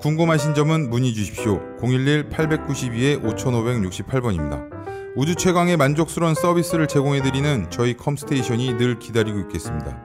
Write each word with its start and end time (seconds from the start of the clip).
궁금하신 0.00 0.54
점은 0.54 0.88
문의 0.88 1.12
주십시오. 1.12 1.60
011-892-5568번입니다. 1.78 4.70
우주 5.14 5.34
최강의 5.34 5.76
만족스러운 5.76 6.34
서비스를 6.34 6.88
제공해드리는 6.88 7.70
저희 7.70 7.94
컴스테이션이 7.94 8.78
늘 8.78 8.98
기다리고 8.98 9.38
있겠습니다. 9.40 10.00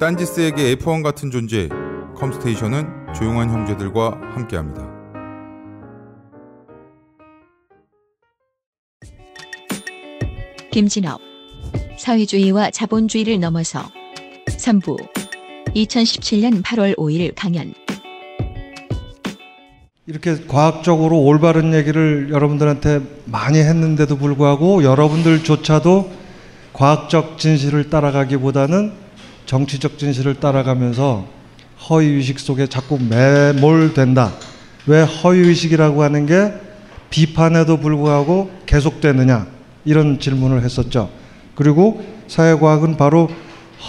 딴지스에게 0.00 0.74
F1 0.74 1.04
같은 1.04 1.30
존재, 1.30 1.68
컴스테이션은 2.16 3.14
조용한 3.14 3.50
형제들과 3.50 4.20
함께합니다. 4.34 4.90
김진업 10.72 11.20
사회주의와 11.98 12.70
자본주의를 12.70 13.38
넘어서 13.38 13.82
3부 14.46 14.96
2017년 15.74 16.62
8월 16.62 16.96
5일 16.96 17.32
강연 17.36 17.74
이렇게 20.06 20.34
과학적으로 20.48 21.20
올바른 21.20 21.74
얘기를 21.74 22.28
여러분들한테 22.30 23.00
많이 23.26 23.58
했는데도 23.58 24.16
불구하고 24.16 24.82
여러분들조차도 24.82 26.10
과학적 26.72 27.38
진실을 27.38 27.90
따라가기보다는 27.90 28.92
정치적 29.44 29.98
진실을 29.98 30.36
따라가면서 30.36 31.26
허위의식 31.88 32.38
속에 32.38 32.66
자꾸 32.66 32.98
매몰된다. 32.98 34.32
왜 34.86 35.02
허위의식이라고 35.02 36.02
하는 36.02 36.24
게 36.24 36.54
비판에도 37.10 37.76
불구하고 37.78 38.50
계속되느냐. 38.64 39.46
이런 39.84 40.18
질문을 40.18 40.62
했었죠. 40.62 41.10
그리고 41.54 42.02
사회과학은 42.26 42.96
바로 42.96 43.28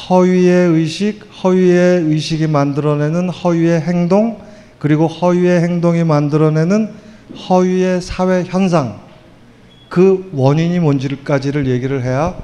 허위의 0.10 0.72
의식, 0.72 1.22
허위의 1.44 2.04
의식이 2.04 2.48
만들어내는 2.48 3.30
허위의 3.30 3.82
행동, 3.82 4.51
그리고 4.82 5.06
허위의 5.06 5.62
행동이 5.62 6.04
만들어내는 6.04 6.92
허위의 7.48 8.02
사회 8.02 8.44
현상, 8.44 9.00
그 9.90 10.28
원인이 10.34 10.80
뭔지까지를 10.80 11.68
얘기를 11.68 12.02
해야 12.02 12.36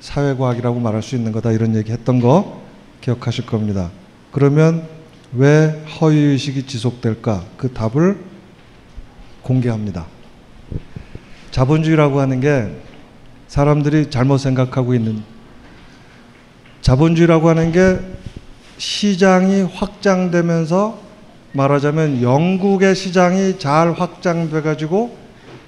사회과학이라고 0.00 0.80
말할 0.80 1.02
수 1.02 1.16
있는 1.16 1.32
거다. 1.32 1.52
이런 1.52 1.76
얘기 1.76 1.92
했던 1.92 2.18
거 2.18 2.62
기억하실 3.02 3.44
겁니다. 3.44 3.90
그러면 4.32 4.88
왜 5.34 5.84
허위의식이 6.00 6.62
지속될까? 6.62 7.44
그 7.58 7.70
답을 7.74 8.24
공개합니다. 9.42 10.06
자본주의라고 11.50 12.20
하는 12.20 12.40
게 12.40 12.70
사람들이 13.48 14.08
잘못 14.08 14.38
생각하고 14.38 14.94
있는 14.94 15.22
자본주의라고 16.80 17.50
하는 17.50 17.70
게 17.70 17.98
시장이 18.78 19.64
확장되면서 19.74 21.04
말하자면 21.56 22.22
영국의 22.22 22.94
시장이 22.94 23.58
잘 23.58 23.92
확장돼 23.92 24.60
가지고 24.60 25.16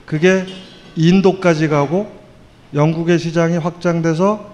그게 0.04 0.44
인도까지 0.96 1.68
가고 1.68 2.10
영국의 2.74 3.18
시장이 3.18 3.56
확장돼서 3.56 4.52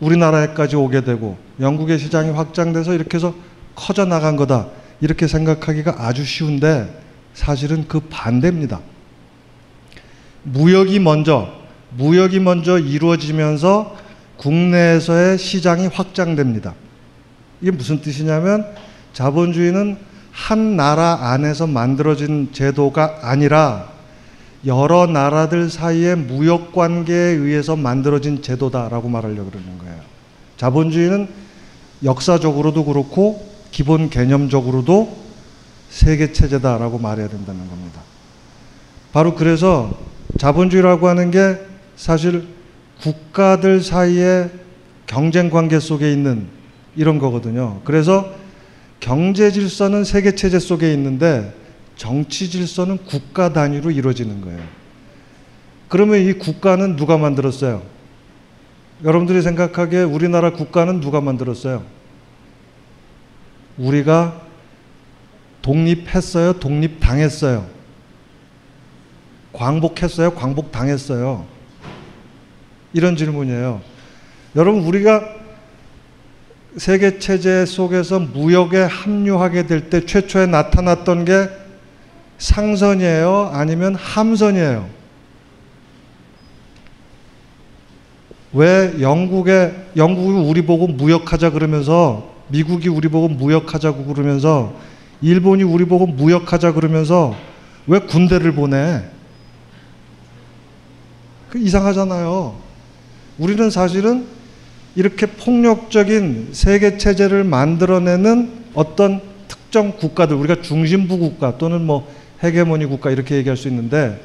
우리나라에까지 0.00 0.76
오게 0.76 1.02
되고 1.02 1.36
영국의 1.60 1.98
시장이 1.98 2.30
확장돼서 2.30 2.94
이렇게 2.94 3.16
해서 3.16 3.34
커져 3.74 4.04
나간 4.04 4.36
거다. 4.36 4.68
이렇게 5.00 5.26
생각하기가 5.26 5.96
아주 5.98 6.24
쉬운데 6.24 6.88
사실은 7.34 7.86
그 7.88 8.00
반대입니다. 8.00 8.80
무역이 10.44 10.98
먼저 11.00 11.52
무역이 11.90 12.40
먼저 12.40 12.78
이루어지면서 12.78 13.96
국내에서의 14.38 15.38
시장이 15.38 15.88
확장됩니다. 15.88 16.74
이게 17.60 17.70
무슨 17.70 18.00
뜻이냐면 18.00 18.66
자본주의는 19.12 20.11
한 20.32 20.76
나라 20.76 21.18
안에서 21.20 21.66
만들어진 21.66 22.48
제도가 22.52 23.20
아니라 23.22 23.92
여러 24.64 25.06
나라들 25.06 25.68
사이의 25.68 26.16
무역 26.16 26.72
관계에 26.72 27.16
의해서 27.16 27.76
만들어진 27.76 28.42
제도다라고 28.42 29.08
말하려고 29.08 29.50
그러는 29.50 29.78
거예요. 29.78 30.00
자본주의는 30.56 31.28
역사적으로도 32.04 32.84
그렇고 32.84 33.46
기본 33.70 34.08
개념적으로도 34.08 35.16
세계 35.90 36.32
체제다라고 36.32 36.98
말해야 36.98 37.28
된다는 37.28 37.68
겁니다. 37.68 38.00
바로 39.12 39.34
그래서 39.34 39.92
자본주의라고 40.38 41.08
하는 41.08 41.30
게 41.30 41.58
사실 41.96 42.46
국가들 43.02 43.82
사이의 43.82 44.50
경쟁 45.06 45.50
관계 45.50 45.78
속에 45.78 46.10
있는 46.10 46.46
이런 46.96 47.18
거거든요. 47.18 47.80
그래서 47.84 48.41
경제 49.02 49.50
질서는 49.50 50.04
세계 50.04 50.36
체제 50.36 50.60
속에 50.60 50.92
있는데 50.92 51.52
정치 51.96 52.48
질서는 52.48 52.98
국가 52.98 53.52
단위로 53.52 53.90
이루어지는 53.90 54.40
거예요. 54.42 54.60
그러면 55.88 56.20
이 56.20 56.32
국가는 56.34 56.94
누가 56.94 57.18
만들었어요? 57.18 57.82
여러분들이 59.02 59.42
생각하기에 59.42 60.04
우리나라 60.04 60.52
국가는 60.52 61.00
누가 61.00 61.20
만들었어요? 61.20 61.84
우리가 63.76 64.40
독립했어요? 65.62 66.60
독립당했어요? 66.60 67.66
광복했어요? 69.52 70.34
광복당했어요? 70.34 71.44
이런 72.92 73.16
질문이에요. 73.16 73.80
여러분, 74.54 74.84
우리가 74.84 75.41
세계 76.76 77.18
체제 77.18 77.66
속에서 77.66 78.18
무역에 78.18 78.82
합류하게 78.82 79.66
될 79.66 79.90
때 79.90 80.04
최초에 80.06 80.46
나타났던 80.46 81.24
게 81.24 81.48
상선이에요? 82.38 83.50
아니면 83.52 83.94
함선이에요? 83.94 84.88
왜 88.54 88.94
영국에, 89.00 89.72
영국이 89.96 90.38
우리 90.48 90.62
보고 90.64 90.86
무역하자 90.86 91.50
그러면서 91.50 92.30
미국이 92.48 92.88
우리 92.88 93.08
보고 93.08 93.28
무역하자고 93.28 94.04
그러면서 94.06 94.74
일본이 95.22 95.62
우리 95.62 95.84
보고 95.84 96.06
무역하자 96.06 96.72
그러면서 96.72 97.34
왜 97.86 97.98
군대를 98.00 98.52
보내? 98.52 99.02
그 101.48 101.58
이상하잖아요. 101.58 102.56
우리는 103.38 103.70
사실은 103.70 104.26
이렇게 104.94 105.26
폭력적인 105.26 106.48
세계 106.52 106.98
체제를 106.98 107.44
만들어내는 107.44 108.50
어떤 108.74 109.20
특정 109.48 109.92
국가들, 109.96 110.36
우리가 110.36 110.60
중심부 110.62 111.18
국가 111.18 111.56
또는 111.58 111.84
뭐 111.84 112.06
헤게모니 112.42 112.86
국가 112.86 113.10
이렇게 113.10 113.36
얘기할 113.36 113.56
수 113.56 113.68
있는데 113.68 114.20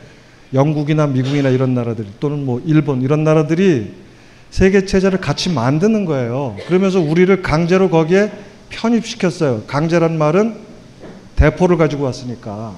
영국이나 0.54 1.08
미국이나 1.08 1.50
이런 1.50 1.74
나라들이 1.74 2.08
또는 2.20 2.46
뭐 2.46 2.62
일본 2.66 3.02
이런 3.02 3.24
나라들이 3.24 3.94
세계 4.50 4.86
체제를 4.86 5.20
같이 5.20 5.50
만드는 5.50 6.06
거예요. 6.06 6.56
그러면서 6.68 7.00
우리를 7.00 7.42
강제로 7.42 7.90
거기에 7.90 8.32
편입시켰어요. 8.70 9.64
강제란 9.68 10.18
말은 10.18 10.56
대포를 11.36 11.78
가지고 11.78 12.06
왔으니까. 12.06 12.74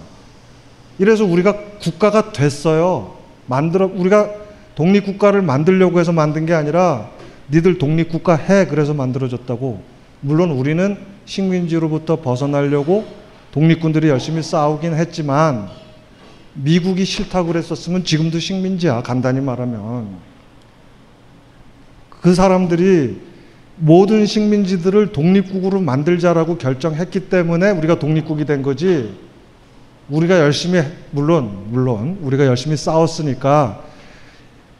이래서 0.97 1.25
우리가 1.25 1.55
국가가 1.79 2.31
됐어요. 2.31 3.15
만들어 3.45 3.89
우리가 3.93 4.29
독립 4.75 5.05
국가를 5.05 5.41
만들려고 5.41 5.99
해서 5.99 6.11
만든 6.11 6.45
게 6.45 6.53
아니라 6.53 7.09
니들 7.51 7.77
독립 7.77 8.09
국가 8.09 8.35
해 8.35 8.65
그래서 8.67 8.93
만들어졌다고. 8.93 9.81
물론 10.21 10.51
우리는 10.51 10.97
식민지로부터 11.25 12.17
벗어나려고 12.17 13.05
독립군들이 13.51 14.09
열심히 14.09 14.43
싸우긴 14.43 14.93
했지만 14.93 15.69
미국이 16.53 17.05
싫다고 17.05 17.47
그랬었으면 17.47 18.03
지금도 18.03 18.39
식민지야. 18.39 19.01
간단히 19.01 19.39
말하면. 19.39 20.07
그 22.21 22.33
사람들이 22.33 23.21
모든 23.77 24.25
식민지들을 24.25 25.13
독립국으로 25.13 25.79
만들자라고 25.79 26.57
결정했기 26.57 27.29
때문에 27.29 27.71
우리가 27.71 27.97
독립국이 27.97 28.45
된 28.45 28.61
거지. 28.61 29.13
우리가 30.09 30.39
열심히 30.39 30.81
물론 31.11 31.67
물론 31.69 32.17
우리가 32.21 32.45
열심히 32.45 32.75
싸웠으니까 32.75 33.83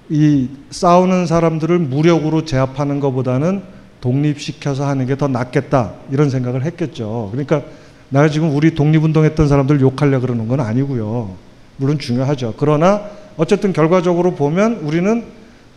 이 0.10 0.50
싸우는 0.72 1.28
사람들을 1.28 1.78
무력으로 1.80 2.46
제압하는 2.46 3.00
것보다는 3.00 3.62
독립시켜서 4.02 4.88
하는 4.88 5.06
게 5.06 5.16
더 5.16 5.28
낫겠다 5.28 5.94
이런 6.12 6.30
생각을 6.30 6.64
했겠죠. 6.64 7.30
그러니까 7.32 7.62
내가 8.10 8.30
지금 8.30 8.56
우리 8.56 8.74
독립운동했던 8.74 9.48
사람들 9.48 9.82
욕하려 9.82 10.20
그러는 10.20 10.48
건 10.48 10.62
아니고요. 10.62 11.36
물론 11.78 12.00
중요하죠. 12.00 12.56
그러나 12.58 13.04
어쨌든 13.38 13.72
결과적으로 13.72 14.36
보면 14.36 14.80
우리는 14.84 15.24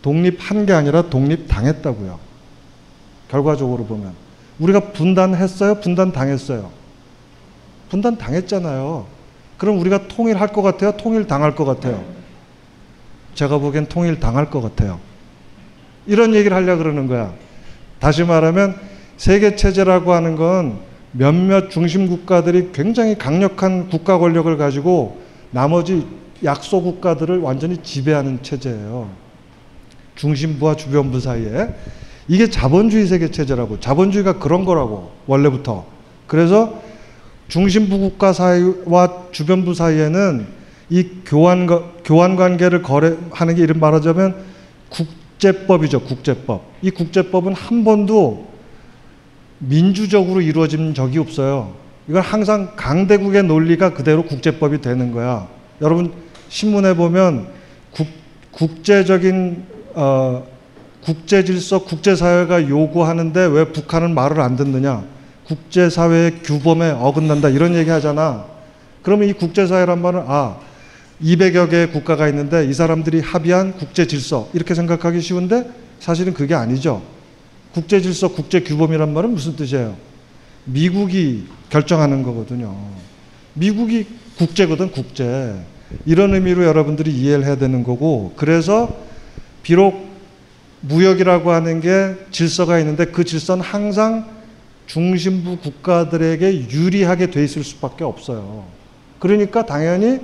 독립한 0.01 0.65
게 0.65 0.73
아니라 0.73 1.09
독립당했다고요. 1.09 2.19
결과적으로 3.29 3.85
보면. 3.85 4.13
우리가 4.59 4.91
분단했어요? 4.91 5.75
분단당했어요? 5.75 6.69
분단당했잖아요. 7.89 9.05
그럼 9.57 9.79
우리가 9.79 10.07
통일할 10.07 10.49
것 10.49 10.61
같아요? 10.61 10.93
통일당할 10.97 11.55
것 11.55 11.65
같아요? 11.65 12.03
제가 13.35 13.57
보기엔 13.57 13.87
통일 13.87 14.19
당할 14.19 14.49
것 14.49 14.61
같아요. 14.61 14.99
이런 16.05 16.35
얘기를 16.35 16.55
하려고 16.55 16.83
그러는 16.83 17.07
거야. 17.07 17.33
다시 17.99 18.23
말하면 18.23 18.75
세계 19.17 19.55
체제라고 19.55 20.13
하는 20.13 20.35
건 20.35 20.79
몇몇 21.11 21.69
중심 21.69 22.07
국가들이 22.07 22.71
굉장히 22.73 23.17
강력한 23.17 23.89
국가 23.89 24.17
권력을 24.17 24.55
가지고 24.57 25.21
나머지 25.51 26.05
약소 26.43 26.81
국가들을 26.81 27.39
완전히 27.39 27.77
지배하는 27.77 28.39
체제예요. 28.41 29.09
중심부와 30.15 30.75
주변부 30.75 31.19
사이에 31.19 31.69
이게 32.27 32.49
자본주의 32.49 33.07
세계 33.07 33.29
체제라고 33.31 33.79
자본주의가 33.79 34.39
그런 34.39 34.65
거라고 34.65 35.11
원래부터 35.27 35.85
그래서 36.27 36.81
중심부 37.47 37.99
국가 37.99 38.33
사이와 38.33 39.27
주변부 39.31 39.73
사이에는 39.73 40.62
이 40.93 41.07
교환 41.25 41.65
교환 42.03 42.35
관계를 42.35 42.83
거래하는 42.83 43.55
게 43.55 43.63
이름 43.63 43.79
말하자면 43.79 44.35
국제법이죠 44.89 46.01
국제법 46.01 46.61
이 46.83 46.91
국제법은 46.91 47.55
한 47.55 47.83
번도 47.83 48.47
민주적으로 49.57 50.39
이루어진 50.39 50.93
적이 50.93 51.17
없어요. 51.17 51.73
이건 52.07 52.21
항상 52.21 52.73
강대국의 52.75 53.41
논리가 53.41 53.95
그대로 53.95 54.21
국제법이 54.21 54.81
되는 54.81 55.11
거야. 55.11 55.47
여러분 55.81 56.13
신문에 56.49 56.93
보면 56.93 57.47
국, 57.91 58.05
국제적인 58.51 59.63
어, 59.95 60.45
국제 61.03 61.43
질서, 61.43 61.83
국제 61.85 62.15
사회가 62.15 62.69
요구하는데 62.69 63.45
왜 63.47 63.65
북한은 63.65 64.13
말을 64.13 64.39
안 64.41 64.55
듣느냐? 64.55 65.03
국제 65.47 65.89
사회의 65.89 66.43
규범에 66.43 66.91
어긋난다 66.91 67.49
이런 67.49 67.73
얘기 67.73 67.89
하잖아. 67.89 68.45
그러면 69.01 69.29
이 69.29 69.33
국제 69.33 69.65
사회란 69.65 69.99
말은 69.99 70.25
아 70.27 70.57
200여 71.23 71.69
개의 71.69 71.91
국가가 71.91 72.27
있는데 72.27 72.65
이 72.65 72.73
사람들이 72.73 73.21
합의한 73.21 73.77
국제 73.77 74.05
질서 74.05 74.49
이렇게 74.53 74.75
생각하기 74.75 75.21
쉬운데 75.21 75.69
사실은 75.99 76.33
그게 76.33 76.53
아니죠. 76.53 77.01
국제 77.73 78.01
질서, 78.01 78.27
국제 78.27 78.59
규범이란 78.59 79.13
말은 79.13 79.31
무슨 79.31 79.55
뜻이에요? 79.55 79.95
미국이 80.65 81.45
결정하는 81.69 82.21
거거든요. 82.23 82.75
미국이 83.53 84.05
국제거든, 84.37 84.91
국제. 84.91 85.55
이런 86.05 86.33
의미로 86.33 86.65
여러분들이 86.65 87.11
이해를 87.11 87.45
해야 87.45 87.55
되는 87.55 87.83
거고, 87.83 88.33
그래서 88.35 88.95
비록 89.63 90.07
무역이라고 90.81 91.51
하는 91.51 91.79
게 91.79 92.15
질서가 92.31 92.79
있는데 92.79 93.05
그 93.05 93.23
질서는 93.23 93.63
항상 93.63 94.27
중심부 94.85 95.57
국가들에게 95.57 96.69
유리하게 96.69 97.31
돼 97.31 97.43
있을 97.43 97.63
수밖에 97.63 98.03
없어요. 98.03 98.65
그러니까 99.19 99.65
당연히 99.65 100.19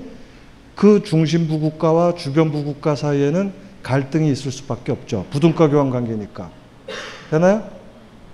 그 0.80 1.04
중심부 1.04 1.60
국가와 1.60 2.16
주변부 2.16 2.64
국가 2.64 2.96
사이에는 2.96 3.52
갈등이 3.84 4.32
있을 4.32 4.50
수밖에 4.50 4.94
없죠. 4.94 5.26
부등가 5.30 5.68
교환 5.68 5.90
관계니까. 5.90 6.50
되나요? 7.30 7.66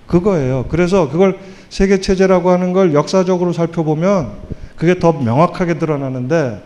그거예요. 0.06 0.68
그래서 0.70 1.10
그걸 1.10 1.40
세계 1.70 2.00
체제라고 2.00 2.52
하는 2.52 2.72
걸 2.72 2.94
역사적으로 2.94 3.52
살펴보면 3.52 4.34
그게 4.76 5.00
더 5.00 5.12
명확하게 5.12 5.80
드러나는데 5.80 6.62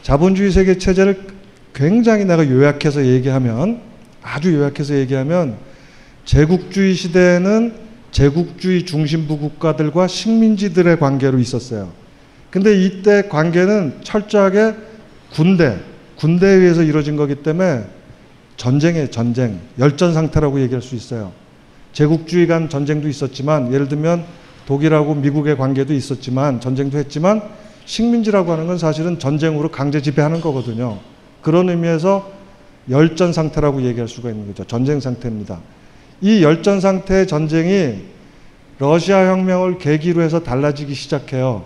자본주의 0.00 0.50
세계 0.50 0.78
체제를 0.78 1.26
굉장히 1.74 2.24
내가 2.24 2.48
요약해서 2.48 3.04
얘기하면 3.04 3.82
아주 4.22 4.54
요약해서 4.54 4.94
얘기하면 4.94 5.56
제국주의 6.24 6.94
시대에는 6.94 7.74
제국주의 8.12 8.86
중심부 8.86 9.36
국가들과 9.36 10.06
식민지들의 10.06 10.98
관계로 10.98 11.38
있었어요. 11.38 11.90
근데 12.50 12.82
이때 12.82 13.28
관계는 13.28 13.98
철저하게 14.02 14.91
군대, 15.32 15.78
군대에 16.16 16.50
의해서 16.56 16.82
이루어진 16.82 17.16
거기 17.16 17.36
때문에 17.36 17.84
전쟁의 18.56 19.10
전쟁, 19.10 19.58
열전 19.78 20.14
상태라고 20.14 20.60
얘기할 20.60 20.82
수 20.82 20.94
있어요. 20.94 21.32
제국주의 21.92 22.46
간 22.46 22.68
전쟁도 22.68 23.08
있었지만 23.08 23.72
예를 23.72 23.88
들면 23.88 24.24
독일하고 24.66 25.14
미국의 25.14 25.56
관계도 25.56 25.92
있었지만 25.92 26.60
전쟁도 26.60 26.98
했지만 26.98 27.42
식민지라고 27.84 28.52
하는 28.52 28.66
건 28.66 28.78
사실은 28.78 29.18
전쟁으로 29.18 29.70
강제 29.70 30.00
지배하는 30.00 30.40
거거든요. 30.40 30.98
그런 31.40 31.68
의미에서 31.68 32.30
열전 32.90 33.32
상태라고 33.32 33.82
얘기할 33.82 34.08
수가 34.08 34.30
있는 34.30 34.46
거죠. 34.46 34.64
전쟁 34.64 35.00
상태입니다. 35.00 35.60
이 36.20 36.42
열전 36.42 36.80
상태의 36.80 37.26
전쟁이 37.26 38.04
러시아 38.78 39.30
혁명을 39.30 39.78
계기로 39.78 40.22
해서 40.22 40.42
달라지기 40.42 40.94
시작해요. 40.94 41.64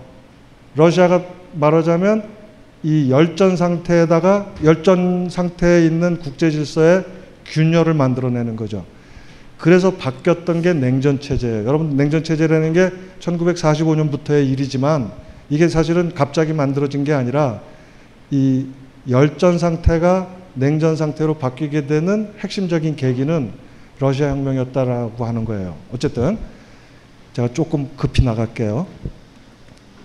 러시아가 0.74 1.22
말하자면 1.54 2.35
이 2.82 3.10
열전 3.10 3.56
상태에다가 3.56 4.54
열전 4.62 5.28
상태에 5.30 5.86
있는 5.86 6.18
국제 6.18 6.50
질서의 6.50 7.04
균열을 7.46 7.94
만들어내는 7.94 8.56
거죠. 8.56 8.84
그래서 9.58 9.94
바뀌었던 9.94 10.62
게 10.62 10.74
냉전 10.74 11.20
체제예요. 11.20 11.66
여러분 11.66 11.96
냉전 11.96 12.22
체제라는 12.22 12.72
게 12.72 12.92
1945년부터의 13.20 14.48
일이지만 14.50 15.10
이게 15.48 15.68
사실은 15.68 16.12
갑자기 16.14 16.52
만들어진 16.52 17.04
게 17.04 17.12
아니라 17.12 17.60
이 18.30 18.66
열전 19.08 19.58
상태가 19.58 20.28
냉전 20.54 20.96
상태로 20.96 21.34
바뀌게 21.34 21.86
되는 21.86 22.32
핵심적인 22.40 22.96
계기는 22.96 23.52
러시아 23.98 24.30
혁명이었다라고 24.30 25.24
하는 25.24 25.44
거예요. 25.44 25.76
어쨌든 25.92 26.38
제가 27.32 27.48
조금 27.52 27.88
급히 27.96 28.24
나갈게요. 28.24 28.86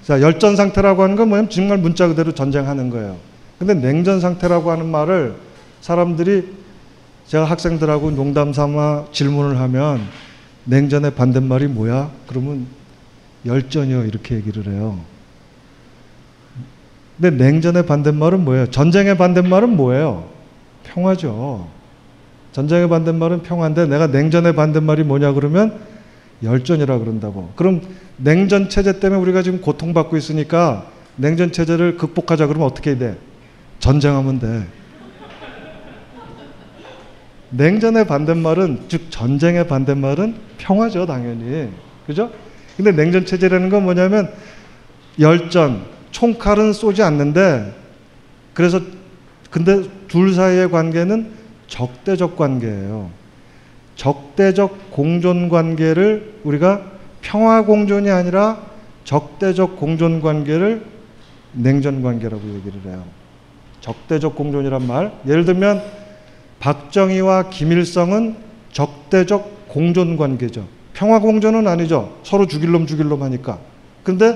자, 0.03 0.19
열전 0.21 0.55
상태라고 0.55 1.03
하는 1.03 1.15
건 1.15 1.29
뭐냐면 1.29 1.49
정말 1.49 1.77
문자 1.77 2.07
그대로 2.07 2.31
전쟁하는 2.31 2.89
거예요. 2.89 3.17
근데 3.59 3.75
냉전 3.75 4.19
상태라고 4.19 4.71
하는 4.71 4.87
말을 4.87 5.35
사람들이 5.81 6.53
제가 7.27 7.45
학생들하고 7.45 8.11
농담 8.11 8.51
삼아 8.51 9.05
질문을 9.11 9.59
하면 9.59 10.01
냉전의 10.65 11.15
반대말이 11.15 11.67
뭐야? 11.67 12.09
그러면 12.27 12.65
열전이요. 13.45 14.05
이렇게 14.05 14.35
얘기를 14.35 14.67
해요. 14.67 14.99
근데 17.19 17.43
냉전의 17.43 17.85
반대말은 17.85 18.43
뭐예요? 18.43 18.69
전쟁의 18.71 19.17
반대말은 19.17 19.75
뭐예요? 19.75 20.27
평화죠. 20.83 21.67
전쟁의 22.51 22.89
반대말은 22.89 23.43
평화인데 23.43 23.85
내가 23.85 24.07
냉전의 24.07 24.55
반대말이 24.55 25.03
뭐냐 25.03 25.33
그러면 25.33 25.79
열전이라 26.43 26.99
그런다고. 26.99 27.51
그럼 27.55 27.81
냉전 28.17 28.69
체제 28.69 28.99
때문에 28.99 29.21
우리가 29.21 29.41
지금 29.41 29.61
고통받고 29.61 30.17
있으니까 30.17 30.87
냉전 31.15 31.51
체제를 31.51 31.97
극복하자 31.97 32.47
그러면 32.47 32.67
어떻게 32.67 32.97
돼? 32.97 33.17
전쟁하면 33.79 34.39
돼. 34.39 34.65
냉전의 37.51 38.07
반대말은 38.07 38.85
즉 38.87 39.11
전쟁의 39.11 39.67
반대말은 39.67 40.35
평화죠 40.57 41.05
당연히 41.05 41.69
그죠? 42.07 42.31
근데 42.77 42.91
냉전 42.91 43.25
체제라는 43.25 43.69
건 43.69 43.83
뭐냐면 43.83 44.31
열전 45.19 45.83
총칼은 46.11 46.73
쏘지 46.73 47.03
않는데 47.03 47.73
그래서 48.53 48.79
근데 49.49 49.83
둘 50.07 50.33
사이의 50.33 50.71
관계는 50.71 51.31
적대적 51.67 52.37
관계예요. 52.37 53.09
적대적 54.01 54.89
공존 54.89 55.47
관계를 55.47 56.39
우리가 56.43 56.81
평화 57.21 57.63
공존이 57.63 58.09
아니라 58.09 58.57
적대적 59.03 59.77
공존 59.77 60.21
관계를 60.21 60.83
냉전 61.53 62.01
관계라고 62.01 62.41
얘기를 62.55 62.79
해요. 62.87 63.03
적대적 63.79 64.35
공존이란 64.35 64.87
말 64.87 65.11
예를 65.27 65.45
들면 65.45 65.83
박정희와 66.59 67.49
김일성은 67.49 68.37
적대적 68.71 69.67
공존 69.67 70.17
관계죠. 70.17 70.65
평화 70.93 71.19
공존은 71.19 71.67
아니죠. 71.67 72.17
서로 72.23 72.47
죽일 72.47 72.71
놈 72.71 72.87
죽일 72.87 73.07
놈 73.07 73.21
하니까. 73.21 73.59
근데 74.03 74.35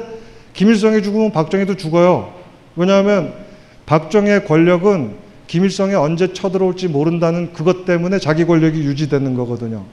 김일성이 0.54 1.02
죽으면 1.02 1.32
박정희도 1.32 1.76
죽어요. 1.76 2.36
왜냐하면 2.76 3.34
박정희의 3.88 4.46
권력은 4.46 5.25
김일성이 5.48 5.94
언제 5.94 6.34
쳐들어올지 6.34 6.88
모른다는 6.88 7.54
그것 7.54 7.86
때문에 7.86 8.20
자기 8.20 8.46
권력이 8.46 8.80
유지되는 8.80 9.36
거거든요. 9.36 9.84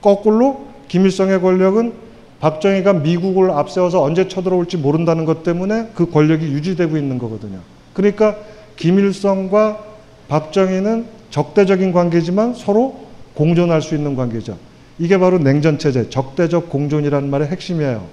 거꾸로 0.00 0.66
김일성의 0.88 1.40
권력은 1.40 1.92
박정희가 2.40 2.94
미국을 2.94 3.50
앞세워서 3.50 4.02
언제 4.02 4.26
쳐들어올지 4.26 4.78
모른다는 4.78 5.24
것 5.24 5.42
때문에 5.42 5.90
그 5.94 6.10
권력이 6.10 6.46
유지되고 6.46 6.96
있는 6.96 7.18
거거든요. 7.18 7.60
그러니까 7.92 8.36
김일성과 8.76 9.84
박정희는 10.28 11.06
적대적인 11.30 11.92
관계지만 11.92 12.54
서로 12.54 13.06
공존할 13.34 13.82
수 13.82 13.94
있는 13.94 14.16
관계죠. 14.16 14.56
이게 14.98 15.18
바로 15.18 15.38
냉전체제, 15.38 16.10
적대적 16.10 16.70
공존이라는 16.70 17.30
말의 17.30 17.48
핵심이에요. 17.48 18.06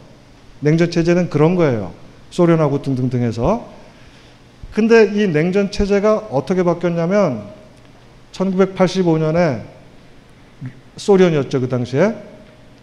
냉전체제는 0.59 1.29
그런 1.29 1.55
거예요. 1.55 1.91
소련하고 2.29 2.81
등등등 2.81 3.23
해서. 3.23 3.67
근데 4.77 5.09
이 5.11 5.27
냉전 5.27 5.71
체제가 5.71 6.27
어떻게 6.29 6.61
바뀌었냐면 6.61 7.45
1985년에 8.31 9.61
소련이었죠 10.97 11.61
그 11.61 11.67
당시에 11.67 12.13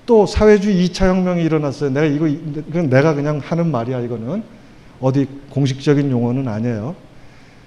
또 0.05 0.27
사회주의 0.27 0.89
2차 0.89 1.07
혁명이 1.07 1.45
일어났어요. 1.45 1.91
내가 1.91 2.07
이거 2.07 2.25
그건 2.67 2.91
내가 2.91 3.15
그냥 3.15 3.39
하는 3.39 3.71
말이야 3.71 4.01
이거는 4.01 4.43
어디 5.01 5.29
공식적인 5.51 6.11
용어는 6.11 6.49
아니에요. 6.49 6.97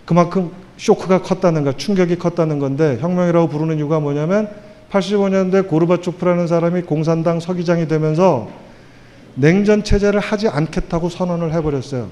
그만큼 0.03 0.51
쇼크가 0.75 1.21
컸다는 1.21 1.63
가 1.63 1.71
충격이 1.71 2.17
컸다는 2.17 2.59
건데 2.59 2.97
혁명이라고 2.99 3.47
부르는 3.47 3.77
이유가 3.77 4.01
뭐냐면 4.01 4.49
85년대 4.91 5.69
고르바초프라는 5.69 6.47
사람이 6.47 6.81
공산당 6.81 7.39
서기장이 7.39 7.87
되면서 7.87 8.49
냉전 9.35 9.85
체제를 9.85 10.19
하지 10.19 10.49
않겠다고 10.49 11.07
선언을 11.07 11.53
해버렸어요. 11.53 12.09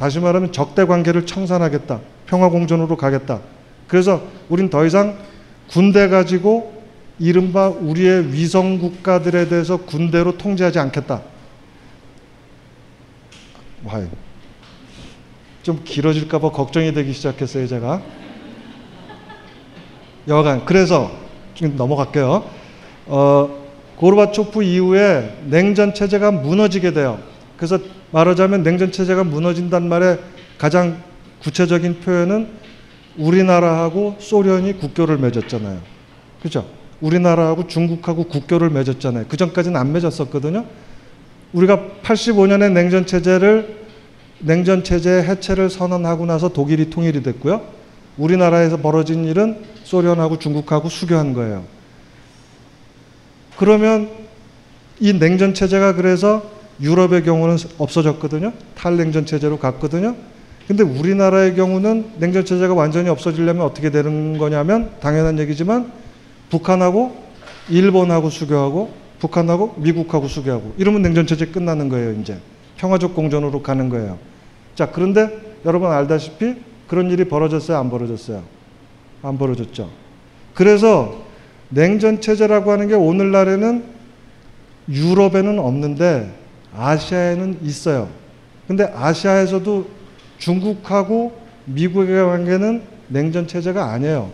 다시 0.00 0.18
말하면 0.18 0.50
적대 0.50 0.86
관계를 0.86 1.26
청산하겠다. 1.26 2.00
평화 2.24 2.48
공존으로 2.48 2.96
가겠다. 2.96 3.40
그래서 3.86 4.22
우린 4.48 4.70
더 4.70 4.86
이상 4.86 5.18
군대 5.68 6.08
가지고 6.08 6.82
이른바 7.18 7.68
우리의 7.68 8.32
위성 8.32 8.78
국가들에 8.78 9.50
대해서 9.50 9.76
군대로 9.76 10.38
통제하지 10.38 10.78
않겠다. 10.78 11.20
와요. 13.84 14.08
좀 15.62 15.82
길어질까봐 15.84 16.50
걱정이 16.50 16.94
되기 16.94 17.12
시작했어요, 17.12 17.66
제가. 17.66 18.00
여하간 20.28 20.64
그래서 20.64 21.10
지금 21.54 21.76
넘어갈게요. 21.76 22.48
어, 23.04 23.50
고르바초프 23.96 24.62
이후에 24.62 25.42
냉전 25.44 25.92
체제가 25.92 26.30
무너지게 26.30 26.94
돼요. 26.94 27.29
그래서 27.60 27.78
말하자면 28.12 28.62
냉전 28.62 28.90
체제가 28.90 29.22
무너진단 29.22 29.86
말의 29.86 30.18
가장 30.56 31.02
구체적인 31.42 32.00
표현은 32.00 32.48
우리나라하고 33.18 34.16
소련이 34.18 34.78
국교를 34.78 35.18
맺었잖아요. 35.18 35.78
그죠? 36.42 36.66
우리나라하고 37.02 37.66
중국하고 37.66 38.24
국교를 38.24 38.70
맺었잖아요. 38.70 39.26
그 39.28 39.36
전까지는 39.36 39.78
안 39.78 39.92
맺었었거든요. 39.92 40.64
우리가 41.52 41.88
85년에 42.02 42.72
냉전 42.72 43.04
체제를 43.04 43.76
냉전 44.38 44.82
체제 44.82 45.22
해체를 45.22 45.68
선언하고 45.68 46.24
나서 46.24 46.48
독일이 46.48 46.88
통일이 46.88 47.22
됐고요. 47.22 47.60
우리나라에서 48.16 48.78
벌어진 48.78 49.26
일은 49.26 49.58
소련하고 49.84 50.38
중국하고 50.38 50.88
수교한 50.88 51.34
거예요. 51.34 51.64
그러면 53.58 54.08
이 54.98 55.12
냉전 55.12 55.52
체제가 55.52 55.92
그래서 55.92 56.59
유럽의 56.80 57.24
경우는 57.24 57.56
없어졌거든요. 57.78 58.52
탈냉전 58.74 59.26
체제로 59.26 59.58
갔거든요. 59.58 60.16
근데 60.66 60.84
우리나라의 60.84 61.56
경우는 61.56 62.12
냉전 62.18 62.44
체제가 62.44 62.74
완전히 62.74 63.08
없어지려면 63.08 63.64
어떻게 63.64 63.90
되는 63.90 64.38
거냐면 64.38 64.92
당연한 65.00 65.38
얘기지만 65.40 65.90
북한하고 66.48 67.16
일본하고 67.68 68.30
수교하고 68.30 68.92
북한하고 69.18 69.74
미국하고 69.78 70.28
수교하고 70.28 70.74
이러면 70.78 71.02
냉전 71.02 71.26
체제 71.26 71.46
끝나는 71.46 71.88
거예요, 71.88 72.12
이제. 72.20 72.38
평화적 72.76 73.14
공존으로 73.14 73.62
가는 73.62 73.88
거예요. 73.88 74.18
자, 74.74 74.90
그런데 74.90 75.58
여러분 75.64 75.90
알다시피 75.90 76.54
그런 76.86 77.10
일이 77.10 77.24
벌어졌어요, 77.24 77.76
안 77.76 77.90
벌어졌어요? 77.90 78.42
안 79.22 79.36
벌어졌죠. 79.36 79.90
그래서 80.54 81.24
냉전 81.68 82.20
체제라고 82.20 82.72
하는 82.72 82.88
게 82.88 82.94
오늘날에는 82.94 83.84
유럽에는 84.88 85.58
없는데 85.58 86.39
아시아에는 86.76 87.58
있어요. 87.62 88.08
근데 88.66 88.84
아시아에서도 88.84 89.88
중국하고 90.38 91.38
미국의 91.64 92.24
관계는 92.24 92.82
냉전 93.08 93.46
체제가 93.46 93.90
아니에요. 93.92 94.30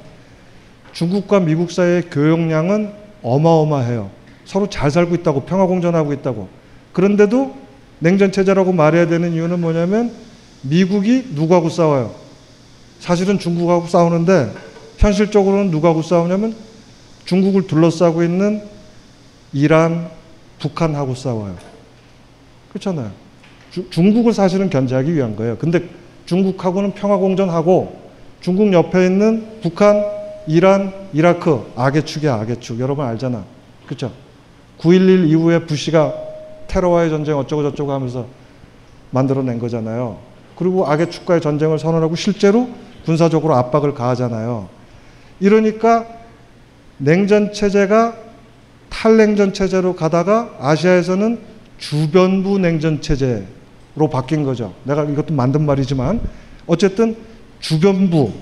중국과 0.93 1.41
미국 1.41 1.71
사이의 1.71 2.03
교역량은 2.11 2.93
어마어마해요. 3.23 4.11
서로 4.45 4.69
잘 4.69 4.91
살고 4.91 5.15
있다고 5.17 5.43
평화 5.43 5.67
공존하고 5.67 6.13
있다고. 6.13 6.49
그런데도 6.93 7.55
냉전 7.99 8.33
체제라고 8.33 8.73
말해야 8.73 9.07
되는 9.07 9.33
이유는 9.33 9.61
뭐냐면 9.61 10.13
미국이 10.63 11.29
누구하고 11.35 11.69
싸워요? 11.69 12.15
사실은 13.01 13.39
중국하고 13.39 13.87
싸우는데 13.87 14.53
현실적으로는 14.99 15.71
누구하고 15.71 16.03
싸우냐면 16.03 16.55
중국을 17.25 17.67
둘러싸고 17.67 18.23
있는 18.23 18.63
이란, 19.53 20.09
북한하고 20.59 21.15
싸워요. 21.15 21.57
그렇잖아요. 22.77 23.11
주, 23.71 23.89
중국을 23.91 24.33
사실은 24.33 24.71
견제하기 24.71 25.15
위한 25.15 25.37
거예요. 25.37 25.57
근데 25.59 25.89
중국하고는 26.27 26.93
평화 26.93 27.17
공존하고 27.17 28.07
중국 28.41 28.73
옆에 28.73 29.07
있는 29.07 29.61
북한, 29.63 30.05
이란, 30.47 30.93
이라크 31.13 31.73
악의 31.77 32.05
축이야 32.05 32.35
악의 32.35 32.61
축. 32.61 32.79
여러분 32.81 33.05
알잖아. 33.05 33.45
그렇죠? 33.87 34.13
9.11 34.79 35.29
이후에 35.29 35.61
부시가 35.61 36.15
테러와의 36.69 37.11
전쟁 37.11 37.39
어쩌고 37.39 37.63
저쩌고 37.71 37.93
하면서 37.93 38.27
만들어낸 39.11 39.59
거잖아요. 39.59 40.19
그리고 40.57 40.87
악의 40.87 41.11
축과의 41.11 41.41
전쟁을 41.41 41.79
선언하고 41.79 42.17
실제로 42.17 42.69
군사적으로 43.05 43.55
압박을 43.55 43.95
가하잖아요. 43.95 44.69
이러니까 45.41 46.07
냉전 46.99 47.53
체제가 47.53 48.15
탈냉전 48.91 49.53
체제로 49.53 49.95
가다가 49.95 50.51
아시아에서는 50.61 51.56
주변부 51.79 52.59
냉전 52.59 53.01
체제로 53.01 54.11
바뀐 54.11 54.45
거죠. 54.45 54.75
내가 54.85 55.05
이것도 55.05 55.35
만든 55.35 55.67
말이지만 55.67 56.21
어쨌든 56.67 57.17
주변부 57.61 58.33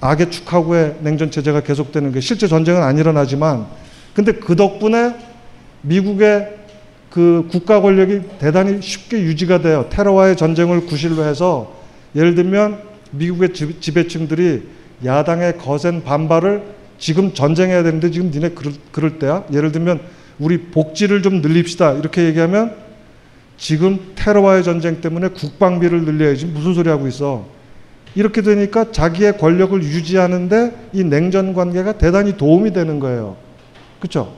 악의 0.00 0.30
축하고의 0.30 0.96
냉전 1.00 1.30
체제가 1.30 1.62
계속되는 1.62 2.12
게 2.12 2.20
실제 2.20 2.46
전쟁은 2.48 2.82
안 2.82 2.98
일어나지만 2.98 3.66
근데 4.14 4.32
그 4.32 4.56
덕분에 4.56 5.14
미국의 5.82 6.58
그 7.10 7.46
국가 7.50 7.80
권력이 7.80 8.22
대단히 8.38 8.80
쉽게 8.80 9.20
유지가 9.20 9.60
돼요. 9.60 9.86
테러와의 9.90 10.36
전쟁을 10.36 10.86
구실로 10.86 11.24
해서 11.24 11.74
예를 12.14 12.34
들면 12.34 12.80
미국의 13.12 13.50
지배층들이 13.52 14.62
야당의 15.04 15.58
거센 15.58 16.02
반발을 16.02 16.62
지금 16.98 17.34
전쟁해야 17.34 17.82
되는데 17.82 18.10
지금 18.10 18.30
니네 18.30 18.50
그럴, 18.50 18.72
그럴 18.92 19.18
때야? 19.18 19.44
예를 19.52 19.72
들면 19.72 20.00
우리 20.38 20.58
복지를 20.58 21.22
좀 21.22 21.40
늘립시다. 21.40 21.92
이렇게 21.92 22.24
얘기하면 22.24 22.74
지금 23.56 24.12
테러와의 24.14 24.64
전쟁 24.64 25.00
때문에 25.00 25.28
국방비를 25.28 26.04
늘려야지 26.04 26.46
무슨 26.46 26.74
소리 26.74 26.88
하고 26.88 27.06
있어. 27.06 27.46
이렇게 28.14 28.42
되니까 28.42 28.90
자기의 28.92 29.38
권력을 29.38 29.80
유지하는데 29.82 30.88
이 30.92 31.04
냉전 31.04 31.54
관계가 31.54 31.98
대단히 31.98 32.36
도움이 32.36 32.72
되는 32.72 32.98
거예요. 33.00 33.36
그렇죠? 34.00 34.34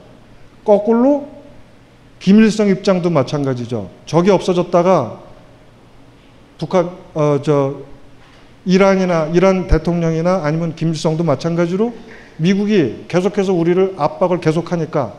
거꾸로 0.65 1.29
김일성 2.21 2.69
입장도 2.69 3.11
마찬가지죠. 3.11 3.91
적이 4.07 4.31
없어졌다가 4.31 5.21
북한 6.59 6.91
어 7.15 7.41
저 7.43 7.95
이란이나 8.67 9.27
이란 9.35 9.67
대통령이나 9.67 10.41
아니면 10.45 10.75
김일성도 10.75 11.23
마찬가지로 11.25 11.93
미국이 12.39 13.05
계속해서 13.09 13.53
우리를 13.53 13.95
압박을 13.99 14.41
계속하니까 14.41 15.15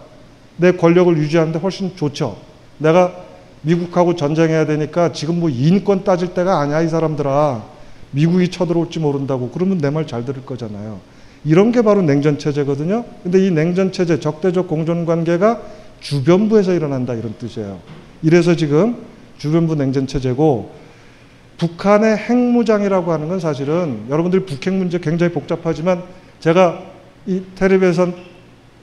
내 0.57 0.71
권력을 0.74 1.15
유지하는데 1.17 1.59
훨씬 1.59 1.95
좋죠. 1.95 2.38
내가 2.77 3.13
미국하고 3.62 4.15
전쟁해야 4.15 4.65
되니까 4.65 5.12
지금 5.12 5.39
뭐 5.39 5.50
인권 5.50 6.03
따질 6.03 6.33
때가 6.33 6.59
아니야 6.59 6.81
이 6.81 6.88
사람들아. 6.89 7.63
미국이 8.12 8.47
쳐들어올지 8.50 9.00
모른다고 9.00 9.50
그러면 9.50 9.77
내 9.79 9.89
말 9.89 10.07
잘 10.07 10.24
들을 10.24 10.45
거잖아요. 10.45 11.00
이런 11.43 11.71
게 11.71 11.81
바로 11.81 12.01
냉전 12.01 12.38
체제거든요. 12.39 13.03
근데 13.24 13.45
이 13.45 13.51
냉전 13.51 13.91
체제 13.91 14.19
적대적 14.19 14.67
공존 14.67 15.05
관계가 15.05 15.62
주변부에서 16.00 16.74
일어난다 16.74 17.13
이런 17.13 17.33
뜻이에요. 17.38 17.79
이래서 18.21 18.55
지금 18.55 18.97
주변부 19.38 19.75
냉전 19.75 20.07
체제고 20.07 20.71
북한의 21.57 22.17
핵무장이라고 22.17 23.12
하는 23.12 23.27
건 23.27 23.39
사실은 23.39 24.05
여러분들 24.09 24.45
북핵 24.45 24.74
문제 24.74 25.00
굉장히 25.00 25.31
복잡하지만 25.33 26.03
제가 26.39 26.81
이 27.25 27.41
텔레비에선 27.55 28.13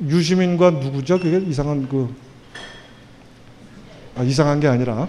유시민과 0.08 0.70
누구죠? 0.70 1.18
그게 1.18 1.38
이상한 1.48 1.88
그 1.88 2.14
아, 4.14 4.22
이상한 4.22 4.60
게 4.60 4.68
아니라 4.68 5.08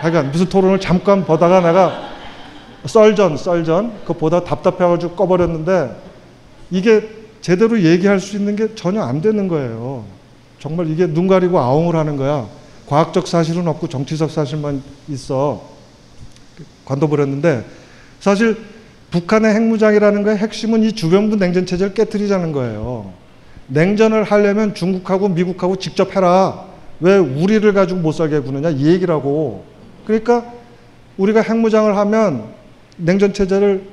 하여간 0.00 0.30
무슨 0.30 0.48
토론을 0.48 0.80
잠깐 0.80 1.24
보다가 1.24 1.60
내가 1.60 2.10
썰전 2.84 3.36
썰전 3.36 4.00
그거 4.02 4.14
보다 4.14 4.44
답답해가지고 4.44 5.16
꺼버렸는데 5.16 5.96
이게 6.70 7.08
제대로 7.40 7.80
얘기할 7.80 8.20
수 8.20 8.36
있는 8.36 8.56
게 8.56 8.74
전혀 8.74 9.02
안 9.02 9.20
되는 9.20 9.48
거예요. 9.48 10.04
정말 10.58 10.90
이게 10.90 11.06
눈 11.06 11.26
가리고 11.26 11.58
아웅을 11.58 11.96
하는 11.96 12.16
거야. 12.16 12.46
과학적 12.86 13.26
사실은 13.26 13.66
없고 13.68 13.88
정치적 13.88 14.30
사실만 14.30 14.82
있어. 15.08 15.62
관둬버렸는데 16.84 17.64
사실 18.20 18.56
북한의 19.10 19.54
핵무장이라는 19.54 20.22
거의 20.22 20.36
핵심은 20.36 20.82
이 20.82 20.92
주변부 20.92 21.36
냉전 21.36 21.66
체제를 21.66 21.94
깨뜨리자는 21.94 22.52
거예요. 22.52 23.12
냉전을 23.68 24.24
하려면 24.24 24.74
중국하고 24.74 25.28
미국하고 25.28 25.76
직접 25.76 26.14
해라. 26.14 26.64
왜 27.00 27.18
우리를 27.18 27.70
가지고 27.72 28.00
못 28.00 28.12
살게 28.12 28.40
구느냐 28.40 28.70
이 28.70 28.86
얘기라고. 28.86 29.64
그러니까 30.06 30.44
우리가 31.16 31.40
핵무장을 31.42 31.96
하면 31.96 32.44
냉전 32.96 33.32
체제를 33.32 33.84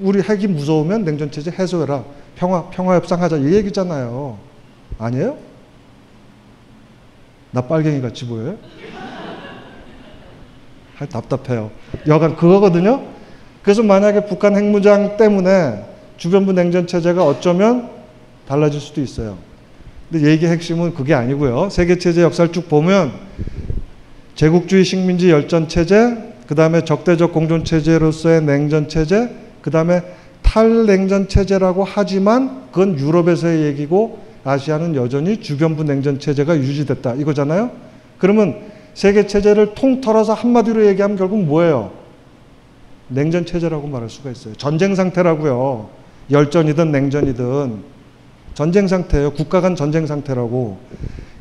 우리 0.00 0.22
핵이 0.22 0.46
무서우면 0.46 1.04
냉전 1.04 1.30
체제 1.30 1.50
해소해라. 1.50 2.04
평화 2.36 2.70
평화 2.70 2.94
협상하자 2.96 3.36
이 3.38 3.54
얘기잖아요. 3.54 4.38
아니에요? 4.98 5.36
나 7.50 7.60
빨갱이 7.60 8.00
같이 8.00 8.26
보여요? 8.26 8.56
아, 10.98 11.06
답답해요. 11.06 11.70
여간 12.06 12.36
그거거든요. 12.36 13.02
그래서 13.62 13.82
만약에 13.82 14.26
북한 14.26 14.56
핵무장 14.56 15.16
때문에 15.16 15.84
주변부 16.16 16.52
냉전 16.52 16.86
체제가 16.86 17.24
어쩌면 17.24 17.99
달라질 18.50 18.80
수도 18.80 19.00
있어요. 19.00 19.38
근데 20.10 20.28
얘기의 20.28 20.50
핵심은 20.50 20.94
그게 20.94 21.14
아니고요. 21.14 21.70
세계 21.70 21.98
체제 21.98 22.20
역사를 22.20 22.50
쭉 22.50 22.68
보면 22.68 23.12
제국주의 24.34 24.84
식민지 24.84 25.30
열전 25.30 25.68
체제, 25.68 26.34
그 26.48 26.56
다음에 26.56 26.84
적대적 26.84 27.32
공존 27.32 27.64
체제로서의 27.64 28.42
냉전 28.42 28.88
체제, 28.88 29.30
그 29.62 29.70
다음에 29.70 30.02
탈냉전 30.42 31.28
체제라고 31.28 31.84
하지만 31.84 32.62
그건 32.72 32.98
유럽에서의 32.98 33.66
얘기고 33.66 34.18
아시아는 34.42 34.96
여전히 34.96 35.36
주변부 35.36 35.84
냉전 35.84 36.18
체제가 36.18 36.56
유지됐다 36.56 37.14
이거잖아요. 37.14 37.70
그러면 38.18 38.56
세계 38.94 39.28
체제를 39.28 39.76
통틀어서 39.76 40.34
한마디로 40.34 40.86
얘기하면 40.86 41.16
결국 41.16 41.44
뭐예요? 41.44 41.92
냉전 43.06 43.46
체제라고 43.46 43.86
말할 43.86 44.10
수가 44.10 44.32
있어요. 44.32 44.54
전쟁 44.54 44.96
상태라고요. 44.96 45.88
열전이든 46.32 46.90
냉전이든 46.90 47.99
전쟁 48.54 48.88
상태예요. 48.88 49.32
국가 49.32 49.60
간 49.60 49.76
전쟁 49.76 50.06
상태라고. 50.06 50.78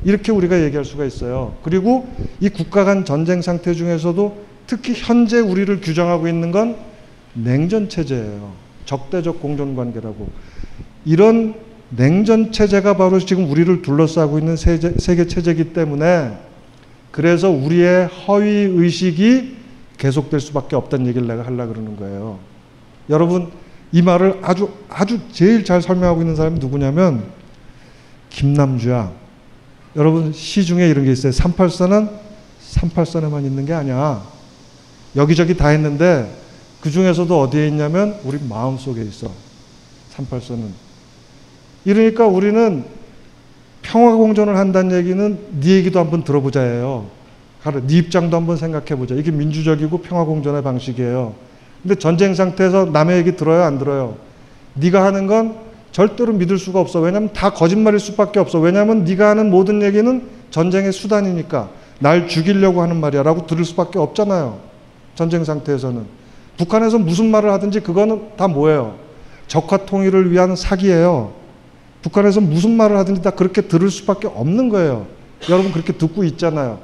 이렇게 0.03 0.31
우리가 0.31 0.61
얘기할 0.63 0.85
수가 0.85 1.05
있어요. 1.05 1.55
그리고 1.63 2.07
이 2.39 2.49
국가 2.49 2.83
간 2.85 3.05
전쟁 3.05 3.41
상태 3.41 3.73
중에서도 3.73 4.37
특히 4.67 4.93
현재 4.95 5.39
우리를 5.39 5.81
규정하고 5.81 6.27
있는 6.27 6.51
건 6.51 6.77
냉전 7.33 7.89
체제예요. 7.89 8.53
적대적 8.85 9.41
공존 9.41 9.75
관계라고. 9.75 10.29
이런 11.05 11.55
냉전 11.89 12.51
체제가 12.51 12.97
바로 12.97 13.19
지금 13.19 13.49
우리를 13.49 13.81
둘러싸고 13.81 14.39
있는 14.39 14.55
세계, 14.55 14.93
세계 14.97 15.25
체제이기 15.25 15.73
때문에 15.73 16.37
그래서 17.11 17.49
우리의 17.49 18.07
허위 18.07 18.47
의식이 18.47 19.57
계속될 19.97 20.39
수밖에 20.39 20.75
없다는 20.75 21.07
얘기를 21.07 21.27
내가 21.27 21.45
하려고 21.45 21.73
그러는 21.73 21.97
거예요. 21.97 22.39
여러분 23.09 23.49
이 23.91 24.01
말을 24.01 24.39
아주 24.41 24.69
아주 24.89 25.19
제일 25.31 25.63
잘 25.65 25.81
설명하고 25.81 26.21
있는 26.21 26.35
사람이 26.35 26.59
누구냐면 26.59 27.23
김남주야. 28.29 29.11
여러분 29.95 30.31
시중에 30.31 30.87
이런 30.87 31.05
게 31.05 31.11
있어요. 31.11 31.31
38선은 31.31 32.09
38선에만 32.71 33.43
있는 33.43 33.65
게 33.65 33.73
아니야. 33.73 34.23
여기저기 35.15 35.57
다 35.57 35.73
있는데 35.73 36.31
그 36.81 36.91
중에서도 36.91 37.39
어디에 37.41 37.67
있냐면 37.67 38.19
우리 38.23 38.39
마음 38.47 38.77
속에 38.77 39.01
있어. 39.01 39.31
38선은. 40.15 40.67
이러니까 41.85 42.27
우리는 42.27 42.85
평화 43.81 44.15
공존을 44.15 44.55
한다는 44.55 44.95
얘기는 44.95 45.39
네 45.59 45.69
얘기도 45.71 45.99
한번 45.99 46.23
들어보자예요. 46.23 47.07
네 47.87 47.97
입장도 47.97 48.37
한번 48.37 48.57
생각해 48.57 48.95
보자. 48.95 49.15
이게 49.15 49.31
민주적이고 49.31 50.01
평화 50.01 50.23
공존의 50.25 50.61
방식이에요. 50.61 51.48
근데 51.81 51.95
전쟁 51.95 52.33
상태에서 52.33 52.85
남의 52.85 53.17
얘기 53.17 53.35
들어요, 53.35 53.63
안 53.63 53.79
들어요? 53.79 54.15
네가 54.73 55.03
하는 55.03 55.27
건 55.27 55.55
절대로 55.91 56.33
믿을 56.33 56.57
수가 56.57 56.79
없어. 56.79 56.99
왜냐하면 56.99 57.31
다 57.33 57.51
거짓말일 57.51 57.99
수밖에 57.99 58.39
없어. 58.39 58.59
왜냐하면 58.59 59.03
네가 59.03 59.29
하는 59.29 59.49
모든 59.49 59.81
얘기는 59.81 60.21
전쟁의 60.51 60.91
수단이니까 60.91 61.69
날 61.99 62.27
죽이려고 62.27 62.81
하는 62.81 62.97
말이야라고 62.99 63.47
들을 63.47 63.65
수밖에 63.65 63.99
없잖아요. 63.99 64.59
전쟁 65.15 65.43
상태에서는 65.43 66.05
북한에서 66.57 66.97
무슨 66.97 67.31
말을 67.31 67.51
하든지 67.53 67.81
그거는 67.81 68.37
다 68.37 68.47
뭐예요? 68.47 68.95
적화 69.47 69.77
통일을 69.77 70.31
위한 70.31 70.55
사기예요. 70.55 71.33
북한에서 72.01 72.39
무슨 72.39 72.77
말을 72.77 72.97
하든지 72.97 73.21
다 73.21 73.31
그렇게 73.31 73.61
들을 73.61 73.89
수밖에 73.89 74.27
없는 74.27 74.69
거예요. 74.69 75.07
여러분 75.49 75.71
그렇게 75.71 75.93
듣고 75.93 76.23
있잖아요. 76.23 76.79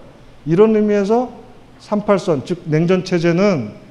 이런 0.45 0.75
의미에서 0.75 1.29
38선 1.81 2.45
즉 2.45 2.63
냉전 2.65 3.05
체제는 3.05 3.85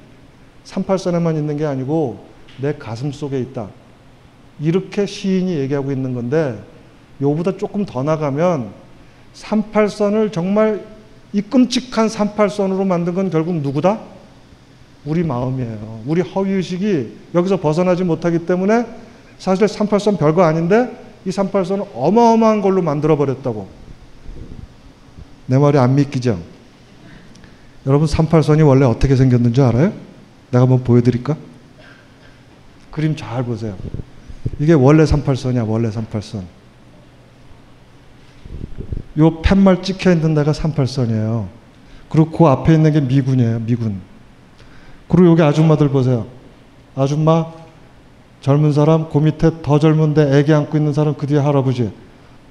38선에만 0.65 1.35
있는 1.37 1.57
게 1.57 1.65
아니고 1.65 2.25
내 2.61 2.75
가슴 2.75 3.11
속에 3.11 3.39
있다. 3.39 3.69
이렇게 4.59 5.05
시인이 5.05 5.53
얘기하고 5.57 5.91
있는 5.91 6.13
건데 6.13 6.61
요보다 7.21 7.57
조금 7.57 7.85
더 7.85 8.03
나가면 8.03 8.69
38선을 9.33 10.31
정말 10.31 10.85
이 11.33 11.41
끔찍한 11.41 12.07
38선으로 12.07 12.85
만든 12.85 13.13
건 13.13 13.29
결국 13.29 13.55
누구다? 13.55 13.99
우리 15.05 15.23
마음이에요. 15.23 16.01
우리 16.05 16.21
허위의식이 16.21 17.17
여기서 17.35 17.59
벗어나지 17.59 18.03
못하기 18.03 18.45
때문에 18.45 18.85
사실 19.37 19.67
38선 19.67 20.17
별거 20.17 20.43
아닌데 20.43 20.89
이 21.25 21.29
38선을 21.29 21.87
어마어마한 21.93 22.61
걸로 22.61 22.81
만들어버렸다고. 22.81 23.67
내 25.47 25.57
말이 25.57 25.77
안 25.77 25.95
믿기죠? 25.95 26.39
여러분 27.85 28.07
38선이 28.07 28.65
원래 28.65 28.85
어떻게 28.85 29.15
생겼는지 29.15 29.61
알아요? 29.61 29.93
내가 30.55 30.61
한번 30.61 30.83
보여드릴까? 30.85 31.35
그림 32.91 33.15
잘 33.15 33.43
보세요. 33.43 33.75
이게 34.59 34.71
원래 34.71 35.03
38선이야, 35.03 35.67
원래 35.67 35.89
38선. 35.89 36.43
요 39.17 39.41
팻말 39.41 39.83
찍혀 39.83 40.13
있는 40.13 40.33
데가 40.33 40.53
38선이에요. 40.53 41.47
그리고 42.09 42.31
그 42.31 42.45
앞에 42.45 42.73
있는 42.73 42.93
게 42.93 43.01
미군이에요, 43.01 43.59
미군. 43.59 43.99
그리고 45.09 45.31
여기 45.31 45.41
아줌마들 45.41 45.89
보세요. 45.89 46.25
아줌마, 46.95 47.51
젊은 48.39 48.71
사람, 48.71 49.09
그 49.09 49.17
밑에 49.17 49.61
더 49.61 49.77
젊은데 49.77 50.37
애기 50.37 50.53
안고 50.53 50.77
있는 50.77 50.93
사람, 50.93 51.15
그 51.15 51.27
뒤에 51.27 51.39
할아버지. 51.39 51.91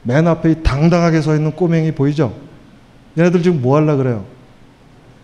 맨 0.02 0.28
앞에 0.28 0.50
이 0.50 0.62
당당하게 0.62 1.22
서 1.22 1.34
있는 1.34 1.52
꼬맹이 1.52 1.92
보이죠? 1.92 2.34
얘네들 3.16 3.42
지금 3.42 3.62
뭐 3.62 3.76
할라 3.76 3.96
그래요? 3.96 4.26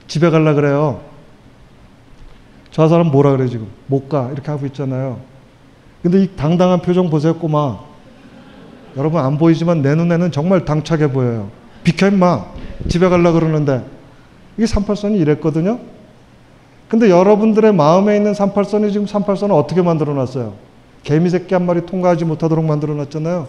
집에 0.07 0.31
갈라 0.31 0.55
그래요. 0.55 1.10
저 2.71 2.89
사람 2.89 3.11
뭐라 3.11 3.33
그래 3.37 3.49
지금? 3.49 3.67
못 3.87 4.09
가. 4.09 4.31
이렇게 4.33 4.51
하고 4.51 4.67
있잖아요. 4.67 5.19
근데 6.03 6.23
이 6.23 6.29
당당한 6.37 6.81
표정 6.81 7.11
보세요, 7.11 7.35
꼬마. 7.37 7.79
여러분 8.97 9.21
안 9.21 9.39
보이지만 9.39 9.83
내 9.83 9.95
눈에는 9.95 10.33
정말 10.33 10.65
당차게 10.65 11.09
보여요. 11.09 11.51
비켜 11.85 12.09
임마. 12.09 12.45
집에 12.89 13.09
갈라 13.09 13.33
그러는데. 13.33 13.85
이게 14.57 14.67
38선이 14.67 15.21
이랬거든요. 15.21 15.79
근데 16.89 17.09
여러분들의 17.09 17.73
마음에 17.73 18.17
있는 18.17 18.33
38선이 18.33 18.93
지금 18.93 19.07
38선을 19.07 19.57
어떻게 19.57 19.81
만들어 19.81 20.13
놨어요? 20.13 20.55
개미 21.03 21.31
새끼 21.31 21.55
한 21.55 21.65
마리 21.65 21.87
통과하지 21.87 22.25
못하도록 22.25 22.65
만들어 22.65 22.95
놨잖아요. 22.95 23.47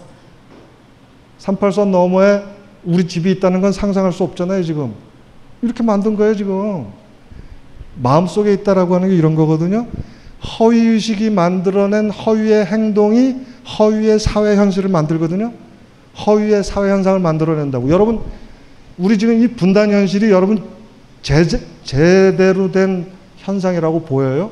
38선 1.40 1.88
너머에 1.88 2.44
우리 2.84 3.08
집이 3.08 3.32
있다는 3.32 3.62
건 3.62 3.72
상상할 3.72 4.12
수 4.12 4.24
없잖아요, 4.24 4.64
지금. 4.64 4.94
이렇게 5.62 5.84
만든 5.84 6.16
거예요, 6.16 6.36
지금. 6.36 6.88
마음속에 7.95 8.54
있다라고 8.54 8.95
하는 8.95 9.10
게 9.10 9.15
이런 9.15 9.36
거거든요. 9.36 9.88
허위의식이 10.60 11.30
만들어낸 11.30 12.10
허위의 12.10 12.65
행동이 12.65 13.36
허위의 13.77 14.19
사회 14.19 14.56
현실을 14.56 14.89
만들거든요. 14.89 15.54
허위의 16.25 16.63
사회 16.63 16.91
현상을 16.91 17.19
만들어낸다고. 17.19 17.89
여러분, 17.89 18.21
우리 18.97 19.17
지금 19.17 19.41
이 19.41 19.47
분단 19.47 19.91
현실이 19.91 20.30
여러분 20.32 20.63
제, 21.21 21.45
제대로 21.84 22.71
된 22.71 23.08
현상이라고 23.38 24.04
보여요? 24.04 24.51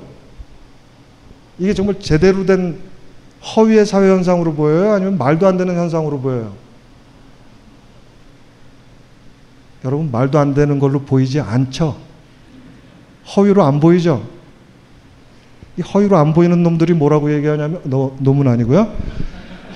이게 1.57 1.73
정말 1.73 1.99
제대로 1.99 2.45
된 2.45 2.79
허위의 3.55 3.85
사회 3.85 4.09
현상으로 4.09 4.53
보여요? 4.53 4.93
아니면 4.93 5.17
말도 5.17 5.47
안 5.47 5.57
되는 5.57 5.75
현상으로 5.75 6.19
보여요? 6.19 6.53
여러분, 9.85 10.11
말도 10.11 10.37
안 10.37 10.53
되는 10.53 10.77
걸로 10.77 11.01
보이지 11.01 11.39
않죠? 11.39 12.08
허위로 13.35 13.63
안 13.63 13.79
보이죠? 13.79 14.23
이 15.77 15.81
허위로 15.81 16.17
안 16.17 16.33
보이는 16.33 16.61
놈들이 16.61 16.93
뭐라고 16.93 17.33
얘기하냐면, 17.33 17.81
너, 17.85 18.15
놈은 18.19 18.47
아니고요. 18.47 18.91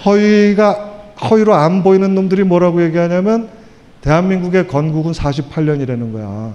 허위가, 0.06 0.74
허위로 1.22 1.54
안 1.54 1.84
보이는 1.84 2.14
놈들이 2.14 2.44
뭐라고 2.44 2.84
얘기하냐면, 2.84 3.50
대한민국의 4.02 4.68
건국은 4.68 5.14
48년이라는 5.14 6.12
거야. 6.12 6.54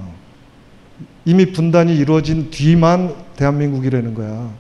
이미 1.24 1.52
분단이 1.52 1.96
이루어진 1.96 2.50
뒤만 2.50 3.14
대한민국이라는 3.36 4.14
거야. 4.14 4.50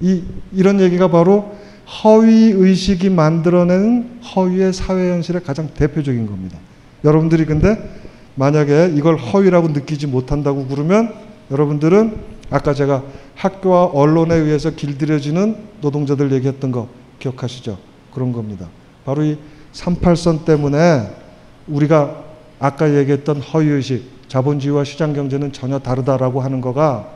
이, 0.00 0.22
이런 0.52 0.80
얘기가 0.80 1.08
바로 1.08 1.56
허위 2.02 2.50
의식이 2.50 3.10
만들어낸 3.10 4.18
허위의 4.34 4.72
사회 4.72 5.10
현실의 5.12 5.42
가장 5.42 5.68
대표적인 5.74 6.26
겁니다. 6.26 6.58
여러분들이 7.04 7.44
근데 7.44 7.78
만약에 8.34 8.92
이걸 8.94 9.16
허위라고 9.16 9.68
느끼지 9.68 10.06
못한다고 10.06 10.66
그러면 10.66 11.14
여러분들은 11.50 12.36
아까 12.50 12.74
제가 12.74 13.02
학교와 13.34 13.86
언론에 13.86 14.34
의해서 14.34 14.70
길들여지는 14.70 15.56
노동자들 15.80 16.32
얘기했던 16.32 16.72
거 16.72 16.88
기억하시죠? 17.18 17.78
그런 18.12 18.32
겁니다. 18.32 18.68
바로 19.04 19.22
이 19.22 19.38
38선 19.72 20.44
때문에 20.44 21.10
우리가 21.68 22.24
아까 22.58 22.94
얘기했던 22.94 23.40
허위의식, 23.40 24.28
자본주의와 24.28 24.84
시장경제는 24.84 25.52
전혀 25.52 25.78
다르다라고 25.78 26.40
하는 26.40 26.60
거가 26.60 27.08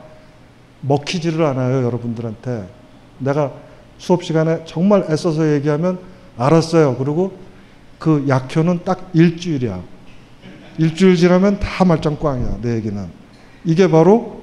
먹히지를 0.81 1.43
않아요, 1.45 1.83
여러분들한테. 1.83 2.67
내가 3.19 3.51
수업 3.97 4.23
시간에 4.23 4.63
정말 4.65 5.05
애써서 5.09 5.53
얘기하면 5.53 5.99
알았어요. 6.37 6.95
그리고 6.97 7.33
그 7.99 8.25
약효는 8.27 8.81
딱 8.83 9.09
일주일이야. 9.13 9.81
일주일 10.77 11.15
지나면 11.15 11.59
다 11.59 11.85
말짱 11.85 12.17
꽝이야, 12.17 12.57
내 12.61 12.75
얘기는. 12.75 13.20
이게 13.65 13.89
바로 13.89 14.41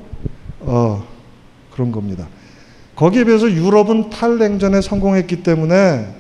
어, 0.61 1.05
그런 1.73 1.93
겁니다. 1.93 2.29
거기에 2.97 3.25
비해서 3.25 3.51
유럽은 3.51 4.11
탈냉전에 4.11 4.81
성공했기 4.81 5.43
때문에 5.43 6.15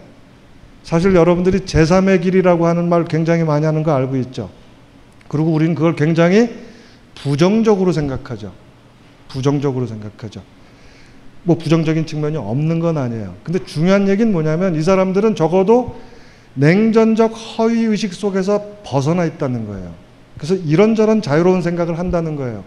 사실 0.82 1.14
여러분들이 1.14 1.60
제3의 1.60 2.22
길이라고 2.22 2.66
하는 2.66 2.88
말 2.88 3.04
굉장히 3.04 3.44
많이 3.44 3.66
하는 3.66 3.82
거 3.82 3.92
알고 3.92 4.16
있죠. 4.16 4.48
그리고 5.26 5.50
우리는 5.50 5.74
그걸 5.74 5.96
굉장히 5.96 6.50
부정적으로 7.14 7.92
생각하죠. 7.92 8.52
부정적으로 9.28 9.86
생각하죠. 9.86 10.42
뭐 11.42 11.58
부정적인 11.58 12.06
측면이 12.06 12.36
없는 12.36 12.78
건 12.78 12.96
아니에요. 12.96 13.34
근데 13.42 13.64
중요한 13.64 14.08
얘기는 14.08 14.30
뭐냐면 14.30 14.74
이 14.74 14.82
사람들은 14.82 15.34
적어도 15.34 15.96
냉전적 16.54 17.32
허위 17.32 17.84
의식 17.84 18.14
속에서 18.14 18.78
벗어나 18.84 19.24
있다는 19.24 19.66
거예요. 19.66 19.92
그래서 20.36 20.54
이런저런 20.54 21.22
자유로운 21.22 21.62
생각을 21.62 21.98
한다는 21.98 22.36
거예요. 22.36 22.64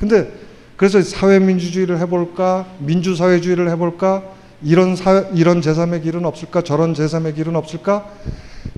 근데 0.00 0.32
그래서 0.76 1.02
사회민주주의를 1.02 1.98
해볼까, 1.98 2.66
민주사회주의를 2.78 3.68
해볼까, 3.68 4.22
이런 4.62 4.96
사회, 4.96 5.28
이런 5.34 5.60
제3의 5.60 6.02
길은 6.02 6.24
없을까, 6.24 6.62
저런 6.62 6.94
제3의 6.94 7.34
길은 7.34 7.54
없을까, 7.54 8.06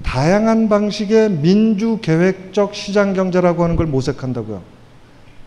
다양한 0.03 0.69
방식의 0.69 1.31
민주 1.31 2.01
계획적 2.03 2.75
시장 2.75 3.15
경제라고 3.15 3.63
하는 3.63 3.77
걸 3.77 3.87
모색한다고요. 3.87 4.63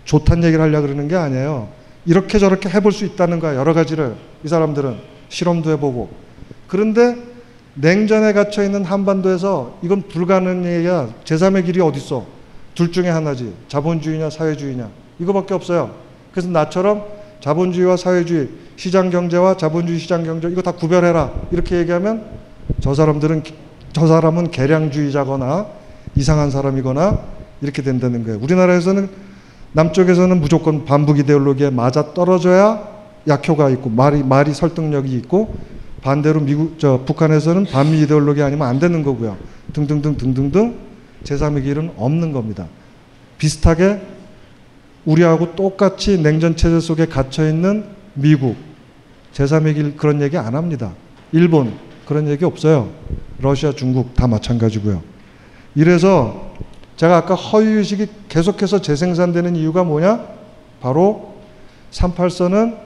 좋다는 0.05 0.45
얘기를 0.45 0.63
하려고 0.63 0.87
그러는 0.87 1.09
게 1.09 1.15
아니에요. 1.15 1.67
이렇게 2.05 2.39
저렇게 2.39 2.69
해볼 2.69 2.93
수 2.93 3.03
있다는 3.03 3.39
거야. 3.39 3.55
여러 3.55 3.73
가지를. 3.73 4.15
이 4.45 4.47
사람들은 4.47 4.95
실험도 5.27 5.71
해보고. 5.71 6.09
그런데 6.67 7.17
냉전에 7.73 8.31
갇혀 8.31 8.63
있는 8.63 8.85
한반도에서 8.85 9.79
이건 9.81 10.03
불가능이야. 10.03 11.09
제3의 11.25 11.65
길이 11.65 11.81
어딨어? 11.81 12.25
둘 12.75 12.91
중에 12.91 13.09
하나지. 13.09 13.53
자본주의냐 13.67 14.29
사회주의냐. 14.29 15.04
이거밖에 15.19 15.53
없어요. 15.53 15.91
그래서 16.31 16.49
나처럼 16.49 17.03
자본주의와 17.39 17.97
사회주의, 17.97 18.49
시장 18.75 19.09
경제와 19.09 19.57
자본주의 19.57 19.99
시장 19.99 20.23
경제 20.23 20.49
이거 20.49 20.61
다 20.61 20.71
구별해라. 20.71 21.31
이렇게 21.51 21.77
얘기하면 21.77 22.25
저 22.81 22.93
사람들은 22.93 23.43
저 23.93 24.07
사람은 24.07 24.51
개량주의자거나 24.51 25.67
이상한 26.15 26.51
사람이거나 26.51 27.19
이렇게 27.61 27.81
된다는 27.81 28.23
거예요. 28.23 28.39
우리나라에서는 28.41 29.09
남쪽에서는 29.73 30.39
무조건 30.39 30.85
반북 30.85 31.19
이데올로기에 31.19 31.69
맞아 31.69 32.13
떨어져야 32.13 32.95
약효가 33.27 33.69
있고 33.71 33.89
말이 33.89 34.23
말이 34.23 34.53
설득력이 34.53 35.15
있고 35.17 35.55
반대로 36.01 36.39
미국 36.39 36.77
저 36.79 37.01
북한에서는 37.05 37.65
반미 37.65 38.01
이데올로기 38.01 38.41
아니면 38.41 38.67
안 38.67 38.79
되는 38.79 39.03
거고요. 39.03 39.37
등등등 39.73 40.17
등등등 40.17 40.75
제3의 41.23 41.63
길은 41.63 41.91
없는 41.97 42.31
겁니다. 42.31 42.67
비슷하게 43.37 44.01
우리하고 45.05 45.55
똑같이 45.55 46.21
냉전 46.21 46.55
체제 46.55 46.79
속에 46.79 47.05
갇혀 47.05 47.47
있는 47.47 47.85
미국 48.13 48.55
제3의 49.33 49.73
길 49.75 49.97
그런 49.97 50.21
얘기 50.21 50.37
안 50.37 50.55
합니다. 50.55 50.93
일본 51.31 51.73
그런 52.07 52.27
얘기 52.27 52.45
없어요. 52.45 52.89
러시아, 53.39 53.71
중국 53.71 54.15
다 54.15 54.27
마찬가지고요. 54.27 55.01
이래서 55.75 56.53
제가 56.95 57.17
아까 57.17 57.35
허위 57.35 57.67
의식이 57.67 58.07
계속해서 58.29 58.81
재생산되는 58.81 59.55
이유가 59.55 59.83
뭐냐? 59.83 60.25
바로 60.81 61.35
38선은 61.91 62.77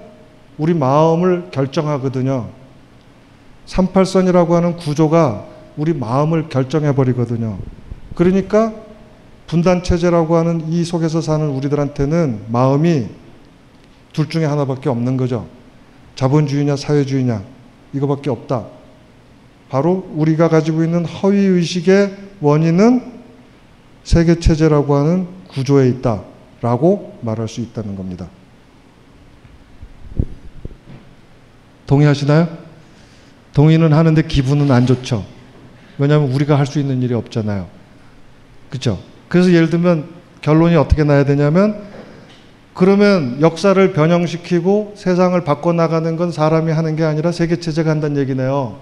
우리 0.57 0.73
마음을 0.73 1.49
결정하거든요. 1.51 2.47
38선이라고 3.67 4.49
하는 4.51 4.75
구조가 4.77 5.45
우리 5.77 5.93
마음을 5.93 6.49
결정해 6.49 6.93
버리거든요. 6.95 7.59
그러니까 8.15 8.73
분단 9.49 9.81
체제라고 9.81 10.37
하는 10.37 10.71
이 10.71 10.83
속에서 10.83 11.21
사는 11.21 11.49
우리들한테는 11.49 12.45
마음이 12.49 13.07
둘 14.13 14.29
중에 14.29 14.45
하나밖에 14.45 14.89
없는 14.89 15.17
거죠. 15.17 15.47
자본주의냐 16.15 16.75
사회주의냐 16.75 17.41
이거밖에 17.93 18.29
없다. 18.29 18.67
바로 19.69 20.07
우리가 20.13 20.49
가지고 20.49 20.83
있는 20.83 21.03
허위 21.03 21.37
의식의 21.39 22.15
원인은 22.41 23.11
세계 24.03 24.39
체제라고 24.39 24.95
하는 24.95 25.27
구조에 25.47 25.89
있다라고 25.89 27.17
말할 27.21 27.47
수 27.47 27.61
있다는 27.61 27.95
겁니다. 27.95 28.27
동의하시나요? 31.87 32.55
동의는 33.55 33.93
하는데 33.93 34.21
기분은 34.21 34.69
안 34.69 34.85
좋죠. 34.85 35.25
왜냐하면 35.97 36.31
우리가 36.33 36.55
할 36.59 36.67
수 36.67 36.79
있는 36.79 37.01
일이 37.01 37.15
없잖아요. 37.15 37.67
그렇죠? 38.69 38.99
그래서 39.29 39.53
예를 39.53 39.69
들면 39.69 40.05
결론이 40.41 40.75
어떻게 40.75 41.03
나야 41.03 41.23
되냐면 41.23 41.87
그러면 42.73 43.39
역사를 43.41 43.93
변형시키고 43.93 44.93
세상을 44.95 45.39
바꿔나가는 45.43 46.15
건 46.15 46.31
사람이 46.31 46.71
하는 46.71 46.95
게 46.95 47.03
아니라 47.03 47.31
세계체제가 47.31 47.89
한다는 47.89 48.17
얘기네요. 48.17 48.79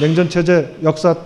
냉전체제, 0.00 0.76
역사, 0.82 1.16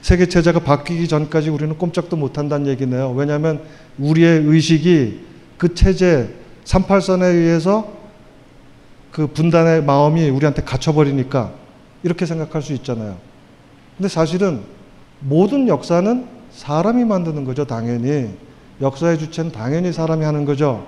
세계체제가 0.00 0.60
바뀌기 0.60 1.08
전까지 1.08 1.50
우리는 1.50 1.76
꼼짝도 1.76 2.16
못 2.16 2.38
한다는 2.38 2.68
얘기네요. 2.68 3.10
왜냐하면 3.12 3.62
우리의 3.98 4.42
의식이 4.44 5.20
그 5.58 5.74
체제, 5.74 6.28
38선에 6.64 7.22
의해서 7.34 7.92
그 9.10 9.26
분단의 9.26 9.82
마음이 9.82 10.28
우리한테 10.28 10.62
갇혀버리니까 10.62 11.52
이렇게 12.02 12.26
생각할 12.26 12.62
수 12.62 12.72
있잖아요. 12.74 13.16
근데 13.96 14.08
사실은 14.08 14.60
모든 15.20 15.66
역사는 15.66 16.35
사람이 16.56 17.04
만드는 17.04 17.44
거죠, 17.44 17.66
당연히. 17.66 18.30
역사의 18.80 19.18
주체는 19.18 19.52
당연히 19.52 19.92
사람이 19.92 20.24
하는 20.24 20.44
거죠. 20.44 20.86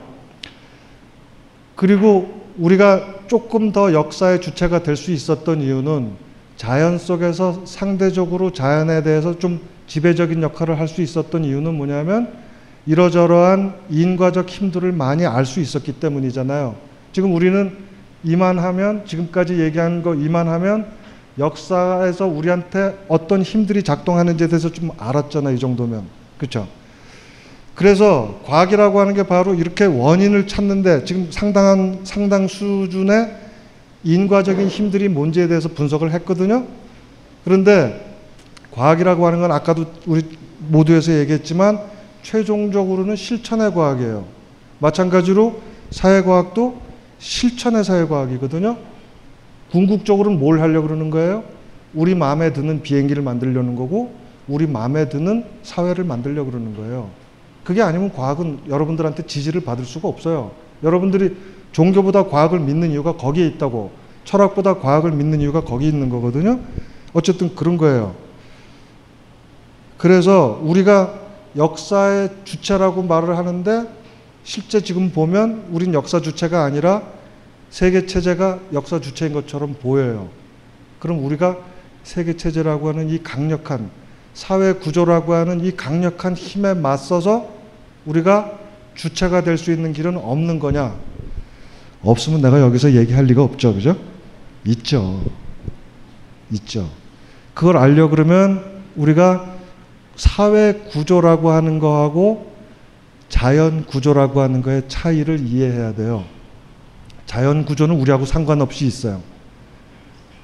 그리고 1.76 2.42
우리가 2.58 3.26
조금 3.28 3.70
더 3.70 3.92
역사의 3.92 4.40
주체가 4.40 4.82
될 4.82 4.96
수 4.96 5.12
있었던 5.12 5.60
이유는 5.60 6.12
자연 6.56 6.98
속에서 6.98 7.64
상대적으로 7.66 8.52
자연에 8.52 9.02
대해서 9.02 9.38
좀 9.38 9.60
지배적인 9.86 10.42
역할을 10.42 10.80
할 10.80 10.88
수 10.88 11.02
있었던 11.02 11.44
이유는 11.44 11.74
뭐냐면 11.74 12.32
이러저러한 12.86 13.74
인과적 13.90 14.48
힘들을 14.48 14.90
많이 14.92 15.24
알 15.26 15.44
수 15.44 15.60
있었기 15.60 16.00
때문이잖아요. 16.00 16.74
지금 17.12 17.34
우리는 17.34 17.76
이만하면 18.24 19.04
지금까지 19.06 19.60
얘기한 19.60 20.02
거 20.02 20.14
이만하면 20.14 20.86
역사에서 21.38 22.26
우리한테 22.26 22.98
어떤 23.08 23.42
힘들이 23.42 23.82
작동하는지에 23.82 24.48
대해서 24.48 24.72
좀 24.72 24.90
알았잖아요. 24.98 25.54
이 25.54 25.58
정도면. 25.58 26.04
그렇죠? 26.36 26.66
그래서 27.74 28.40
과학이라고 28.44 28.98
하는 28.98 29.14
게 29.14 29.22
바로 29.22 29.54
이렇게 29.54 29.84
원인을 29.84 30.48
찾는데 30.48 31.04
지금 31.04 31.28
상당한 31.30 32.00
상당 32.02 32.48
수준의 32.48 33.36
인과적인 34.02 34.68
힘들이 34.68 35.08
뭔지에 35.08 35.46
대해서 35.46 35.68
분석을 35.68 36.12
했거든요. 36.12 36.66
그런데 37.44 38.16
과학이라고 38.72 39.26
하는 39.26 39.40
건 39.40 39.52
아까도 39.52 39.86
우리 40.06 40.22
모두에서 40.58 41.12
얘기했지만 41.12 41.78
최종적으로는 42.22 43.14
실천의 43.16 43.72
과학이에요. 43.74 44.24
마찬가지로 44.80 45.60
사회과학도 45.90 46.80
실천의 47.18 47.84
사회과학이거든요. 47.84 48.87
궁극적으로는 49.70 50.38
뭘 50.38 50.60
하려고 50.60 50.88
그러는 50.88 51.10
거예요? 51.10 51.44
우리 51.94 52.14
마음에 52.14 52.52
드는 52.52 52.82
비행기를 52.82 53.22
만들려는 53.22 53.76
거고 53.76 54.12
우리 54.46 54.66
마음에 54.66 55.08
드는 55.08 55.44
사회를 55.62 56.04
만들려고 56.04 56.50
그러는 56.50 56.76
거예요. 56.76 57.10
그게 57.64 57.82
아니면 57.82 58.12
과학은 58.12 58.60
여러분들한테 58.68 59.26
지지를 59.26 59.60
받을 59.62 59.84
수가 59.84 60.08
없어요. 60.08 60.52
여러분들이 60.82 61.36
종교보다 61.72 62.24
과학을 62.24 62.60
믿는 62.60 62.90
이유가 62.92 63.16
거기에 63.16 63.46
있다고 63.46 63.90
철학보다 64.24 64.78
과학을 64.78 65.12
믿는 65.12 65.40
이유가 65.40 65.62
거기 65.62 65.86
있는 65.86 66.08
거거든요. 66.08 66.60
어쨌든 67.12 67.54
그런 67.54 67.76
거예요. 67.76 68.14
그래서 69.96 70.60
우리가 70.62 71.14
역사의 71.56 72.30
주체라고 72.44 73.02
말을 73.02 73.36
하는데 73.36 73.86
실제 74.44 74.80
지금 74.80 75.10
보면 75.10 75.66
우린 75.72 75.92
역사 75.92 76.20
주체가 76.20 76.64
아니라 76.64 77.02
세계 77.70 78.06
체제가 78.06 78.60
역사 78.72 79.00
주체인 79.00 79.32
것처럼 79.32 79.74
보여요. 79.74 80.28
그럼 80.98 81.24
우리가 81.24 81.58
세계 82.02 82.36
체제라고 82.36 82.88
하는 82.88 83.10
이 83.10 83.22
강력한 83.22 83.90
사회 84.34 84.72
구조라고 84.72 85.34
하는 85.34 85.64
이 85.64 85.76
강력한 85.76 86.34
힘에 86.34 86.74
맞서서 86.74 87.48
우리가 88.06 88.58
주체가 88.94 89.42
될 89.42 89.58
수 89.58 89.72
있는 89.72 89.92
길은 89.92 90.16
없는 90.16 90.58
거냐? 90.58 90.94
없으면 92.02 92.40
내가 92.40 92.60
여기서 92.60 92.92
얘기할 92.92 93.24
리가 93.26 93.42
없죠. 93.42 93.74
그죠? 93.74 93.96
있죠. 94.64 95.22
있죠. 96.52 96.88
그걸 97.54 97.76
알려 97.76 98.08
그러면 98.08 98.64
우리가 98.96 99.56
사회 100.16 100.72
구조라고 100.72 101.50
하는 101.50 101.78
거하고 101.78 102.52
자연 103.28 103.84
구조라고 103.84 104.40
하는 104.40 104.62
거의 104.62 104.82
차이를 104.88 105.40
이해해야 105.40 105.94
돼요. 105.94 106.24
자연 107.28 107.66
구조는 107.66 107.94
우리하고 107.94 108.24
상관없이 108.24 108.86
있어요. 108.86 109.20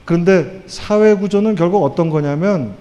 그런데 0.05 0.62
사회 0.66 1.14
구조는 1.14 1.55
결국 1.55 1.83
어떤 1.83 2.11
거냐면 2.11 2.75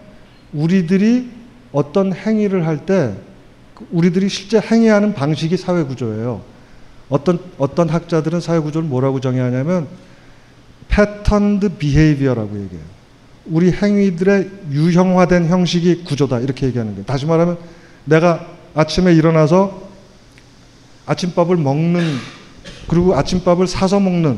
우리들이 0.51 1.29
어떤 1.71 2.13
행위를 2.13 2.67
할 2.67 2.85
때 2.85 3.15
우리들이 3.91 4.27
실제 4.29 4.59
행위하는 4.59 5.13
방식이 5.13 5.55
사회 5.57 5.83
구조예요. 5.83 6.41
어떤 7.09 7.39
어떤 7.57 7.89
학자들은 7.89 8.41
사회 8.41 8.59
구조를 8.59 8.87
뭐라고 8.87 9.19
정의하냐면 9.21 9.87
패턴드 10.89 11.69
비헤이비어라고 11.77 12.61
얘기해요. 12.61 12.85
우리 13.45 13.71
행위들의 13.71 14.49
유형화된 14.71 15.47
형식이 15.47 16.03
구조다 16.03 16.39
이렇게 16.39 16.67
얘기하는 16.67 16.91
거예요. 16.93 17.05
다시 17.05 17.25
말하면 17.25 17.57
내가 18.03 18.45
아침에 18.75 19.13
일어나서 19.13 19.81
아침밥을 21.05 21.55
먹는 21.55 22.03
그리고 22.87 23.15
아침밥을 23.15 23.67
사서 23.67 23.99
먹는 23.99 24.37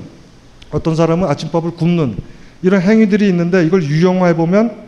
어떤 0.71 0.95
사람은 0.95 1.27
아침밥을 1.27 1.71
굽는 1.71 2.17
이런 2.61 2.81
행위들이 2.81 3.27
있는데 3.29 3.65
이걸 3.65 3.83
유형화해 3.83 4.35
보면 4.35 4.85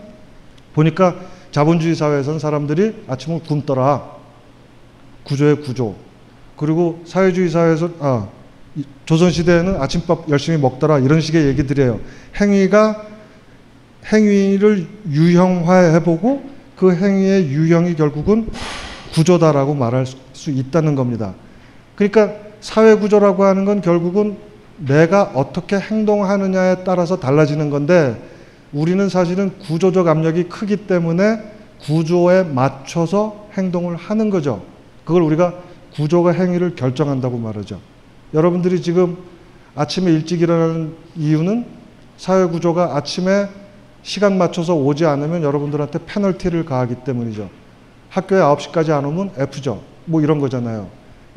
보니까 0.74 1.16
자본주의 1.52 1.96
사회에서는 1.96 2.40
사람들이 2.40 3.04
아침을 3.08 3.42
굶더라 3.48 4.18
구조의 5.24 5.62
구조 5.62 5.96
그리고 6.56 7.02
사회주의 7.06 7.50
사회에서 7.50 7.90
아 8.00 8.28
조선 9.06 9.32
시대에는 9.32 9.82
아침밥 9.82 10.30
열심히 10.30 10.58
먹더라 10.60 11.00
이런 11.00 11.22
식의 11.22 11.48
얘기들이에요. 11.48 12.00
행위가 12.40 13.06
행위를 14.12 14.88
유형화해 15.10 16.04
보고 16.04 16.44
그 16.76 16.94
행위의 16.94 17.48
유형이 17.48 17.96
결국은 17.96 18.50
구조다라고 19.14 19.74
말할 19.74 20.06
수 20.34 20.52
있다는 20.52 20.96
겁니다. 20.96 21.34
그러니까 21.96 22.47
사회 22.62 22.96
구조라고 22.96 23.44
하는 23.44 23.66
건 23.66 23.82
결국은 23.82 24.38
내가 24.78 25.24
어떻게 25.34 25.78
행동하느냐에 25.78 26.84
따라서 26.84 27.20
달라지는 27.20 27.70
건데 27.70 28.22
우리는 28.72 29.10
사실은 29.10 29.58
구조적 29.60 30.08
압력이 30.08 30.44
크기 30.46 30.78
때문에 30.78 31.42
구조에 31.82 32.44
맞춰서 32.44 33.48
행동을 33.58 33.96
하는 33.96 34.30
거죠. 34.30 34.62
그걸 35.06 35.22
우리가 35.24 35.54
구조가 35.96 36.32
행위를 36.32 36.76
결정한다고 36.76 37.38
말하죠. 37.38 37.80
여러분들이 38.34 38.82
지금 38.82 39.18
아침에 39.76 40.12
일찍 40.12 40.42
일어나는 40.42 40.94
이유는 41.16 41.66
사회 42.18 42.46
구조가 42.46 42.96
아침에 42.96 43.48
시간 44.04 44.38
맞춰서 44.38 44.76
오지 44.76 45.06
않으면 45.06 45.44
여러분들한테 45.44 46.00
페널티를 46.06 46.66
가하기 46.66 46.96
때문이죠. 47.04 47.50
학교에 48.10 48.40
9시까지 48.40 48.92
안 48.92 49.06
오면 49.06 49.32
F죠. 49.38 49.82
뭐 50.06 50.22
이런 50.22 50.40
거잖아요. 50.40 50.88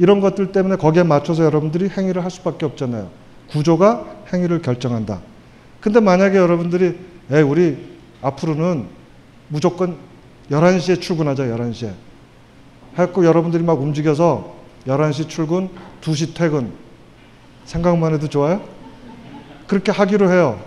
이런 0.00 0.20
것들 0.20 0.50
때문에 0.50 0.76
거기에 0.76 1.02
맞춰서 1.02 1.44
여러분들이 1.44 1.90
행위를 1.90 2.24
할 2.24 2.30
수밖에 2.30 2.64
없잖아요. 2.64 3.10
구조가 3.50 4.06
행위를 4.32 4.62
결정한다. 4.62 5.20
근데 5.78 6.00
만약에 6.00 6.38
여러분들이 6.38 6.98
에 7.30 7.42
우리 7.42 7.76
앞으로는 8.22 8.86
무조건 9.48 9.96
11시에 10.50 11.02
출근하자 11.02 11.44
11시에 11.44 11.92
했고 12.98 13.26
여러분들이 13.26 13.62
막 13.62 13.78
움직여서 13.78 14.56
11시 14.86 15.28
출근 15.28 15.68
2시 16.00 16.34
퇴근 16.34 16.72
생각만 17.66 18.14
해도 18.14 18.26
좋아요? 18.26 18.62
그렇게 19.66 19.92
하기로 19.92 20.30
해요. 20.30 20.58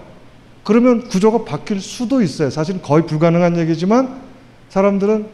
그러면 0.64 1.08
구조가 1.10 1.44
바뀔 1.44 1.82
수도 1.82 2.22
있어요. 2.22 2.52
사실 2.52 2.84
거의 2.84 3.08
불가능한 3.08 3.58
얘기지만 3.58 4.22
사람들은 4.70 5.26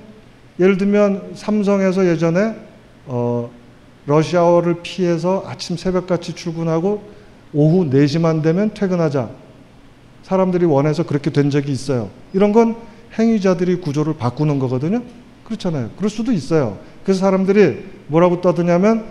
예를 0.57 0.77
들면 0.77 1.33
삼성에서 1.35 2.07
예전에 2.07 2.55
어 3.05 3.59
러시아워를 4.10 4.82
피해서 4.82 5.43
아침 5.48 5.78
새벽같이 5.78 6.34
출근하고 6.34 7.04
오후 7.54 7.89
4시만 7.89 8.41
되면 8.41 8.74
퇴근하자. 8.74 9.30
사람들이 10.24 10.65
원해서 10.65 11.04
그렇게 11.04 11.30
된 11.30 11.50
적이 11.50 11.72
있어요. 11.72 12.10
이런 12.34 12.52
건 12.52 12.76
행위자들이 13.17 13.82
구조를 13.82 14.17
바꾸는 14.17 14.58
거거든요. 14.60 15.04
그렇잖아요. 15.45 15.91
그럴 15.95 16.10
수도 16.10 16.32
있어요. 16.32 16.80
그래서 17.04 17.19
사람들이 17.22 17.86
뭐라고 18.08 18.41
떠드냐면 18.41 19.06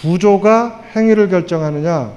구조가 0.00 0.84
행위를 0.96 1.28
결정하느냐, 1.28 2.12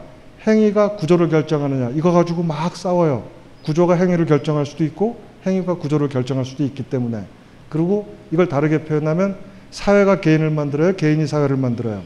행위가 0.48 0.96
구조를 0.96 1.30
결정하느냐, 1.30 1.92
이거 1.96 2.12
가지고 2.12 2.44
막 2.44 2.76
싸워요. 2.76 3.24
구조가 3.64 3.96
행위를 3.96 4.26
결정할 4.26 4.66
수도 4.66 4.84
있고, 4.84 5.20
행위가 5.46 5.76
구조를 5.76 6.10
결정할 6.10 6.46
수도 6.46 6.64
있기 6.64 6.84
때문에. 6.84 7.24
그리고 7.70 8.14
이걸 8.32 8.48
다르게 8.48 8.84
표현하면 8.84 9.38
사회가 9.72 10.22
개인을 10.22 10.50
만들어요, 10.52 10.96
개인이 10.96 11.26
사회를 11.26 11.58
만들어요. 11.58 12.04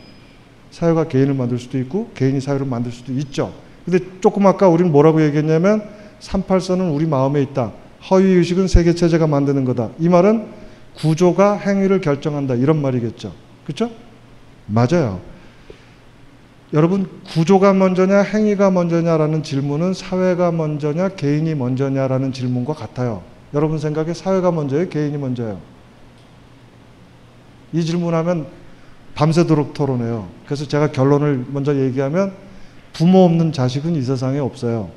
사회가 0.71 1.08
개인을 1.08 1.34
만들 1.34 1.60
수도 1.60 1.78
있고, 1.80 2.12
개인이 2.15 2.39
사회를 2.39 2.65
만들 2.65 2.91
수도 2.91 3.12
있죠. 3.13 3.54
근데 3.84 3.99
조금 4.21 4.47
아까 4.47 4.67
우리는 4.67 4.91
뭐라고 4.91 5.23
얘기했냐면, 5.23 5.84
38선은 6.19 6.95
우리 6.95 7.06
마음에 7.06 7.41
있다. 7.41 7.71
허위 8.10 8.25
의식은 8.25 8.67
세계 8.67 8.93
체제가 8.93 9.28
만드는 9.28 9.65
거다. 9.65 9.89
이 9.99 10.10
말은 10.10 10.47
구조가 10.95 11.58
행위를 11.58 12.01
결정한다. 12.01 12.56
이런 12.56 12.82
말이겠죠. 12.82 13.34
그렇죠? 13.63 13.91
맞아요. 14.67 15.19
여러분 16.73 17.08
구조가 17.34 17.73
먼저냐 17.73 18.21
행위가 18.21 18.71
먼저냐라는 18.71 19.43
질문은 19.43 19.93
사회가 19.93 20.51
먼저냐 20.51 21.10
개인이 21.10 21.54
먼저냐라는 21.56 22.34
질문과 22.34 22.73
같아요. 22.73 23.21
여러분 23.54 23.78
생각에 23.78 24.13
사회가 24.13 24.51
먼저예요, 24.51 24.89
개인이 24.89 25.17
먼저예요? 25.17 25.60
이 27.73 27.84
질문하면 27.84 28.47
밤새도록 29.15 29.73
토론해요. 29.73 30.28
그래서 30.45 30.67
제가 30.67 30.91
결론을 30.91 31.45
먼저 31.49 31.75
얘기하면 31.75 32.34
부모 32.93 33.25
없는 33.25 33.51
자식은 33.51 33.95
이 33.95 34.01
세상에 34.01 34.39
없어요. 34.39 34.89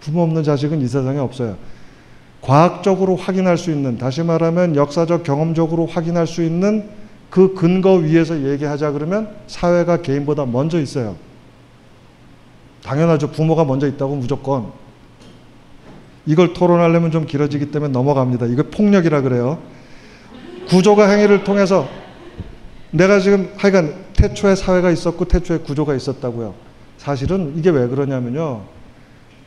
부모 0.00 0.22
없는 0.22 0.42
자식은 0.42 0.80
이 0.80 0.88
세상에 0.88 1.18
없어요. 1.18 1.56
과학적으로 2.40 3.16
확인할 3.16 3.58
수 3.58 3.70
있는, 3.70 3.98
다시 3.98 4.22
말하면 4.22 4.76
역사적 4.76 5.24
경험적으로 5.24 5.86
확인할 5.86 6.26
수 6.26 6.42
있는 6.42 6.88
그 7.28 7.54
근거 7.54 7.94
위에서 7.94 8.50
얘기하자 8.50 8.92
그러면 8.92 9.36
사회가 9.46 9.98
개인보다 9.98 10.46
먼저 10.46 10.80
있어요. 10.80 11.16
당연하죠. 12.82 13.30
부모가 13.30 13.64
먼저 13.64 13.86
있다고 13.86 14.16
무조건. 14.16 14.72
이걸 16.26 16.54
토론하려면 16.54 17.10
좀 17.10 17.26
길어지기 17.26 17.70
때문에 17.70 17.92
넘어갑니다. 17.92 18.46
이거 18.46 18.64
폭력이라 18.70 19.20
그래요. 19.20 19.58
구조가 20.70 21.08
행위를 21.08 21.42
통해서 21.42 21.88
내가 22.92 23.18
지금 23.18 23.52
하여간 23.56 23.92
태초에 24.14 24.54
사회가 24.54 24.90
있었고 24.90 25.24
태초에 25.24 25.58
구조가 25.58 25.94
있었다고요. 25.96 26.54
사실은 26.96 27.54
이게 27.56 27.70
왜 27.70 27.88
그러냐면요. 27.88 28.62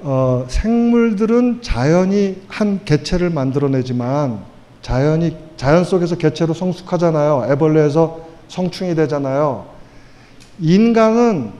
어, 0.01 0.45
생물들은 0.49 1.61
자연이 1.61 2.41
한 2.49 2.83
개체를 2.83 3.29
만들어내지만 3.29 4.39
자연이 4.81 5.37
자연 5.55 5.85
속에서 5.85 6.17
개체로 6.17 6.53
성숙하잖아요. 6.53 7.47
애벌레에서 7.51 8.19
성충이 8.49 8.95
되잖아요. 8.95 9.65
인간은 10.59 11.51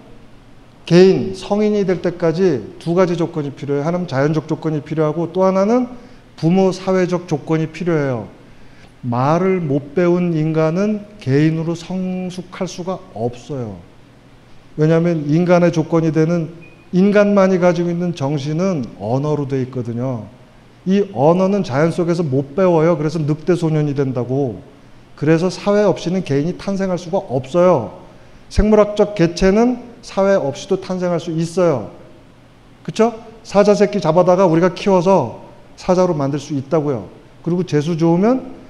개인 0.86 1.34
성인이 1.34 1.86
될 1.86 2.02
때까지 2.02 2.76
두 2.80 2.93
가지 2.95 3.15
조건이 3.15 3.52
필요해요. 3.52 3.86
하나는 3.86 4.10
자연적 4.10 4.49
조건이 4.49 4.82
필요하고 4.82 5.32
또 5.32 5.45
하나는 5.45 5.88
부모 6.36 6.73
사회적 6.73 7.30
조건이 7.30 7.67
필요해요. 7.67 8.42
말을 9.03 9.59
못 9.59 9.95
배운 9.95 10.33
인간은 10.33 11.05
개인으로 11.19 11.75
성숙할 11.75 12.67
수가 12.67 12.99
없어요. 13.13 13.77
왜냐하면 14.77 15.29
인간의 15.29 15.71
조건이 15.71 16.11
되는 16.11 16.49
인간만이 16.93 17.59
가지고 17.59 17.89
있는 17.89 18.15
정신은 18.15 18.85
언어로 18.99 19.47
돼 19.47 19.61
있거든요. 19.63 20.25
이 20.85 21.05
언어는 21.13 21.63
자연 21.63 21.91
속에서 21.91 22.23
못 22.23 22.55
배워요. 22.55 22.97
그래서 22.97 23.19
늑대 23.19 23.55
소년이 23.55 23.93
된다고. 23.95 24.61
그래서 25.15 25.49
사회 25.49 25.83
없이는 25.83 26.23
개인이 26.23 26.57
탄생할 26.57 26.97
수가 26.97 27.17
없어요. 27.17 27.99
생물학적 28.49 29.15
개체는 29.15 29.81
사회 30.01 30.35
없이도 30.35 30.81
탄생할 30.81 31.19
수 31.19 31.31
있어요. 31.31 31.91
그쵸? 32.83 33.13
사자 33.43 33.73
새끼 33.73 33.99
잡아다가 33.99 34.45
우리가 34.45 34.73
키워서 34.73 35.43
사자로 35.75 36.13
만들 36.13 36.39
수 36.39 36.53
있다고요. 36.53 37.07
그리고 37.43 37.63
재수 37.63 37.97
좋으면 37.97 38.62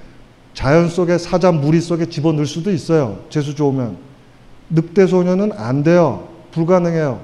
자연 0.54 0.88
속에 0.88 1.18
사자 1.18 1.52
무리 1.52 1.80
속에 1.80 2.06
집어넣을 2.06 2.46
수도 2.46 2.70
있어요. 2.70 3.18
재수 3.28 3.54
좋으면. 3.54 3.96
늑대 4.70 5.06
소년은 5.06 5.52
안 5.52 5.82
돼요. 5.82 6.28
불가능해요. 6.52 7.20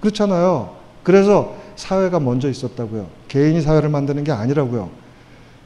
그렇잖아요. 0.00 0.74
그래서 1.02 1.54
사회가 1.76 2.18
먼저 2.18 2.48
있었다고요. 2.48 3.06
개인이 3.28 3.60
사회를 3.60 3.90
만드는 3.90 4.24
게 4.24 4.32
아니라고요. 4.32 4.90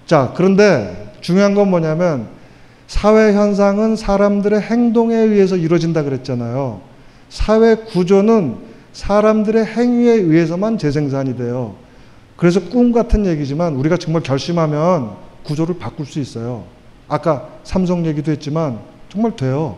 자, 0.07 0.33
그런데 0.37 1.15
중요한 1.21 1.55
건 1.55 1.71
뭐냐면 1.71 2.29
사회 2.89 3.33
현상은 3.33 3.95
사람들의 3.95 4.61
행동에 4.61 5.15
의해서 5.15 5.57
이루어진다 5.57 6.03
그랬잖아요. 6.03 6.81
사회 7.29 7.77
구조는 7.77 8.57
사람들의 8.93 9.65
행위에 9.65 10.15
의해서만 10.15 10.77
재생산이 10.77 11.37
돼요. 11.37 11.77
그래서 12.37 12.61
꿈 12.61 12.91
같은 12.91 13.25
얘기지만 13.27 13.75
우리가 13.77 13.97
정말 13.97 14.23
결심하면 14.23 15.13
구조를 15.45 15.79
바꿀 15.79 16.07
수 16.07 16.19
있어요. 16.19 16.65
아까 17.11 17.49
삼성 17.65 18.07
얘기도 18.07 18.33
했지만 18.33 18.79
정말 19.11 19.37
돼요. 19.37 19.77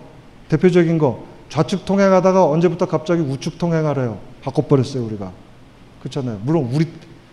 대표적인 0.49 0.99
거 0.99 1.25
좌측 1.49 1.85
통행하다가 1.85 2.45
언제부터 2.45 2.87
갑자기 2.87 3.23
우측 3.23 3.59
통행하래요. 3.59 4.18
바꿔버렸어요, 4.42 5.05
우리가. 5.05 5.33
그렇잖아요. 6.01 6.40
물론 6.45 6.68
우리, 6.73 6.87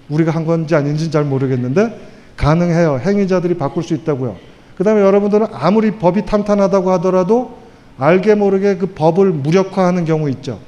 우리가 0.10 0.32
한 0.32 0.46
건지 0.46 0.74
아닌지는 0.74 1.12
잘 1.12 1.26
모르겠는데 1.26 2.00
가능해요. 2.38 3.00
행위자들이 3.00 3.58
바꿀 3.58 3.84
수 3.84 3.94
있다고요. 3.94 4.38
그 4.78 4.84
다음에 4.84 5.02
여러분들은 5.02 5.48
아무리 5.52 5.92
법이 5.92 6.26
탄탄하다고 6.26 6.92
하더라도 6.92 7.58
알게 7.98 8.36
모르게 8.36 8.78
그 8.78 8.88
법을 8.88 9.32
무력화하는 9.32 10.06
경우 10.06 10.30
있죠. 10.30 10.60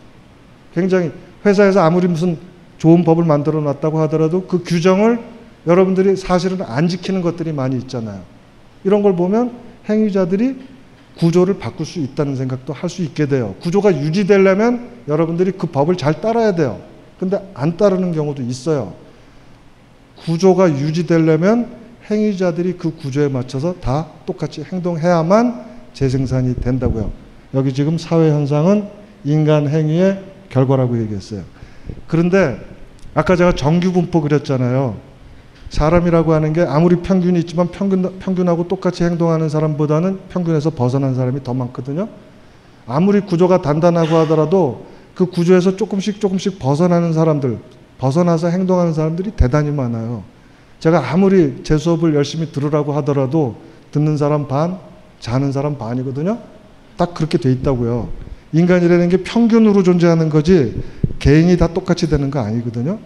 굉장히 0.74 1.12
회사에서 1.46 1.82
아무리 1.82 2.08
무슨 2.08 2.38
좋은 2.78 3.06
법을 3.06 3.24
만들어 3.24 3.62
놨다고 3.62 4.00
하더라도 4.02 4.48
그 4.48 4.64
규정을 4.64 5.20
여러분들이 5.68 6.18
사실은 6.18 6.62
안 6.64 6.90
지키는 6.90 7.22
것들이 7.22 7.54
많이 7.54 7.78
있잖아요. 7.78 8.22
이런 8.84 9.02
걸 9.02 9.16
보면 9.16 9.52
행위자들이 9.90 10.60
구조를 11.18 11.60
바꿀 11.60 11.86
수 11.86 12.00
있다는 12.00 12.36
생각도 12.36 12.74
할 12.74 12.90
수 12.90 13.02
있게 13.04 13.28
돼요. 13.28 13.56
구조가 13.62 14.02
유지되려면 14.02 14.90
여러분들이 15.08 15.52
그 15.52 15.68
법을 15.68 15.98
잘 15.98 16.22
따라야 16.22 16.56
돼요. 16.56 16.80
근데 17.20 17.40
안 17.54 17.78
따르는 17.78 18.14
경우도 18.14 18.42
있어요. 18.44 18.94
구조가 20.26 20.72
유지되려면 20.72 21.70
행위자들이 22.10 22.78
그 22.78 22.96
구조에 22.96 23.28
맞춰서 23.28 23.76
다 23.76 24.08
똑같이 24.26 24.64
행동해야만 24.64 25.66
재생산이 25.94 26.56
된다고요. 26.56 27.12
여기 27.54 27.74
지금 27.74 27.98
사회 27.98 28.32
현상은 28.32 28.88
인간 29.24 29.68
행위의 29.68 30.24
결과라고 30.50 31.00
얘기했어요. 31.02 31.44
그런데 32.08 32.60
아까 33.14 33.36
제가 33.36 33.54
정규 33.56 33.92
분포 33.92 34.22
그렸잖아요. 34.22 34.98
사람이라고 35.72 36.34
하는 36.34 36.52
게 36.52 36.62
아무리 36.62 36.98
평균이 36.98 37.40
있지만 37.40 37.70
평균, 37.70 38.20
평균하고 38.20 38.68
똑같이 38.68 39.06
행동하는 39.06 39.48
사람보다는 39.48 40.20
평균에서 40.30 40.72
벗어난 40.72 41.16
사람이 41.16 41.44
더 41.44 41.54
많거든요. 41.54 42.10
아무리 42.86 43.22
구조가 43.22 43.62
단단하고 43.62 44.18
하더라도 44.18 44.86
그 45.16 45.26
구조에서 45.28 45.78
조금씩 45.78 46.20
조금씩 46.20 46.60
벗어나는 46.60 47.14
사람들, 47.14 47.58
벗어나서 48.00 48.50
행동하는 48.50 48.94
사람들이 48.94 49.32
대단히 49.32 49.72
많아요. 49.72 50.24
제가 50.80 51.12
아무리 51.12 51.64
제 51.64 51.78
수업을 51.78 52.16
열심히 52.16 52.52
들으라고 52.52 52.92
하더라도 52.94 53.56
듣는 53.92 54.18
사람 54.18 54.48
반, 54.50 54.78
자는 55.22 55.54
사람 55.54 55.78
반이거든요. 55.78 56.38
딱 56.98 57.14
그렇게 57.14 57.38
돼 57.38 57.50
있다고요. 57.52 58.10
인간이라는 58.52 59.08
게 59.08 59.18
평균으로 59.24 59.84
존재하는 59.84 60.30
거지 60.30 60.84
개인이 61.20 61.56
다 61.56 61.68
똑같이 61.68 62.10
되는 62.10 62.30
거 62.30 62.40
아니거든요. 62.40 63.00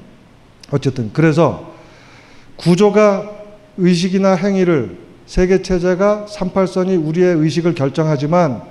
어쨌든 0.72 1.12
그래서 1.14 1.75
구조가 2.58 3.32
의식이나 3.78 4.36
행위를 4.36 4.98
세계 5.26 5.62
체제가 5.62 6.28
38선이 6.30 7.06
우리의 7.06 7.36
의식을 7.36 7.76
결정하지만 7.76 8.62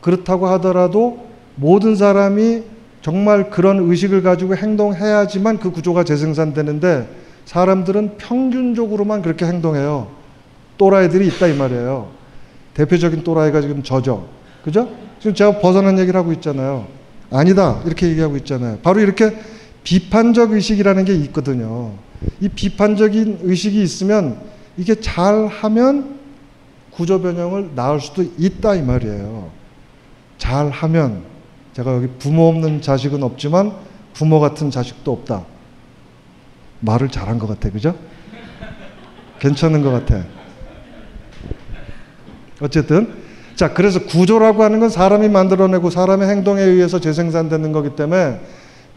그렇다고 0.00 0.48
하더라도 0.48 1.26
모든 1.54 1.94
사람이 1.96 2.62
정말 3.02 3.50
그런 3.50 3.78
의식을 3.90 4.22
가지고 4.22 4.56
행동해야지만 4.56 5.58
그 5.58 5.70
구조가 5.70 6.04
재생산되는데 6.04 7.08
사람들은 7.44 8.16
평균적으로만 8.16 9.22
그렇게 9.22 9.44
행동해요. 9.44 10.08
또라이들이 10.78 11.26
있다 11.28 11.48
이 11.48 11.54
말이에요. 11.56 12.10
대표적인 12.74 13.22
또라이가 13.24 13.60
지금 13.60 13.82
저죠. 13.82 14.28
그죠? 14.64 14.88
지금 15.18 15.34
제가 15.34 15.58
벗어난 15.58 15.98
얘기를 15.98 16.18
하고 16.18 16.32
있잖아요. 16.32 16.86
아니다. 17.30 17.80
이렇게 17.84 18.08
얘기하고 18.08 18.36
있잖아요. 18.38 18.78
바로 18.82 19.00
이렇게 19.00 19.36
비판적 19.84 20.52
의식이라는 20.52 21.04
게 21.04 21.14
있거든요. 21.14 21.92
이 22.40 22.48
비판적인 22.48 23.40
의식이 23.42 23.82
있으면 23.82 24.40
이게 24.76 24.94
잘 24.94 25.46
하면 25.46 26.20
구조 26.90 27.20
변형을 27.20 27.70
낳을 27.74 28.00
수도 28.00 28.22
있다 28.22 28.74
이 28.74 28.82
말이에요. 28.82 29.50
잘 30.38 30.70
하면 30.70 31.22
제가 31.72 31.94
여기 31.94 32.06
부모 32.18 32.48
없는 32.48 32.82
자식은 32.82 33.22
없지만 33.22 33.72
부모 34.12 34.40
같은 34.40 34.70
자식도 34.70 35.10
없다. 35.10 35.44
말을 36.80 37.08
잘한 37.08 37.38
것 37.38 37.46
같아. 37.46 37.70
그죠? 37.70 37.96
괜찮은 39.38 39.82
것 39.82 39.90
같아. 39.90 40.24
어쨌든 42.60 43.22
자, 43.56 43.74
그래서 43.74 44.04
구조라고 44.04 44.62
하는 44.62 44.80
건 44.80 44.88
사람이 44.88 45.28
만들어내고 45.28 45.90
사람의 45.90 46.28
행동에 46.28 46.62
의해서 46.62 47.00
재생산되는 47.00 47.72
거기 47.72 47.94
때문에 47.94 48.40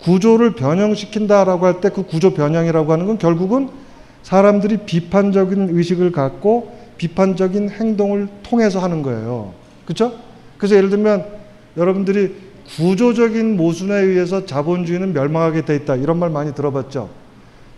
구조를 0.02 0.56
변형시킨다라고 0.56 1.66
할 1.66 1.82
때 1.82 1.90
그 1.90 2.04
구조 2.04 2.34
변형이라고 2.34 2.92
하는 2.92 3.06
건 3.08 3.18
결국은 3.18 3.70
사람들이 4.24 4.78
비판적인 4.86 5.70
의식을 5.72 6.12
갖고 6.12 6.72
비판적인 6.98 7.70
행동을 7.70 8.28
통해서 8.44 8.80
하는 8.80 9.02
거예요. 9.02 9.54
그렇죠? 9.86 10.14
그래서 10.58 10.76
예를 10.76 10.90
들면 10.90 11.26
여러분들이 11.78 12.36
구조적인 12.78 13.58
모순에 13.58 13.94
의해서 13.96 14.46
자본주의는 14.46 15.14
멸망하게 15.14 15.66
돼 15.66 15.76
있다. 15.76 15.96
이런 15.96 16.18
말 16.18 16.30
많이 16.30 16.54
들어봤죠. 16.56 17.10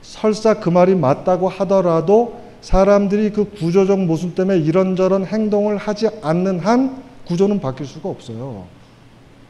설사 0.01 0.53
그 0.55 0.69
말이 0.69 0.95
맞다고 0.95 1.49
하더라도 1.49 2.39
사람들이 2.61 3.31
그 3.31 3.49
구조적 3.51 3.99
모순 4.05 4.33
때문에 4.35 4.59
이런저런 4.59 5.25
행동을 5.25 5.77
하지 5.77 6.07
않는 6.21 6.59
한 6.59 7.03
구조는 7.25 7.59
바뀔 7.59 7.85
수가 7.85 8.07
없어요. 8.09 8.65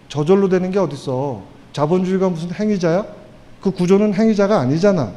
저절로 0.07 0.49
되는 0.49 0.71
게 0.71 0.79
어딨어. 0.79 1.41
자본주의가 1.77 2.29
무슨 2.29 2.51
행위자야? 2.51 3.05
그 3.61 3.69
구조는 3.69 4.15
행위자가 4.15 4.59
아니잖아. 4.59 5.11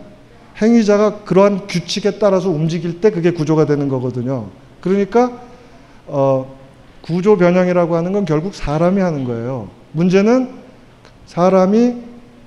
행위자가 0.60 1.20
그러한 1.24 1.66
규칙에 1.66 2.18
따라서 2.18 2.50
움직일 2.50 3.00
때 3.00 3.10
그게 3.10 3.30
구조가 3.30 3.64
되는 3.64 3.88
거거든요. 3.88 4.48
그러니까 4.82 5.40
어, 6.06 6.54
구조 7.00 7.38
변형이라고 7.38 7.96
하는 7.96 8.12
건 8.12 8.26
결국 8.26 8.54
사람이 8.54 9.00
하는 9.00 9.24
거예요. 9.24 9.70
문제는 9.92 10.50
사람이 11.24 11.96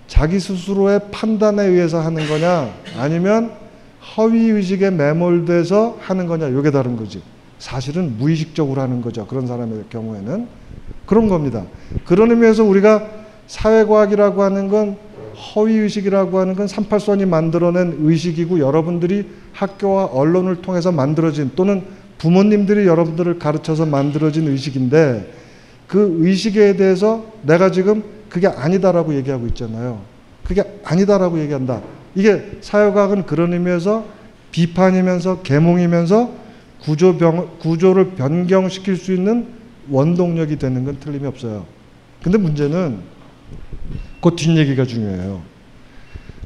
자기 0.07 0.39
스스로의 0.39 0.99
판단에 1.09 1.65
의해서 1.65 1.99
하는 1.99 2.27
거냐 2.27 2.69
아니면 2.99 3.51
허위 4.15 4.51
의식에 4.51 4.91
매몰돼서 4.91 5.97
하는 5.99 6.27
거냐 6.27 6.49
이게 6.49 6.69
다른 6.69 6.97
거지. 6.97 7.23
사실은 7.57 8.15
무의식적으로 8.19 8.79
하는 8.79 9.01
거죠. 9.01 9.25
그런 9.25 9.47
사람의 9.47 9.85
경우에는 9.89 10.47
그런 11.07 11.29
겁니다. 11.29 11.63
그런 12.05 12.29
의미에서 12.29 12.63
우리가 12.63 13.22
사회과학이라고 13.47 14.43
하는 14.43 14.67
건 14.67 14.97
허위 15.55 15.75
의식이라고 15.75 16.39
하는 16.39 16.55
건 16.55 16.67
38선이 16.67 17.27
만들어낸 17.27 17.97
의식이고 17.99 18.59
여러분들이 18.59 19.27
학교와 19.51 20.05
언론을 20.05 20.61
통해서 20.61 20.91
만들어진 20.91 21.51
또는 21.55 21.83
부모님들이 22.17 22.87
여러분들을 22.87 23.39
가르쳐서 23.39 23.85
만들어진 23.85 24.47
의식인데 24.47 25.31
그 25.87 26.17
의식에 26.19 26.75
대해서 26.75 27.25
내가 27.41 27.71
지금 27.71 28.03
그게 28.29 28.47
아니다라고 28.47 29.13
얘기하고 29.15 29.45
있잖아요. 29.47 30.01
그게 30.43 30.63
아니다라고 30.83 31.39
얘기한다. 31.39 31.81
이게 32.15 32.57
사회과학은 32.61 33.25
그런 33.25 33.53
의미에서 33.53 34.05
비판이면서 34.51 35.41
계몽이면서 35.41 36.31
구조 36.81 37.17
병, 37.17 37.49
구조를 37.59 38.11
변경시킬 38.11 38.97
수 38.97 39.13
있는 39.13 39.47
원동력이 39.89 40.57
되는 40.57 40.83
건 40.85 40.97
틀림이 40.99 41.25
없어요. 41.25 41.65
근데 42.21 42.37
문제는 42.37 42.99
그 44.21 44.35
뒷얘기가 44.35 44.85
중요해요. 44.85 45.41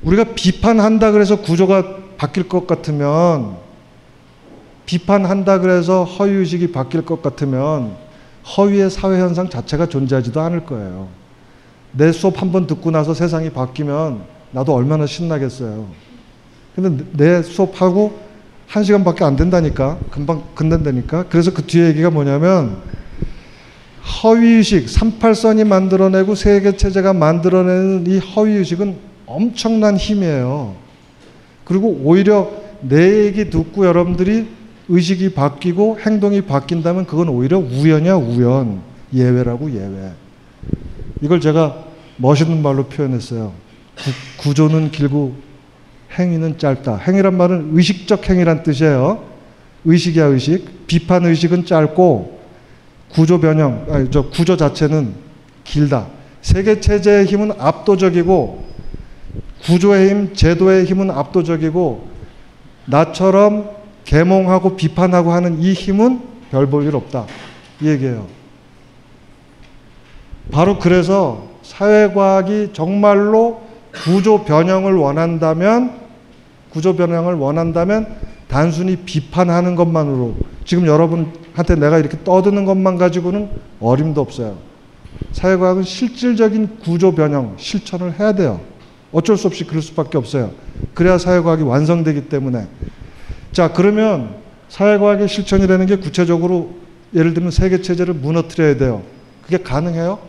우리가 0.04 0.26
비판한다 0.36 1.12
그래서 1.12 1.42
구조가 1.42 1.98
바뀔 2.18 2.48
것 2.48 2.66
같으면 2.68 3.58
비판한다 4.86 5.60
그래서 5.60 6.04
허위의식이 6.04 6.72
바뀔 6.72 7.06
것 7.06 7.22
같으면 7.22 7.96
허위의 8.58 8.90
사회현상 8.90 9.50
자체가 9.50 9.88
존재하지도 9.88 10.40
않을 10.40 10.66
거예요. 10.66 11.10
내 11.92 12.12
수업 12.12 12.42
한 12.42 12.52
번 12.52 12.68
듣고 12.68 12.92
나서 12.92 13.14
세상이 13.14 13.50
바뀌면 13.50 14.22
나도 14.52 14.74
얼마나 14.74 15.06
신나겠어요. 15.06 15.88
근데 16.76 17.04
내 17.14 17.42
수업하고 17.42 18.20
한 18.68 18.84
시간밖에 18.84 19.24
안 19.24 19.36
된다니까. 19.36 19.98
금방 20.12 20.44
끝난다니까. 20.56 21.26
그래서 21.30 21.54
그 21.54 21.64
뒤에 21.64 21.88
얘기가 21.88 22.10
뭐냐면 22.10 22.78
허위의식, 24.08 24.86
38선이 24.86 25.66
만들어내고 25.68 26.36
세계체제가 26.36 27.14
만들어내는 27.14 28.06
이 28.08 28.18
허위의식은 28.20 28.96
엄청난 29.26 29.98
힘이에요. 29.98 30.76
그리고 31.66 32.00
오히려 32.04 32.50
내 32.82 33.26
얘기 33.26 33.50
듣고 33.50 33.86
여러분들이 33.86 34.48
의식이 34.90 35.34
바뀌고 35.34 36.00
행동이 36.00 36.42
바뀐다면 36.42 37.06
그건 37.06 37.28
오히려 37.30 37.60
우연이야, 37.60 38.16
우연. 38.16 38.80
예외라고 39.14 39.72
예외. 39.72 40.12
이걸 41.22 41.42
제가 41.42 41.86
멋있는 42.18 42.62
말로 42.62 42.86
표현했어요. 42.86 43.52
구, 44.38 44.54
조는 44.54 44.92
길고 44.92 45.36
행위는 46.18 46.58
짧다. 46.58 46.98
행위란 46.98 47.36
말은 47.36 47.72
의식적 47.74 48.30
행위란 48.30 48.64
뜻이에요. 48.64 49.24
의식이야, 49.84 50.26
의식. 50.26 50.88
비판 50.88 51.26
의식은 51.26 51.66
짧고 51.66 52.37
구조 53.12 53.40
변형, 53.40 53.88
아니, 53.90 54.12
저 54.12 54.30
구조 54.30 54.58
자체는 54.58 55.14
길다. 55.64 56.08
세계 56.42 56.80
체제의 56.80 57.26
힘은 57.26 57.52
압도적이고 57.58 58.66
구조의 59.64 60.10
힘, 60.10 60.34
제도의 60.34 60.86
힘은 60.86 61.10
압도적이고 61.12 62.08
나처럼 62.86 63.70
계몽하고 64.06 64.76
비판하고 64.78 65.32
하는 65.32 65.60
이 65.62 65.74
힘은 65.74 66.22
별 66.52 66.68
볼 66.70 66.86
일 66.88 66.96
없다. 66.96 67.26
이 67.82 67.88
얘기예요. 67.90 68.28
바로 70.52 70.80
그래서 70.80 71.48
사회과학이 71.64 72.70
정말로 72.72 73.62
구조 73.94 74.46
변형을 74.46 74.94
원한다면 74.96 76.00
구조 76.70 76.96
변형을 76.96 77.34
원한다면 77.34 78.16
단순히 78.48 78.96
비판하는 78.96 79.76
것만으로 79.76 80.36
지금 80.66 80.86
여러분한테 80.86 81.76
내가 81.76 81.98
이렇게 81.98 82.18
떠드는 82.24 82.66
것만 82.66 82.98
가지고는 82.98 83.50
어림도 83.80 84.22
없어요. 84.22 84.58
사회과학은 85.32 85.84
실질적인 85.84 86.80
구조 86.80 87.14
변형 87.14 87.56
실천을 87.58 88.20
해야 88.20 88.34
돼요. 88.34 88.62
어쩔 89.12 89.38
수 89.38 89.48
없이 89.48 89.66
그럴 89.66 89.82
수밖에 89.82 90.18
없어요. 90.18 90.52
그래야 90.94 91.18
사회과학이 91.18 91.64
완성되기 91.64 92.30
때문에. 92.30 92.68
자, 93.52 93.72
그러면 93.72 94.36
사회과학의 94.70 95.28
실천이라는 95.28 95.86
게 95.86 95.96
구체적으로 95.98 96.76
예를 97.14 97.34
들면 97.34 97.52
세계 97.52 97.82
체제를 97.82 98.14
무너뜨려야 98.14 98.78
돼요. 98.78 99.04
그게 99.44 99.58
가능해요? 99.58 100.20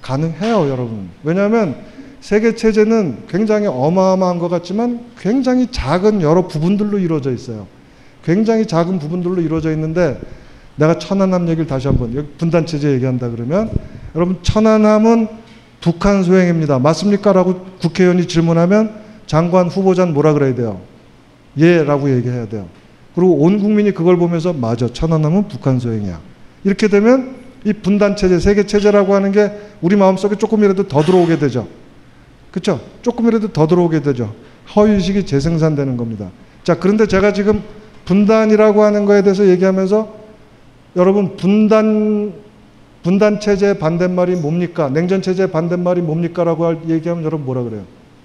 가능해요, 0.00 0.68
여러분. 0.68 1.10
왜냐하면 1.22 1.76
세계 2.22 2.54
체제는 2.54 3.24
굉장히 3.28 3.66
어마어마한 3.66 4.38
것 4.38 4.48
같지만 4.48 5.00
굉장히 5.18 5.66
작은 5.72 6.22
여러 6.22 6.46
부분들로 6.46 7.00
이루어져 7.00 7.32
있어요. 7.32 7.66
굉장히 8.24 8.64
작은 8.64 9.00
부분들로 9.00 9.42
이루어져 9.42 9.72
있는데 9.72 10.20
내가 10.76 10.98
천안함 11.00 11.48
얘기를 11.48 11.66
다시 11.66 11.88
한번 11.88 12.28
분단 12.38 12.64
체제 12.64 12.92
얘기한다 12.92 13.28
그러면 13.28 13.70
여러분 14.14 14.38
천안함은 14.40 15.26
북한 15.80 16.22
소행입니다. 16.22 16.78
맞습니까? 16.78 17.32
라고 17.32 17.66
국회의원이 17.80 18.28
질문하면 18.28 19.02
장관 19.26 19.66
후보자는 19.66 20.14
뭐라 20.14 20.32
그래야 20.32 20.54
돼요? 20.54 20.80
예라고 21.58 22.08
얘기해야 22.14 22.46
돼요. 22.46 22.68
그리고 23.16 23.34
온 23.38 23.58
국민이 23.58 23.90
그걸 23.90 24.16
보면서 24.16 24.52
맞아 24.52 24.86
천안함은 24.86 25.48
북한 25.48 25.80
소행이야. 25.80 26.20
이렇게 26.62 26.86
되면 26.86 27.34
이 27.64 27.72
분단 27.72 28.14
체제, 28.14 28.38
세계 28.38 28.64
체제라고 28.64 29.12
하는 29.12 29.32
게 29.32 29.50
우리 29.80 29.96
마음속에 29.96 30.36
조금이라도 30.36 30.86
더 30.86 31.02
들어오게 31.02 31.40
되죠. 31.40 31.66
그렇죠? 32.52 32.80
조금이라도 33.02 33.52
더 33.52 33.66
들어오게 33.66 34.00
되죠. 34.02 34.32
허위의식이 34.76 35.26
재생산되는 35.26 35.96
겁니다. 35.96 36.30
자, 36.62 36.78
그런데 36.78 37.06
제가 37.06 37.32
지금 37.32 37.62
분단이라고 38.04 38.84
하는 38.84 39.04
거에 39.04 39.22
대해서 39.22 39.46
얘기하면서 39.48 40.14
여러분 40.96 41.36
분단 41.36 42.34
분단 43.02 43.40
체제의 43.40 43.78
반대말이 43.80 44.36
뭡니까? 44.36 44.88
냉전 44.88 45.22
체제의 45.22 45.50
반대말이 45.50 46.00
뭡니까라고 46.02 46.66
할- 46.66 46.78
얘기하면 46.88 47.24
여러분 47.24 47.44
뭐라 47.46 47.64
그래요? 47.64 47.82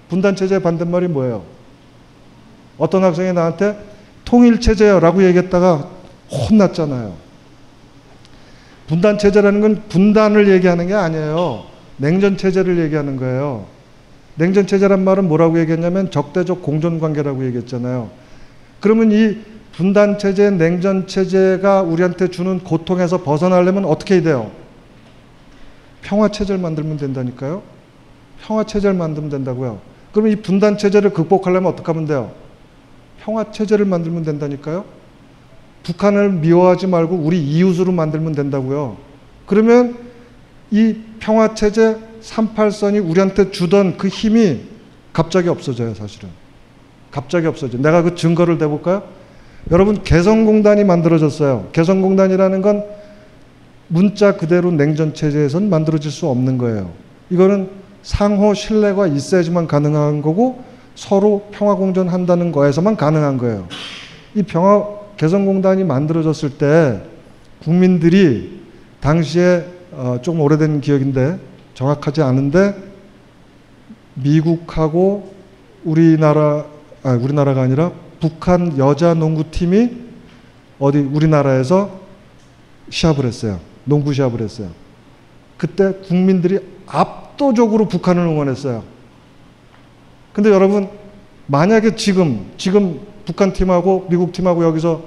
분단 0.09 0.36
체제의 0.36 0.61
반대말이 0.61 1.07
뭐예요? 1.07 1.41
어떤 2.78 3.03
학생이 3.03 3.34
나한테 3.34 3.75
통일 4.23 4.59
체제요라고 4.59 5.23
얘기했다가 5.23 5.89
혼났잖아요. 6.30 7.13
분단 8.88 9.17
체제라는 9.17 9.61
건 9.61 9.84
분단을 9.89 10.47
얘기하는 10.49 10.88
게 10.88 10.93
아니에요. 10.93 11.63
냉전 11.97 12.38
체제를 12.38 12.78
얘기하는 12.80 13.17
거예요. 13.17 13.65
냉전 14.38 14.67
체제란 14.67 15.03
말은 15.03 15.27
뭐라고 15.27 15.59
얘기했냐면 15.59 16.11
적대적 16.11 16.61
공존 16.61 16.99
관계라고 16.99 17.45
얘기했잖아요. 17.45 18.09
그러면 18.79 19.11
이 19.11 19.38
분단 19.73 20.17
체제, 20.17 20.49
냉전 20.49 21.07
체제가 21.07 21.81
우리한테 21.81 22.29
주는 22.29 22.59
고통에서 22.59 23.23
벗어나려면 23.23 23.85
어떻게 23.85 24.15
해야 24.15 24.23
돼요? 24.23 24.51
평화 26.01 26.29
체제를 26.29 26.61
만들면 26.61 26.97
된다니까요. 26.97 27.61
평화 28.41 28.63
체제를 28.63 28.95
만들면 28.95 29.29
된다고요. 29.29 29.79
그러면 30.11 30.31
이 30.31 30.35
분단 30.38 30.77
체제를 30.77 31.11
극복하려면 31.11 31.71
어떻게 31.71 31.85
하면 31.88 32.05
돼요? 32.05 32.31
평화 33.19 33.51
체제를 33.51 33.85
만들면 33.85 34.23
된다니까요. 34.23 34.85
북한을 35.83 36.31
미워하지 36.31 36.88
말고 36.88 37.15
우리 37.15 37.41
이웃으로 37.41 37.91
만들면 37.91 38.33
된다고요. 38.33 38.97
그러면 39.45 39.97
이 40.71 40.95
평화 41.19 41.55
체제 41.55 41.97
38선이 42.28 43.07
우리한테 43.09 43.51
주던 43.51 43.97
그 43.97 44.07
힘이 44.07 44.61
갑자기 45.13 45.49
없어져요, 45.49 45.93
사실은. 45.93 46.30
갑자기 47.11 47.47
없어져. 47.47 47.78
내가 47.78 48.03
그 48.03 48.15
증거를 48.15 48.57
대볼까요? 48.57 49.03
여러분, 49.71 50.03
개성공단이 50.03 50.84
만들어졌어요. 50.84 51.69
개성공단이라는 51.71 52.61
건 52.61 52.84
문자 53.88 54.36
그대로 54.36 54.71
냉전 54.71 55.13
체제에선 55.13 55.69
만들어질 55.69 56.11
수 56.11 56.28
없는 56.28 56.57
거예요. 56.57 56.91
이거는 57.30 57.69
상호 58.03 58.53
신뢰가 58.53 59.07
있어야지만 59.07 59.67
가능한 59.67 60.21
거고 60.21 60.63
서로 60.95 61.47
평화 61.51 61.75
공존 61.75 62.09
한다는 62.09 62.51
거에서만 62.51 62.97
가능한 62.97 63.38
거예요. 63.38 63.67
이 64.36 64.43
평화 64.43 64.86
개성공단이 65.17 65.84
만들어졌을 65.84 66.51
때 66.57 67.01
국민들이 67.63 68.61
당시에 68.99 69.65
어, 69.91 70.19
좀 70.21 70.41
오래된 70.41 70.82
기억인데 70.82 71.39
정확하지 71.78 72.23
않은데 72.23 72.75
미국하고 74.15 75.32
우리나라 75.86 76.65
아 77.03 77.11
우리나라가 77.11 77.61
아니라 77.61 77.91
북한 78.19 78.80
여자 78.80 79.13
농구팀이 79.13 79.91
어디 80.80 80.97
우리나라에서 80.97 81.99
시합을 82.89 83.25
했어요. 83.25 83.59
농구 83.86 84.11
시합을 84.11 84.41
했어요. 84.41 84.71
그때 85.55 85.93
국민들이 86.07 86.57
압도적으로 86.88 87.88
북한을 87.88 88.23
응원했어요. 88.23 88.84
근데 90.34 90.49
여러분 90.49 90.89
만약에 91.45 91.95
지금 91.95 92.53
지금 92.57 93.01
북한 93.23 93.53
팀하고 93.53 94.07
미국 94.09 94.32
팀하고 94.32 94.63
여기서 94.63 95.03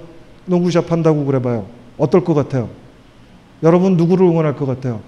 농구 0.47 0.71
시합 0.71 0.93
한다고 0.93 1.25
그래 1.25 1.43
봐요. 1.43 1.67
어떨 1.99 2.23
것 2.23 2.35
같아요? 2.35 2.69
여러분 3.65 3.97
누구를 3.97 4.25
응원할 4.25 4.55
것 4.55 4.67
같아요? 4.67 5.01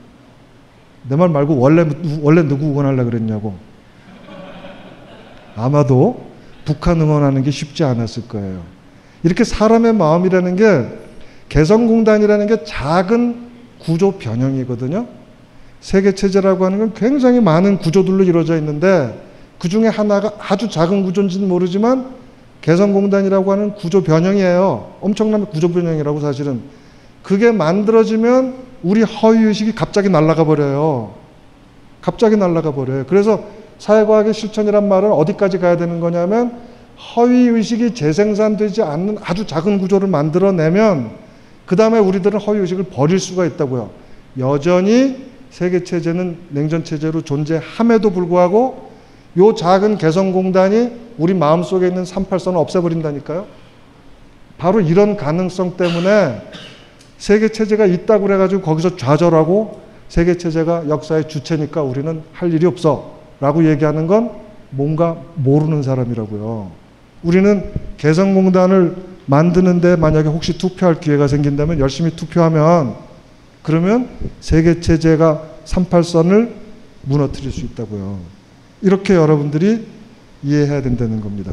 내 1.08 1.16
말 1.16 1.28
말고 1.28 1.58
원래 1.58 1.86
원래 2.20 2.46
누구 2.46 2.66
응원하려 2.66 3.04
그랬냐고. 3.04 3.54
아마도 5.56 6.24
북한 6.64 7.00
응원하는 7.00 7.42
게 7.42 7.50
쉽지 7.50 7.84
않았을 7.84 8.28
거예요. 8.28 8.62
이렇게 9.22 9.44
사람의 9.44 9.94
마음이라는 9.94 10.56
게 10.56 10.86
개성공단이라는 11.48 12.46
게 12.46 12.64
작은 12.64 13.50
구조 13.80 14.12
변형이거든요. 14.12 15.06
세계 15.80 16.14
체제라고 16.14 16.64
하는 16.64 16.78
건 16.78 16.92
굉장히 16.94 17.40
많은 17.40 17.78
구조들로 17.78 18.22
이루어져 18.24 18.56
있는데 18.58 19.20
그 19.58 19.68
중에 19.68 19.88
하나가 19.88 20.32
아주 20.38 20.68
작은 20.68 21.02
구조인지는 21.02 21.48
모르지만 21.48 22.14
개성공단이라고 22.62 23.52
하는 23.52 23.74
구조 23.74 24.02
변형이에요. 24.02 24.94
엄청난 25.00 25.44
구조 25.46 25.68
변형이라고 25.68 26.20
사실은. 26.20 26.60
그게 27.22 27.50
만들어지면 27.52 28.54
우리 28.82 29.02
허위의식이 29.02 29.74
갑자기 29.74 30.08
날아가 30.08 30.44
버려요. 30.44 31.14
갑자기 32.00 32.36
날아가 32.36 32.72
버려요. 32.72 33.04
그래서 33.06 33.44
사회과학의 33.78 34.34
실천이란 34.34 34.88
말은 34.88 35.12
어디까지 35.12 35.58
가야 35.58 35.76
되는 35.76 36.00
거냐면 36.00 36.60
허위의식이 37.16 37.94
재생산되지 37.94 38.82
않는 38.82 39.18
아주 39.22 39.46
작은 39.46 39.78
구조를 39.78 40.08
만들어내면 40.08 41.10
그 41.66 41.76
다음에 41.76 41.98
우리들은 41.98 42.40
허위의식을 42.40 42.84
버릴 42.84 43.18
수가 43.18 43.46
있다고요. 43.46 43.90
여전히 44.38 45.32
세계체제는 45.50 46.38
냉전체제로 46.50 47.22
존재함에도 47.22 48.10
불구하고 48.10 48.90
요 49.38 49.54
작은 49.54 49.98
개성공단이 49.98 50.90
우리 51.18 51.34
마음속에 51.34 51.88
있는 51.88 52.04
38선을 52.04 52.56
없애버린다니까요. 52.56 53.46
바로 54.58 54.80
이런 54.80 55.16
가능성 55.16 55.76
때문에 55.76 56.40
세계 57.22 57.50
체제가 57.50 57.86
있다고 57.86 58.26
그래가지고 58.26 58.62
거기서 58.62 58.96
좌절하고 58.96 59.80
세계 60.08 60.36
체제가 60.36 60.88
역사의 60.88 61.28
주체니까 61.28 61.80
우리는 61.80 62.20
할 62.32 62.52
일이 62.52 62.66
없어 62.66 63.12
라고 63.38 63.64
얘기하는 63.64 64.08
건 64.08 64.32
뭔가 64.70 65.22
모르는 65.36 65.84
사람이라고요. 65.84 66.72
우리는 67.22 67.70
개성공단을 67.96 68.96
만드는데 69.26 69.94
만약에 69.94 70.28
혹시 70.28 70.58
투표할 70.58 70.98
기회가 70.98 71.28
생긴다면 71.28 71.78
열심히 71.78 72.10
투표하면 72.16 72.96
그러면 73.62 74.08
세계 74.40 74.80
체제가 74.80 75.44
38선을 75.64 76.50
무너뜨릴 77.02 77.52
수 77.52 77.60
있다고요. 77.66 78.18
이렇게 78.80 79.14
여러분들이 79.14 79.86
이해해야 80.42 80.82
된다는 80.82 81.20
겁니다. 81.20 81.52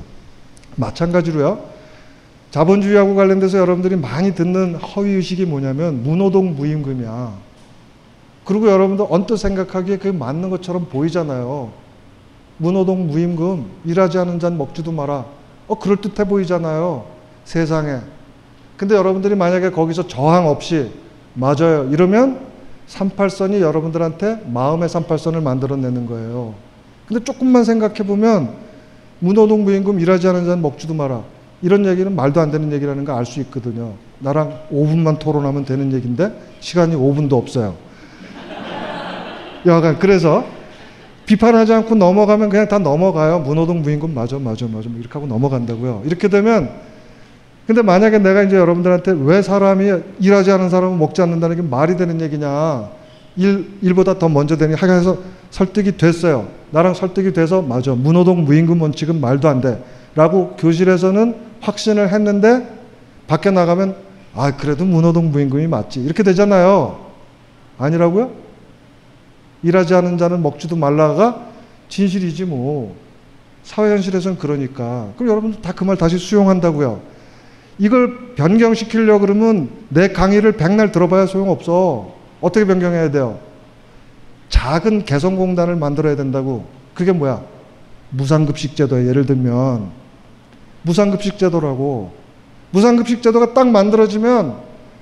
마찬가지로요. 0.78 1.64
자본주의하고 2.52 3.16
관련돼서 3.16 3.60
여러분들이 3.60 3.96
많이 3.96 4.34
듣는 4.34 4.76
허위의식이 4.76 5.46
뭐냐면 5.46 6.04
무노동 6.04 6.56
무임금이야. 6.56 7.34
그리고 8.46 8.72
여러분들 8.72 9.06
언뜻 9.10 9.38
생각하기에 9.38 9.98
그게 9.98 10.12
맞는 10.12 10.50
것처럼 10.50 10.88
보이잖아요. 10.90 11.72
무노동 12.58 13.08
무임금 13.08 13.66
일하지 13.86 14.18
않은 14.18 14.40
잔 14.40 14.58
먹지도 14.58 14.92
마라. 14.92 15.26
어 15.68 15.78
그럴듯해 15.78 16.28
보이잖아요. 16.28 17.06
세상에. 17.46 18.00
근데 18.78 18.96
여러분들이 18.96 19.36
만약에 19.36 19.70
거기서 19.70 20.08
저항 20.08 20.48
없이 20.48 20.92
맞아요. 21.36 21.88
이러면 21.92 22.40
38선이 22.88 23.60
여러분들한테 23.60 24.44
마음의 24.48 24.90
38선을 24.90 25.44
만들어내는 25.44 26.08
거예요. 26.08 26.56
근데 27.08 27.24
조금만 27.24 27.64
생각해 27.64 28.00
보면 28.00 28.56
무노동 29.20 29.64
무임금 29.64 30.00
일하지 30.00 30.28
않은 30.28 30.46
잔 30.48 30.62
먹지도 30.64 30.96
마라. 30.96 31.24
이런 31.62 31.86
얘기는 31.86 32.14
말도 32.16 32.40
안 32.40 32.52
되는 32.52 32.72
얘기라는 32.72 33.04
거알수 33.06 33.40
있거든요. 33.42 33.94
나랑 34.20 34.68
5분만 34.72 35.20
토론하면 35.20 35.66
되는 35.66 35.92
얘기인데 35.94 36.32
시간이 36.60 36.96
5분도 36.96 37.34
없어요. 37.34 37.76
여하간 39.66 40.00
그래서 40.00 40.46
비판하지 41.26 41.74
않고 41.74 41.96
넘어가면 41.96 42.50
그냥 42.50 42.68
다 42.68 42.80
넘어가요. 42.80 43.40
문호동 43.40 43.84
부인군 43.84 44.14
맞아 44.14 44.40
맞아 44.40 44.66
맞아 44.66 44.90
뭐 44.90 45.00
이렇게 45.00 45.14
하고 45.14 45.28
넘어간다고요. 45.28 46.04
이렇게 46.06 46.28
되면 46.28 46.70
근데 47.68 47.84
만약에 47.84 48.18
내가 48.18 48.42
이제 48.42 48.56
여러분들한테 48.56 49.14
왜 49.20 49.44
사람이 49.44 49.92
일하지 50.20 50.52
않은 50.52 50.70
사람은 50.70 50.98
먹지 50.98 51.22
않는다는 51.22 51.56
게 51.56 51.62
말이 51.62 51.98
되는 51.98 52.20
얘기냐. 52.20 52.90
일, 53.36 53.78
일보다 53.84 54.18
더 54.18 54.28
먼저 54.28 54.58
되니 54.58 54.74
하게 54.74 54.94
해서 54.94 55.18
설득이 55.52 55.98
됐어요. 55.98 56.48
나랑 56.72 56.96
설득이 56.96 57.32
돼서 57.32 57.62
맞아. 57.62 57.94
문호동 57.94 58.46
무임금 58.46 58.82
원칙은 58.82 59.22
말도 59.22 59.48
안 59.48 59.62
돼. 59.62 59.84
라고 60.16 60.56
교실에서는 60.58 61.49
확신을 61.62 62.12
했는데 62.14 62.68
밖에 63.28 63.52
나가면 63.52 63.96
아, 64.36 64.56
그래도 64.56 64.86
문호동 64.86 65.32
무임금이 65.32 65.68
맞지. 65.68 66.02
이렇게 66.02 66.24
되잖아요. 66.24 67.00
아니라고요? 67.78 68.32
일하지 69.64 69.94
않은 69.96 70.18
자는 70.18 70.42
먹지도 70.42 70.76
말라가 70.76 71.48
진실이지 71.90 72.46
뭐. 72.46 72.96
사회 73.64 73.92
현실에서는 73.92 74.38
그러니까. 74.38 75.10
그럼 75.18 75.30
여러분들 75.32 75.62
다 75.62 75.74
그 75.74 75.84
말 75.86 75.98
다시 75.98 76.18
수용한다고요. 76.18 77.02
이걸 77.78 78.36
변경시키려고 78.36 79.22
그러면 79.22 79.70
내 79.90 80.10
강의를 80.10 80.54
백날 80.54 80.92
들어봐야 80.92 81.26
소용없어. 81.26 82.14
어떻게 82.42 82.66
변경해야 82.66 83.12
돼요? 83.12 83.40
작은 84.50 85.06
개성공단을 85.06 85.76
만들어야 85.76 86.16
된다고. 86.16 86.66
그게 86.94 87.12
뭐야? 87.12 87.42
무상급식 88.12 88.76
제도에 88.76 89.08
예를 89.08 89.26
들면 89.26 89.90
무상급식 90.90 91.38
제도라고. 91.38 92.12
무상급식 92.72 93.22
제도가 93.22 93.54
딱 93.54 93.68
만들어지면 93.68 94.56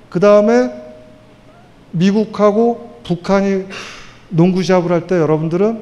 그 0.10 0.20
다음에 0.20 0.70
미국하고 1.92 3.00
북한이 3.06 3.66
농구 4.30 4.62
시합을 4.64 4.92
할 4.92 5.08
때 5.08 5.16
여러분들은 5.18 5.82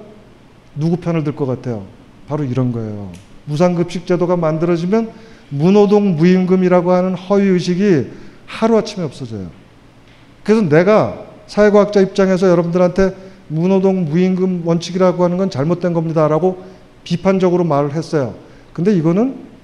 누구 0.76 0.98
편을 0.98 1.24
들 1.24 1.36
것 1.36 1.48
같아요? 1.48 1.86
바로 2.28 2.44
이런 2.44 2.72
거예요. 2.72 3.12
무상급식 3.46 4.06
제도가 4.06 4.38
만들어지면 4.38 5.10
문호동 5.50 6.16
무임금이라고 6.18 6.92
하는 6.92 7.16
허위의식이 7.16 8.08
하루아침에 8.46 9.04
없어져요. 9.04 9.48
그래서 10.44 10.62
내가 10.70 11.18
사회과학자 11.48 12.02
입장에서 12.02 12.48
여러분들한테 12.50 13.16
문호동 13.48 14.06
무임금 14.06 14.68
원칙이라고 14.68 15.24
하는 15.24 15.38
건 15.38 15.50
잘못된 15.50 15.94
겁니다. 15.94 16.28
라고 16.28 16.64
비판적으로 17.04 17.64
말을 17.64 17.94
했어요. 17.94 18.36
근데 18.74 18.94
이거는 18.94 19.55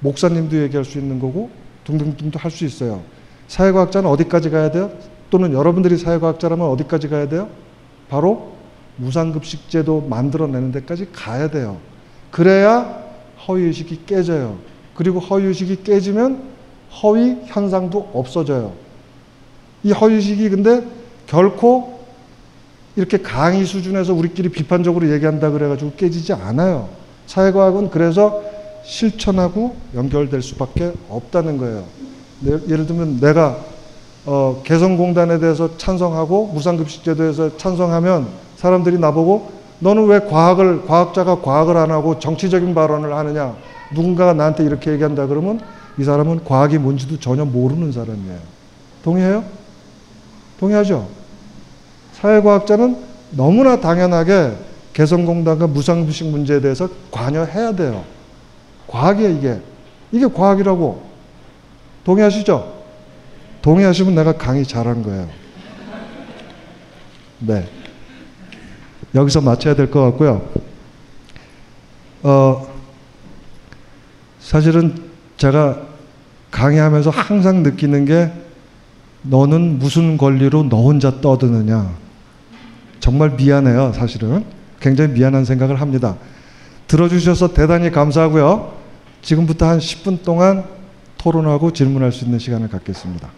목사님도 0.00 0.56
얘기할 0.62 0.84
수 0.84 0.98
있는 0.98 1.18
거고 1.18 1.50
등등등도 1.84 2.38
할 2.38 2.50
수 2.50 2.64
있어요. 2.64 3.02
사회과학자는 3.48 4.08
어디까지 4.10 4.50
가야 4.50 4.70
돼요? 4.70 4.90
또는 5.30 5.52
여러분들이 5.52 5.96
사회과학자라면 5.96 6.66
어디까지 6.68 7.08
가야 7.08 7.28
돼요? 7.28 7.48
바로 8.08 8.52
무상급식 8.96 9.70
제도 9.70 10.00
만들어내는 10.00 10.72
데까지 10.72 11.08
가야 11.12 11.50
돼요. 11.50 11.78
그래야 12.30 13.04
허위의식이 13.46 14.04
깨져요. 14.06 14.58
그리고 14.94 15.20
허위의식이 15.20 15.82
깨지면 15.82 16.42
허위 17.02 17.36
현상도 17.46 18.10
없어져요. 18.12 18.72
이 19.82 19.92
허위의식이 19.92 20.50
근데 20.50 20.84
결코 21.26 22.00
이렇게 22.96 23.18
강의 23.18 23.64
수준에서 23.64 24.12
우리끼리 24.12 24.48
비판적으로 24.48 25.10
얘기한다 25.12 25.50
그래가지고 25.50 25.92
깨지지 25.96 26.32
않아요. 26.32 26.88
사회과학은 27.26 27.90
그래서 27.90 28.42
실천하고 28.88 29.76
연결될 29.94 30.40
수밖에 30.42 30.92
없다는 31.10 31.58
거예요. 31.58 31.84
네, 32.40 32.58
예를 32.68 32.86
들면 32.86 33.20
내가 33.20 33.58
어, 34.24 34.62
개성공단에 34.64 35.38
대해서 35.38 35.76
찬성하고 35.76 36.48
무상급식제도에서 36.48 37.56
찬성하면 37.58 38.26
사람들이 38.56 38.98
나보고 38.98 39.52
너는 39.80 40.06
왜 40.06 40.20
과학을 40.20 40.86
과학자가 40.86 41.42
과학을 41.42 41.76
안 41.76 41.90
하고 41.90 42.18
정치적인 42.18 42.74
발언을 42.74 43.14
하느냐 43.14 43.54
누군가가 43.94 44.32
나한테 44.32 44.64
이렇게 44.64 44.90
얘기한다 44.90 45.26
그러면 45.26 45.60
이 45.98 46.04
사람은 46.04 46.44
과학이 46.44 46.78
뭔지도 46.78 47.18
전혀 47.20 47.44
모르는 47.44 47.92
사람이에요. 47.92 48.38
동의해요? 49.04 49.44
동의하죠? 50.58 51.06
사회과학자는 52.14 52.96
너무나 53.32 53.80
당연하게 53.80 54.52
개성공단과 54.94 55.66
무상급식 55.68 56.28
문제에 56.28 56.60
대해서 56.60 56.88
관여해야 57.10 57.72
돼요. 57.76 58.17
과학이에요, 58.88 59.30
이게. 59.36 59.60
이게 60.10 60.26
과학이라고. 60.26 61.06
동의하시죠? 62.04 62.78
동의하시면 63.62 64.14
내가 64.14 64.32
강의 64.32 64.64
잘한 64.64 65.02
거예요. 65.02 65.28
네. 67.40 67.68
여기서 69.14 69.40
마쳐야 69.40 69.74
될 69.74 69.90
것 69.90 70.02
같고요. 70.02 70.48
어, 72.22 72.66
사실은 74.40 74.94
제가 75.36 75.82
강의하면서 76.50 77.10
항상 77.10 77.62
느끼는 77.62 78.06
게 78.06 78.32
너는 79.22 79.78
무슨 79.78 80.16
권리로 80.16 80.68
너 80.68 80.82
혼자 80.82 81.20
떠드느냐. 81.20 81.90
정말 83.00 83.30
미안해요, 83.30 83.92
사실은. 83.92 84.44
굉장히 84.80 85.12
미안한 85.12 85.44
생각을 85.44 85.80
합니다. 85.80 86.16
들어주셔서 86.86 87.52
대단히 87.52 87.90
감사하고요. 87.90 88.77
지금부터 89.22 89.66
한 89.66 89.78
10분 89.78 90.24
동안 90.24 90.64
토론하고 91.18 91.72
질문할 91.72 92.12
수 92.12 92.24
있는 92.24 92.38
시간을 92.38 92.68
갖겠습니다. 92.68 93.30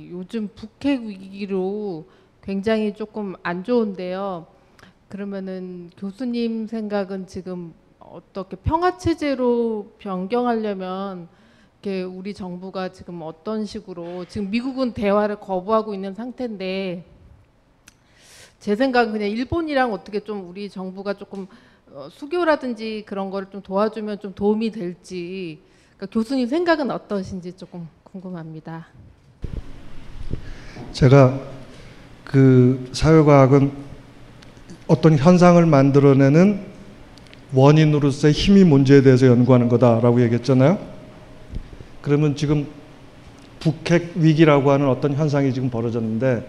요즘 0.00 0.48
북핵 0.54 1.02
위기로 1.02 2.06
굉장히 2.42 2.94
조금 2.94 3.34
안 3.42 3.62
좋은데요. 3.64 4.46
그러면은 5.08 5.90
교수님 5.96 6.66
생각은 6.66 7.26
지금 7.26 7.72
어떻게 7.98 8.56
평화 8.56 8.98
체제로 8.98 9.92
변경하려면 9.98 11.28
이렇게 11.80 12.02
우리 12.02 12.34
정부가 12.34 12.90
지금 12.90 13.20
어떤 13.22 13.64
식으로 13.64 14.24
지금 14.24 14.50
미국은 14.50 14.92
대화를 14.92 15.36
거부하고 15.36 15.94
있는 15.94 16.14
상태인데 16.14 17.04
제 18.58 18.74
생각은 18.74 19.12
그냥 19.12 19.30
일본이랑 19.30 19.92
어떻게 19.92 20.20
좀 20.20 20.48
우리 20.48 20.68
정부가 20.68 21.14
조금 21.14 21.46
어, 21.94 22.08
수교라든지 22.10 23.04
그런 23.06 23.30
거를 23.30 23.48
좀 23.50 23.62
도와주면 23.62 24.20
좀 24.20 24.34
도움이 24.34 24.70
될지 24.70 25.58
그러니까 25.96 26.12
교수님 26.12 26.46
생각은 26.46 26.90
어떠신지 26.90 27.54
조금 27.54 27.88
궁금합니다. 28.04 28.86
제가 30.92 31.40
그 32.24 32.88
사회과학은 32.92 33.72
어떤 34.86 35.16
현상을 35.16 35.64
만들어내는 35.64 36.66
원인으로서의 37.54 38.32
힘이 38.32 38.64
문제에 38.64 39.02
대해서 39.02 39.26
연구하는 39.26 39.68
거다라고 39.68 40.20
얘기했잖아요. 40.22 40.78
그러면 42.02 42.36
지금 42.36 42.66
북핵 43.60 44.12
위기라고 44.16 44.70
하는 44.70 44.88
어떤 44.88 45.14
현상이 45.14 45.52
지금 45.54 45.70
벌어졌는데 45.70 46.48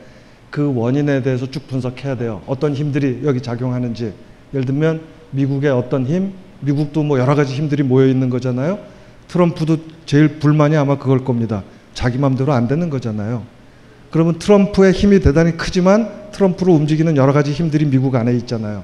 그 0.49 0.73
원인에 0.75 1.21
대해서 1.21 1.49
쭉 1.49 1.67
분석해야 1.67 2.17
돼요. 2.17 2.41
어떤 2.45 2.73
힘들이 2.73 3.21
여기 3.23 3.41
작용하는지. 3.41 4.13
예를 4.53 4.65
들면 4.65 5.18
미국의 5.31 5.71
어떤 5.71 6.05
힘, 6.05 6.33
미국도 6.61 7.03
뭐 7.03 7.19
여러 7.19 7.35
가지 7.35 7.53
힘들이 7.53 7.83
모여 7.83 8.07
있는 8.07 8.29
거잖아요. 8.29 8.79
트럼프도 9.27 9.77
제일 10.05 10.39
불만이 10.39 10.75
아마 10.75 10.97
그걸 10.97 11.23
겁니다. 11.23 11.63
자기 11.93 12.17
맘대로 12.17 12.53
안 12.53 12.67
되는 12.67 12.89
거잖아요. 12.89 13.43
그러면 14.11 14.39
트럼프의 14.39 14.91
힘이 14.91 15.19
대단히 15.19 15.55
크지만 15.55 16.31
트럼프로 16.31 16.73
움직이는 16.73 17.15
여러 17.15 17.31
가지 17.31 17.51
힘들이 17.51 17.85
미국 17.85 18.15
안에 18.15 18.33
있잖아요. 18.37 18.83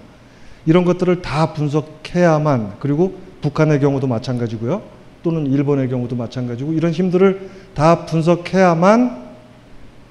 이런 0.65 0.85
것들을 0.85 1.21
다 1.21 1.53
분석해야만 1.53 2.73
그리고 2.79 3.17
북한의 3.41 3.79
경우도 3.79 4.07
마찬가지고요. 4.07 4.81
또는 5.23 5.47
일본의 5.47 5.89
경우도 5.89 6.15
마찬가지고 6.15 6.73
이런 6.73 6.91
힘들을 6.91 7.49
다 7.73 8.05
분석해야만 8.05 9.25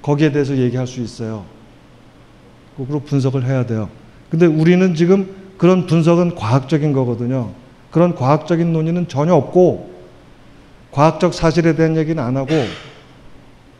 거기에 0.01 0.31
대해서 0.31 0.57
얘기할 0.57 0.85
수 0.87 1.01
있어요. 1.01 1.45
거꾸로 2.77 2.99
분석을 2.99 3.45
해야 3.45 3.65
돼요. 3.65 3.89
근데 4.29 4.45
우리는 4.45 4.93
지금 4.95 5.33
그런 5.57 5.85
분석은 5.85 6.35
과학적인 6.35 6.93
거거든요. 6.93 7.51
그런 7.91 8.15
과학적인 8.15 8.73
논의는 8.73 9.07
전혀 9.07 9.33
없고 9.33 9.95
과학적 10.91 11.33
사실에 11.33 11.75
대한 11.75 11.95
얘기는 11.97 12.21
안 12.21 12.37
하고 12.37 12.53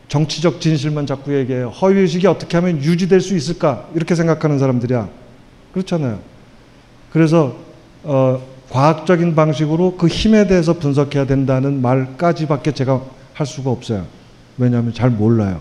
정치적 0.08 0.60
진실만 0.60 1.06
자꾸 1.06 1.34
얘기해요. 1.36 1.68
허위의식이 1.68 2.26
어떻게 2.26 2.56
하면 2.56 2.82
유지될 2.82 3.20
수 3.20 3.36
있을까? 3.36 3.88
이렇게 3.94 4.14
생각하는 4.14 4.58
사람들이야. 4.58 5.08
그렇잖아요. 5.72 6.20
그래서 7.10 7.56
어, 8.04 8.40
과학적인 8.70 9.34
방식으로 9.34 9.96
그 9.96 10.06
힘에 10.06 10.46
대해서 10.46 10.74
분석해야 10.74 11.26
된다는 11.26 11.82
말까지밖에 11.82 12.72
제가 12.72 13.02
할 13.32 13.46
수가 13.46 13.70
없어요. 13.70 14.06
왜냐하면 14.58 14.94
잘 14.94 15.10
몰라요. 15.10 15.60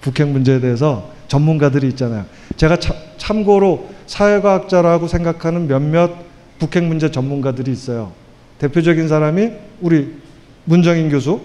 북핵 0.00 0.28
문제에 0.28 0.60
대해서 0.60 1.10
전문가들이 1.28 1.88
있잖아요. 1.88 2.24
제가 2.56 2.76
참, 2.78 2.96
참고로 3.22 3.88
사회과학자라고 4.06 5.06
생각하는 5.06 5.68
몇몇 5.68 6.10
북핵 6.58 6.82
문제 6.82 7.08
전문가들이 7.10 7.70
있어요. 7.70 8.12
대표적인 8.58 9.06
사람이 9.06 9.52
우리 9.80 10.16
문정인 10.64 11.08
교수, 11.08 11.40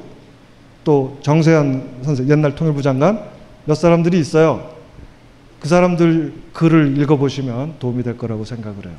또 0.84 1.18
정세현 1.22 2.00
선생, 2.02 2.30
옛날 2.30 2.56
통일부 2.56 2.82
장관 2.82 3.24
몇 3.66 3.76
사람들이 3.76 4.20
있어요. 4.20 4.72
그그 5.58 5.70
사람들 5.70 6.34
글을 6.54 6.98
읽어보시면 6.98 7.76
도움이 7.78 8.02
될 8.02 8.18
거라고 8.18 8.44
생각을 8.44 8.86
해요. 8.86 8.96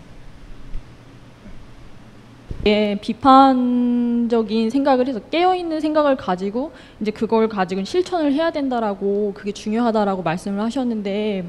예, 2.66 2.98
비판적인 3.00 4.70
생각을 4.70 5.08
해서 5.08 5.20
깨어 5.30 5.56
있는 5.56 5.80
생각을 5.80 6.16
가지고 6.16 6.72
이제 7.00 7.10
그걸 7.10 7.48
가지고 7.48 7.82
실천을 7.82 8.32
해야 8.32 8.50
된다라고 8.52 9.32
그게 9.34 9.50
중요하다라고 9.52 10.22
말씀을 10.22 10.60
하셨는데 10.60 11.44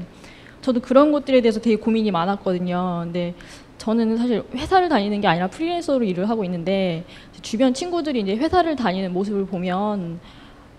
저도 0.62 0.80
그런 0.80 1.12
것들에 1.12 1.40
대해서 1.40 1.60
되게 1.60 1.76
고민이 1.76 2.10
많았거든요. 2.10 3.00
근데 3.04 3.34
저는 3.78 4.16
사실 4.18 4.42
회사를 4.54 4.88
다니는 4.90 5.20
게 5.22 5.26
아니라 5.28 5.46
프리랜서로 5.48 6.04
일을 6.04 6.28
하고 6.28 6.44
있는데 6.44 7.04
주변 7.40 7.72
친구들이 7.72 8.20
이제 8.20 8.36
회사를 8.36 8.76
다니는 8.76 9.12
모습을 9.12 9.46
보면 9.46 10.20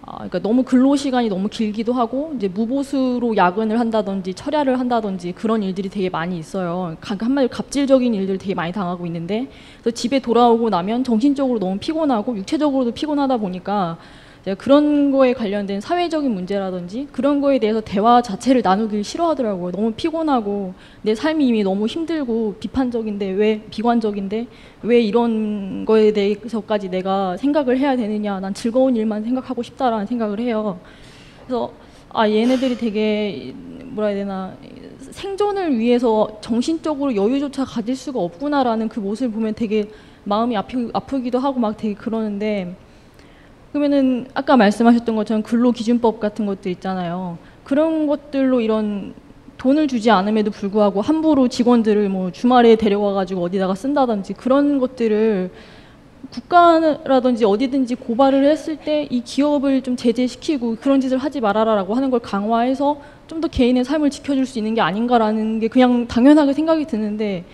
아, 0.04 0.16
그러니까 0.16 0.40
너무 0.40 0.64
근로 0.64 0.96
시간이 0.96 1.30
너무 1.30 1.48
길기도 1.48 1.94
하고 1.94 2.34
이제 2.36 2.48
무보수로 2.48 3.36
야근을 3.38 3.80
한다든지 3.80 4.34
철야를 4.34 4.80
한다든지 4.80 5.32
그런 5.32 5.62
일들이 5.62 5.90
되게 5.90 6.10
많이 6.10 6.40
있어요. 6.40 6.96
가- 7.00 7.16
한마디로 7.20 7.50
갑질적인 7.50 8.14
일들을 8.16 8.40
되게 8.40 8.56
많이 8.56 8.72
당하고 8.72 9.06
있는데 9.06 9.48
그래서 9.82 9.94
집에 9.96 10.20
돌아오고 10.20 10.70
나면 10.72 11.04
정신적으로 11.04 11.60
너무 11.60 11.78
피곤하고 11.80 12.36
육체적으로도 12.38 12.92
피곤하다 12.92 13.38
보니까 13.38 13.98
그런 14.58 15.12
거에 15.12 15.34
관련된 15.34 15.82
사회적인 15.82 16.34
문제라든지 16.34 17.08
그런 17.12 17.42
거에 17.42 17.60
대해서 17.60 17.80
대화 17.80 18.24
자체를 18.24 18.64
나누길 18.64 19.04
싫어하더라고요. 19.04 19.72
너무 19.72 19.92
피곤하고 19.92 20.74
내 21.04 21.14
삶이 21.14 21.48
이미 21.48 21.64
너무 21.64 21.86
힘들고 21.86 22.56
비판적인데 22.60 23.30
왜 23.32 23.62
비관적인데 23.70 24.48
왜 24.82 25.00
이런 25.00 25.86
거에 25.86 26.12
대해서까지 26.12 26.90
내가 26.90 27.38
생각을 27.38 27.78
해야 27.78 27.96
되느냐. 27.96 28.40
난 28.40 28.52
즐거운 28.56 28.96
일만 28.96 29.24
생각하고 29.24 29.62
싶다라는 29.62 30.08
생각을 30.08 30.40
해요. 30.40 30.80
그래서 31.46 31.72
아 32.10 32.28
얘네들이 32.28 32.78
되게 32.78 33.54
뭐라 33.90 34.08
해야 34.08 34.18
되나 34.18 34.56
생존을 35.12 35.78
위해서 35.78 36.40
정신적으로 36.42 37.16
여유조차 37.16 37.64
가질 37.64 37.96
수가 37.96 38.20
없구나라는 38.20 38.90
그 38.90 39.00
모습을 39.00 39.32
보면 39.32 39.54
되게 39.54 39.92
마음이 40.24 40.58
아프, 40.58 40.90
아프기도 40.94 41.38
하고 41.38 41.60
막 41.60 41.78
되게 41.78 41.94
그러는데 41.94 42.76
그러면은 43.72 44.28
아까 44.34 44.58
말씀하셨던 44.58 45.16
것처럼 45.16 45.44
근로기준법 45.44 46.20
같은 46.20 46.46
것들 46.46 46.72
있잖아요. 46.74 47.38
그런 47.64 48.06
것들로 48.08 48.60
이런 48.62 49.14
돈을 49.58 49.88
주지 49.88 50.10
않음에도 50.12 50.52
불구하고 50.52 51.02
함부로 51.02 51.48
직원들을 51.48 52.10
뭐 52.10 52.32
주말에 52.32 52.76
데려와 52.76 53.14
가지고 53.14 53.44
어디다가 53.44 53.76
쓴다든지 53.76 54.34
그런 54.34 54.80
것들을 54.80 55.52
국가라든지 56.32 57.46
어디든지 57.46 57.96
고발을 57.96 58.46
했을 58.46 58.78
때 58.78 59.08
이 59.10 59.22
기업을 59.22 59.82
좀 59.82 59.96
제재시키고 59.96 60.78
그런 60.82 61.00
짓을 61.02 61.18
하지 61.18 61.42
말아라라고 61.42 61.94
하는 61.94 62.10
걸 62.10 62.20
강화해서 62.20 63.00
좀 63.28 63.40
더 63.42 63.48
개인의 63.48 63.86
삶을 63.86 64.10
지켜줄 64.10 64.46
수 64.46 64.60
있는 64.60 64.74
게 64.76 64.82
아닌가라는 64.82 65.60
게 65.60 65.68
그냥 65.70 66.08
당연하게 66.08 66.54
생각이 66.54 66.86
드는데 66.86 67.46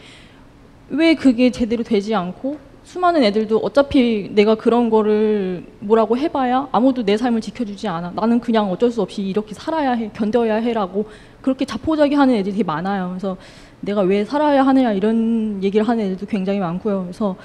왜 0.89 1.13
그게 1.13 1.51
제대로 1.51 1.83
되지 1.83 2.15
않고 2.15 2.57
수많은 2.87 3.21
애들도 3.21 3.57
어차피 3.57 4.29
내가 4.31 4.55
그런 4.55 4.89
거를 4.89 5.65
뭐라고 5.79 6.17
해봐야 6.17 6.69
아무도 6.71 7.03
내 7.03 7.17
삶을 7.17 7.41
지켜주지 7.41 7.85
않아. 7.89 8.13
나는 8.15 8.39
그냥 8.39 8.71
어쩔 8.71 8.89
수 8.91 9.01
없이 9.01 9.21
이렇게 9.23 9.53
살아야 9.53 9.91
해, 9.91 10.09
견뎌야 10.13 10.55
해라고 10.55 11.03
그렇게 11.41 11.65
자포자기 11.65 12.15
하는 12.15 12.35
애들이 12.35 12.53
되게 12.53 12.63
많아요. 12.63 13.09
그래서 13.09 13.35
내가 13.81 14.03
왜 14.03 14.23
살아야 14.23 14.65
하느냐 14.65 14.93
이런 14.93 15.61
얘기를 15.61 15.85
하는 15.85 16.05
애들도 16.05 16.27
굉장히 16.27 16.59
많고요. 16.59 17.01
그래서 17.01 17.35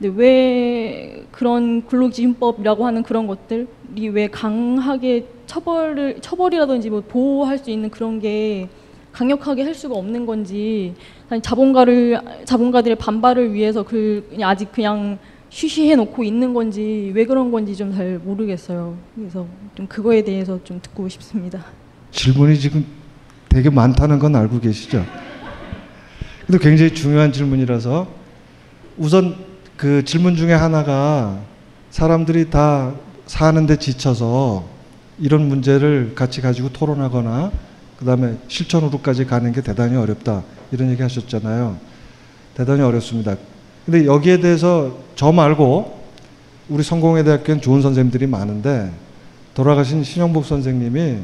근데 0.00 0.20
왜 0.20 1.26
그런 1.30 1.86
근로기준법이라고 1.86 2.84
하는 2.84 3.04
그런 3.04 3.28
것들이 3.28 4.08
왜 4.10 4.26
강하게 4.26 5.26
처벌을 5.46 6.16
처벌이라든지 6.20 6.90
뭐 6.90 7.04
보호할 7.06 7.58
수 7.58 7.70
있는 7.70 7.88
그런 7.88 8.18
게 8.18 8.68
강력하게 9.12 9.62
할 9.62 9.74
수가 9.74 9.94
없는 9.94 10.26
건지 10.26 10.94
자본가를 11.42 12.20
자본가들의 12.44 12.96
반발을 12.96 13.52
위해서 13.52 13.82
그 13.82 14.30
아직 14.42 14.72
그냥 14.72 15.18
쉬쉬해 15.50 15.96
놓고 15.96 16.24
있는 16.24 16.54
건지 16.54 17.12
왜 17.14 17.26
그런 17.26 17.50
건지 17.52 17.76
좀 17.76 17.92
잘 17.92 18.18
모르겠어요. 18.18 18.96
그래서 19.14 19.46
좀 19.74 19.86
그거에 19.86 20.22
대해서 20.24 20.58
좀 20.64 20.80
듣고 20.80 21.08
싶습니다. 21.08 21.62
질문이 22.10 22.58
지금 22.58 22.86
되게 23.50 23.68
많다는 23.68 24.18
건 24.18 24.34
알고 24.34 24.60
계시죠? 24.60 25.04
근데 26.46 26.58
굉장히 26.58 26.94
중요한 26.94 27.32
질문이라서 27.32 28.06
우선 28.96 29.36
그 29.76 30.04
질문 30.04 30.36
중에 30.36 30.52
하나가 30.54 31.38
사람들이 31.90 32.48
다 32.50 32.94
사는데 33.26 33.76
지쳐서 33.76 34.64
이런 35.18 35.48
문제를 35.48 36.12
같이 36.14 36.40
가지고 36.40 36.70
토론하거나 36.70 37.52
그 38.02 38.06
다음에 38.06 38.36
실천으로까지 38.48 39.26
가는 39.26 39.52
게 39.52 39.60
대단히 39.60 39.96
어렵다 39.96 40.42
이런 40.72 40.90
얘기 40.90 41.00
하셨잖아요. 41.02 41.78
대단히 42.56 42.82
어렵습니다. 42.82 43.36
근데 43.86 44.06
여기에 44.06 44.40
대해서 44.40 44.98
저 45.14 45.30
말고 45.30 46.02
우리 46.68 46.82
성공회 46.82 47.22
대학교엔 47.22 47.60
좋은 47.60 47.80
선생님들이 47.80 48.26
많은데 48.26 48.90
돌아가신 49.54 50.02
신영복 50.02 50.44
선생님이 50.44 51.18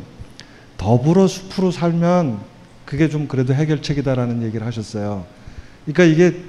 더불어 0.77 1.27
숲으로 1.27 1.73
살면 1.73 2.39
그게 2.85 3.09
좀 3.09 3.27
그래도 3.27 3.55
해결책이다라는 3.55 4.45
얘기를 4.45 4.65
하셨어요. 4.65 5.27
그러니까 5.85 6.05
이게 6.05 6.45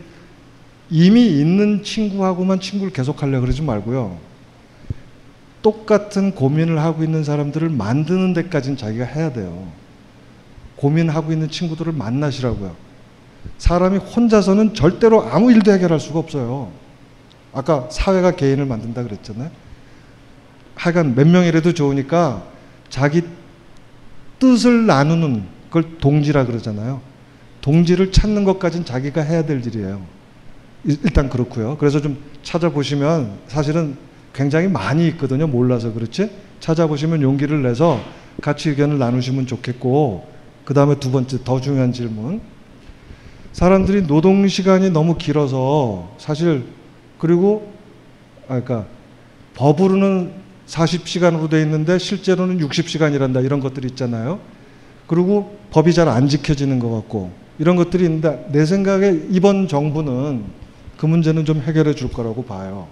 이미 0.91 1.25
있는 1.25 1.81
친구하고만 1.81 2.59
친구를 2.59 2.93
계속 2.93 3.23
하려 3.23 3.41
그러지 3.41 3.63
말고요. 3.63 4.15
똑같은 5.63 6.35
고민을 6.35 6.77
하고 6.77 7.03
있는 7.03 7.23
사람들을 7.23 7.67
만드는 7.69 8.33
데까지는 8.33 8.77
자기가 8.77 9.05
해야 9.05 9.33
돼요. 9.33 9.88
고민하고 10.79 11.33
있는 11.33 11.49
친구들을 11.49 11.91
만나시라고요. 11.91 12.73
사람이 13.57 13.97
혼자서는 13.97 14.73
절대로 14.73 15.23
아무 15.23 15.51
일도 15.51 15.71
해결할 15.73 15.99
수가 15.99 16.19
없어요. 16.19 16.71
아까 17.53 17.87
사회가 17.91 18.31
개인을 18.31 18.65
만든다 18.65 19.03
그랬잖아요. 19.03 19.49
하여간 20.75 21.15
몇 21.15 21.27
명이라도 21.27 21.73
좋으니까 21.73 22.43
자기 22.89 23.23
뜻을 24.39 24.85
나누는 24.85 25.43
그걸 25.67 25.97
동지라 25.97 26.45
그러잖아요. 26.45 27.01
동지를 27.59 28.13
찾는 28.13 28.45
것까지는 28.45 28.85
자기가 28.85 29.21
해야 29.21 29.45
될 29.45 29.65
일이에요. 29.65 30.01
일단 30.85 31.27
그렇고요. 31.29 31.75
그래서 31.77 31.99
좀 31.99 32.17
찾아보시면 32.43 33.39
사실은 33.47 33.97
굉장히 34.33 34.69
많이 34.69 35.05
있거든요. 35.09 35.45
몰라서 35.45 35.91
그렇지. 35.91 36.31
찾아보시면 36.61 37.21
용기를 37.21 37.61
내서 37.63 37.99
같이 38.41 38.69
의견을 38.69 38.97
나누시면 38.97 39.45
좋겠고 39.47 40.38
그 40.69 40.75
다음에 40.75 40.99
두 40.99 41.09
번째 41.09 41.39
더 41.43 41.59
중요한 41.59 41.91
질문. 41.91 42.41
사람들이 43.53 44.05
노동 44.05 44.47
시간이 44.47 44.91
너무 44.91 45.17
길어서 45.17 46.13
사실 46.19 46.63
그리고 47.17 47.73
아 48.47 48.61
그러니까 48.61 48.85
법으로는 49.55 50.31
40시간으로 50.67 51.49
돼 51.49 51.63
있는데 51.63 51.97
실제로는 51.97 52.59
60시간이란다 52.59 53.43
이런 53.43 53.61
것들이 53.61 53.87
있잖아요. 53.87 54.39
그리고 55.07 55.57
법이 55.71 55.91
잘 55.91 56.07
안 56.07 56.27
지켜지는 56.27 56.77
것 56.77 56.91
같고 56.91 57.31
이런 57.57 57.75
것들이 57.75 58.03
있는데 58.03 58.47
내 58.51 58.63
생각에 58.63 59.21
이번 59.31 59.67
정부는 59.67 60.43
그 60.97 61.07
문제는 61.07 61.45
좀 61.45 61.61
해결해 61.61 61.95
줄 61.95 62.11
거라고 62.11 62.43
봐요. 62.45 62.87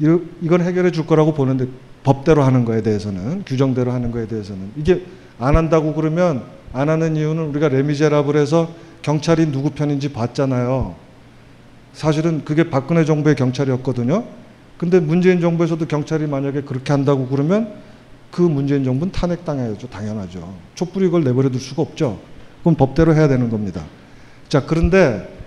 이- 0.00 0.18
이건 0.42 0.60
해결해 0.60 0.90
줄 0.90 1.06
거라고 1.06 1.32
보는데 1.32 1.66
법대로 2.02 2.42
하는 2.42 2.66
거에 2.66 2.82
대해서는 2.82 3.44
규정대로 3.46 3.90
하는 3.90 4.10
거에 4.10 4.26
대해서는 4.26 4.72
이게 4.76 5.06
안 5.38 5.56
한다고 5.56 5.94
그러면 5.94 6.59
안 6.72 6.88
하는 6.88 7.16
이유는 7.16 7.48
우리가 7.48 7.68
레미제라블에서 7.68 8.70
경찰이 9.02 9.50
누구 9.50 9.70
편인지 9.70 10.12
봤잖아요. 10.12 10.94
사실은 11.92 12.44
그게 12.44 12.70
박근혜 12.70 13.04
정부의 13.04 13.34
경찰이었거든요. 13.34 14.24
근데 14.78 15.00
문재인 15.00 15.40
정부에서도 15.40 15.86
경찰이 15.86 16.26
만약에 16.26 16.62
그렇게 16.62 16.92
한다고 16.92 17.26
그러면 17.26 17.74
그 18.30 18.42
문재인 18.42 18.84
정부는 18.84 19.12
탄핵당해야죠. 19.12 19.88
당연하죠. 19.88 20.54
촛불이 20.74 21.06
그걸 21.06 21.24
내버려 21.24 21.50
둘 21.50 21.60
수가 21.60 21.82
없죠. 21.82 22.20
그럼 22.62 22.76
법대로 22.76 23.14
해야 23.14 23.26
되는 23.26 23.50
겁니다. 23.50 23.84
자, 24.48 24.64
그런데 24.64 25.39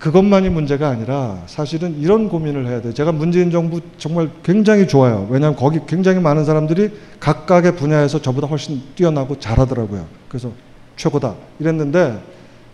그것만이 0.00 0.48
문제가 0.48 0.88
아니라 0.88 1.42
사실은 1.44 2.00
이런 2.00 2.30
고민을 2.30 2.66
해야 2.66 2.80
돼요. 2.80 2.94
제가 2.94 3.12
문재인 3.12 3.50
정부 3.50 3.82
정말 3.98 4.30
굉장히 4.42 4.88
좋아요. 4.88 5.28
왜냐하면 5.30 5.56
거기 5.58 5.78
굉장히 5.86 6.20
많은 6.20 6.46
사람들이 6.46 6.90
각각의 7.20 7.76
분야에서 7.76 8.20
저보다 8.22 8.46
훨씬 8.46 8.80
뛰어나고 8.96 9.38
잘하더라고요. 9.38 10.06
그래서 10.26 10.50
최고다 10.96 11.34
이랬는데 11.58 12.18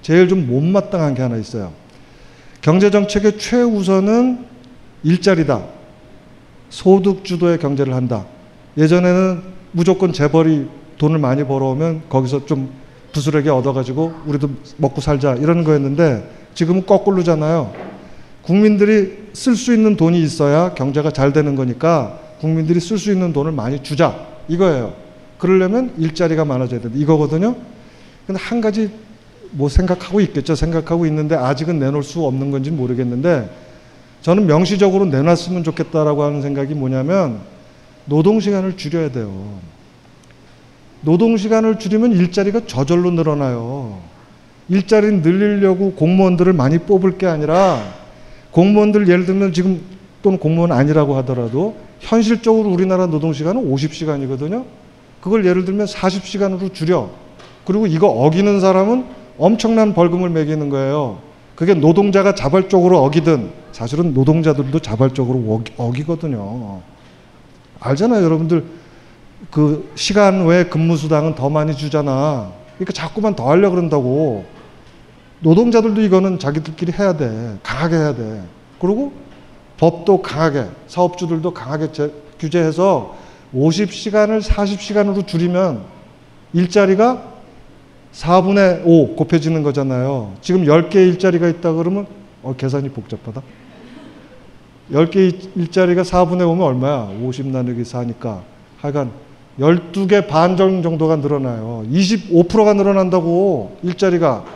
제일 0.03 0.29
좀 0.29 0.47
못마땅한 0.47 1.17
게 1.17 1.23
하나 1.23 1.37
있어요. 1.37 1.73
경제정책의 2.61 3.39
최우선은 3.39 4.47
일자리다. 5.03 5.65
소득 6.71 7.25
주도의 7.25 7.59
경제를 7.59 7.93
한다. 7.95 8.25
예전에는 8.79 9.43
무조건 9.73 10.13
재벌이 10.13 10.69
돈을 10.99 11.19
많이 11.19 11.43
벌어오면 11.43 12.03
거기서 12.09 12.47
좀 12.47 12.71
부스러기 13.13 13.49
얻어가지고 13.49 14.13
우리도 14.27 14.49
먹고 14.77 15.01
살자 15.01 15.35
이런 15.35 15.65
거였는데 15.65 16.46
지금은 16.57 16.87
거꾸로잖아요. 16.87 17.73
국민들이 18.43 19.29
쓸 19.35 19.55
수 19.55 19.75
있는 19.75 19.97
돈이 19.97 20.21
있어야 20.23 20.73
경제가 20.75 21.11
잘 21.11 21.33
되는 21.33 21.55
거니까 21.55 22.19
국민들이 22.41 22.81
쓸 22.81 22.99
수 22.99 23.13
있는 23.13 23.33
돈을 23.33 23.53
많이 23.53 23.83
주자 23.83 24.27
이거예요. 24.49 24.95
그러려면 25.39 25.93
일자리가 25.99 26.45
많아져야 26.45 26.81
된다 26.81 26.97
이거거든요. 26.99 27.57
근데 28.27 28.41
한 28.41 28.61
가지 28.61 28.91
뭐 29.51 29.69
생각하고 29.69 30.21
있겠죠. 30.23 30.55
생각하고 30.55 31.07
있는데 31.07 31.37
아직은 31.37 31.79
내놓을 31.79 32.03
수 32.03 32.25
없는 32.25 32.51
건지 32.51 32.71
모르겠는데 32.71 33.51
저는 34.23 34.47
명시적으로 34.47 35.05
내놨으면 35.05 35.63
좋겠다라고 35.63 36.23
하는 36.23 36.41
생각이 36.41 36.75
뭐냐면 36.75 37.41
노동 38.07 38.41
시간을 38.41 38.79
줄여야 38.79 39.13
돼요. 39.13 39.59
노동 41.03 41.37
시간을 41.37 41.79
줄이면 41.79 42.13
일자리가 42.13 42.63
저절로 42.67 43.11
늘어나요. 43.11 44.16
일자리 44.69 45.13
늘리려고 45.13 45.93
공무원들을 45.93 46.53
많이 46.53 46.79
뽑을 46.79 47.19
게 47.19 47.27
아니라 47.27 47.83
공무원들 48.51 49.09
예를 49.09 49.27
들면 49.27 49.53
지금 49.53 49.81
또는 50.23 50.39
공무원 50.39 50.73
아니라고 50.73 51.17
하더라도 51.19 51.77
현실적으로 52.01 52.71
우리나라 52.71 53.07
노동 53.07 53.33
시간은 53.33 53.71
50시간이거든요. 53.71 54.65
그걸 55.21 55.45
예를 55.45 55.65
들면 55.65 55.87
40시간으로 55.87 56.73
줄여. 56.73 57.11
그리고 57.65 57.87
이거 57.87 58.09
어기는 58.09 58.61
사람은 58.61 59.05
엄청난 59.39 59.95
벌금을 59.95 60.31
매기는 60.31 60.69
거예요. 60.69 61.19
그게 61.55 61.75
노동자가 61.75 62.35
자발적으로 62.35 63.03
어기든 63.03 63.51
사실은 63.73 64.15
노동자들도 64.15 64.79
자발적으로 64.81 65.63
어기, 65.77 66.05
거든요 66.05 66.81
알잖아요, 67.81 68.25
여러분들. 68.25 68.65
그 69.51 69.91
시간 69.95 70.47
외 70.47 70.65
근무 70.65 70.97
수당은 70.97 71.35
더 71.35 71.51
많이 71.51 71.75
주잖아. 71.77 72.53
그러니까 72.77 72.93
자꾸만 72.93 73.35
더 73.35 73.51
하려 73.51 73.71
그런다고. 73.71 74.45
노동자들도 75.47 76.01
이거는 76.01 76.41
자기들끼리 76.41 76.91
해야 76.99 77.17
돼. 77.17 77.57
강하게 77.63 77.95
해야 77.95 78.15
돼. 78.17 78.43
그리고 78.81 79.13
법도 79.77 80.21
강하게, 80.21 80.65
사업주들도 80.89 81.55
강하게 81.55 81.93
제, 81.93 82.13
규제해서 82.41 83.15
50시간을 83.55 84.43
40시간으로 84.43 85.25
줄이면 85.25 85.83
일자리가 86.53 87.23
4분의 88.13 88.83
5 88.85 89.15
곱해지는 89.15 89.63
거잖아요. 89.63 90.35
지금 90.41 90.65
10개 90.65 90.97
일자리가 90.97 91.47
있다 91.47 91.75
그러면 91.75 92.07
어, 92.43 92.57
계산이 92.57 92.89
복잡하다. 92.89 93.41
10개 94.91 95.57
일자리가 95.57 96.03
4분의 96.03 96.41
5면 96.41 96.63
얼마야? 96.63 97.09
50 97.23 97.47
나누기 97.49 97.83
4니까 97.83 98.41
하여간 98.79 99.13
12개 99.61 100.27
반 100.27 100.57
정도가 100.57 101.17
늘어나요. 101.17 101.85
25%가 101.89 102.75
늘어난다고 102.75 103.77
일자리가 103.85 104.56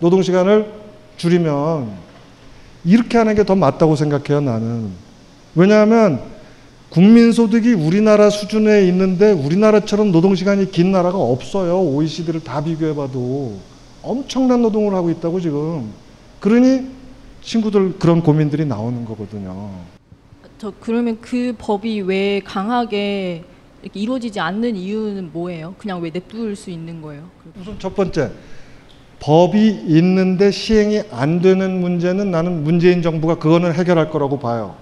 노동 0.00 0.22
시간을 0.22 0.70
줄이면 1.16 1.90
이렇게 2.84 3.16
하는 3.18 3.34
게 3.34 3.44
더 3.44 3.54
맞다고 3.54 3.96
생각해요, 3.96 4.40
나는. 4.40 4.90
왜냐하면 5.54 6.20
국민소득이 6.90 7.72
우리나라 7.72 8.30
수준에 8.30 8.86
있는데 8.88 9.32
우리나라처럼 9.32 10.12
노동시간이 10.12 10.70
긴 10.70 10.92
나라가 10.92 11.18
없어요. 11.18 11.80
OECD를 11.80 12.44
다 12.44 12.62
비교해봐도. 12.62 13.58
엄청난 14.02 14.62
노동을 14.62 14.94
하고 14.94 15.10
있다고 15.10 15.40
지금. 15.40 15.90
그러니 16.40 16.86
친구들 17.42 17.98
그런 17.98 18.22
고민들이 18.22 18.64
나오는 18.64 19.04
거거든요. 19.04 19.70
저 20.58 20.72
그러면 20.80 21.18
그 21.20 21.54
법이 21.58 22.02
왜 22.02 22.40
강하게 22.44 23.44
이렇게 23.82 24.00
이루어지지 24.00 24.38
않는 24.40 24.76
이유는 24.76 25.30
뭐예요? 25.32 25.74
그냥 25.78 26.00
왜 26.00 26.10
냅둘 26.10 26.54
수 26.54 26.70
있는 26.70 27.02
거예요? 27.02 27.22
우선 27.60 27.76
첫 27.78 27.94
번째, 27.94 28.30
법이 29.24 29.84
있는데 29.86 30.50
시행이 30.50 31.04
안 31.10 31.40
되는 31.40 31.80
문제는 31.80 32.30
나는 32.30 32.62
문재인 32.62 33.00
정부가 33.00 33.36
그거는 33.36 33.72
해결할 33.72 34.10
거라고 34.10 34.38
봐요. 34.38 34.76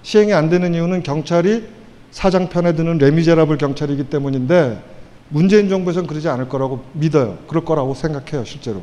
시행이 0.00 0.32
안 0.32 0.48
되는 0.48 0.72
이유는 0.72 1.02
경찰이 1.02 1.64
사장 2.10 2.48
편에 2.48 2.72
드는 2.72 2.96
레미제라블 2.96 3.58
경찰이기 3.58 4.04
때문인데 4.04 4.82
문재인 5.28 5.68
정부에서는 5.68 6.06
그러지 6.08 6.26
않을 6.26 6.48
거라고 6.48 6.84
믿어요. 6.94 7.36
그럴 7.48 7.66
거라고 7.66 7.92
생각해요, 7.92 8.44
실제로. 8.46 8.80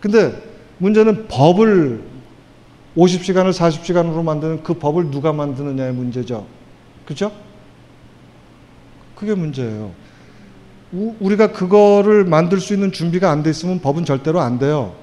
근데 0.00 0.32
문제는 0.78 1.28
법을 1.28 2.02
50시간을 2.96 3.52
40시간으로 3.52 4.24
만드는 4.24 4.64
그 4.64 4.74
법을 4.74 5.12
누가 5.12 5.32
만드느냐의 5.32 5.92
문제죠. 5.92 6.44
그죠? 7.06 7.30
그게 9.14 9.36
문제예요. 9.36 9.92
우, 10.92 11.14
우리가 11.20 11.52
그거를 11.52 12.24
만들 12.24 12.60
수 12.60 12.72
있는 12.74 12.92
준비가 12.92 13.30
안 13.30 13.42
돼 13.42 13.50
있으면 13.50 13.80
법은 13.80 14.04
절대로 14.04 14.40
안 14.40 14.58
돼요. 14.58 14.94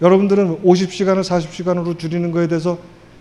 여러분들은 0.00 0.62
50시간을 0.62 1.22
40시간으로 1.22 1.98
줄이는 1.98 2.32
거에 2.32 2.48
대해서 2.48 2.78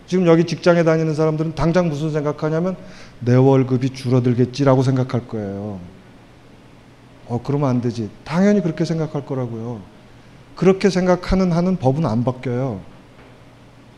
지금 0.08 0.28
여기 0.28 0.44
직장에 0.46 0.84
다니는 0.84 1.14
사람들은 1.16 1.56
당장 1.56 1.88
무슨 1.90 2.12
생각하냐면 2.12 2.76
내 3.20 3.36
월급이 3.36 3.92
줄어들겠지라고 3.92 4.84
생각할 4.84 5.28
거예요. 5.28 5.80
어, 7.28 7.40
그러면 7.44 7.70
안 7.70 7.82
되지. 7.82 8.10
당연히 8.24 8.62
그렇게 8.62 8.84
생각할 8.84 9.26
거라고요. 9.26 9.80
그렇게 10.56 10.90
생각하는 10.90 11.52
한은 11.52 11.78
법은 11.78 12.06
안 12.06 12.24
바뀌어요. 12.24 12.82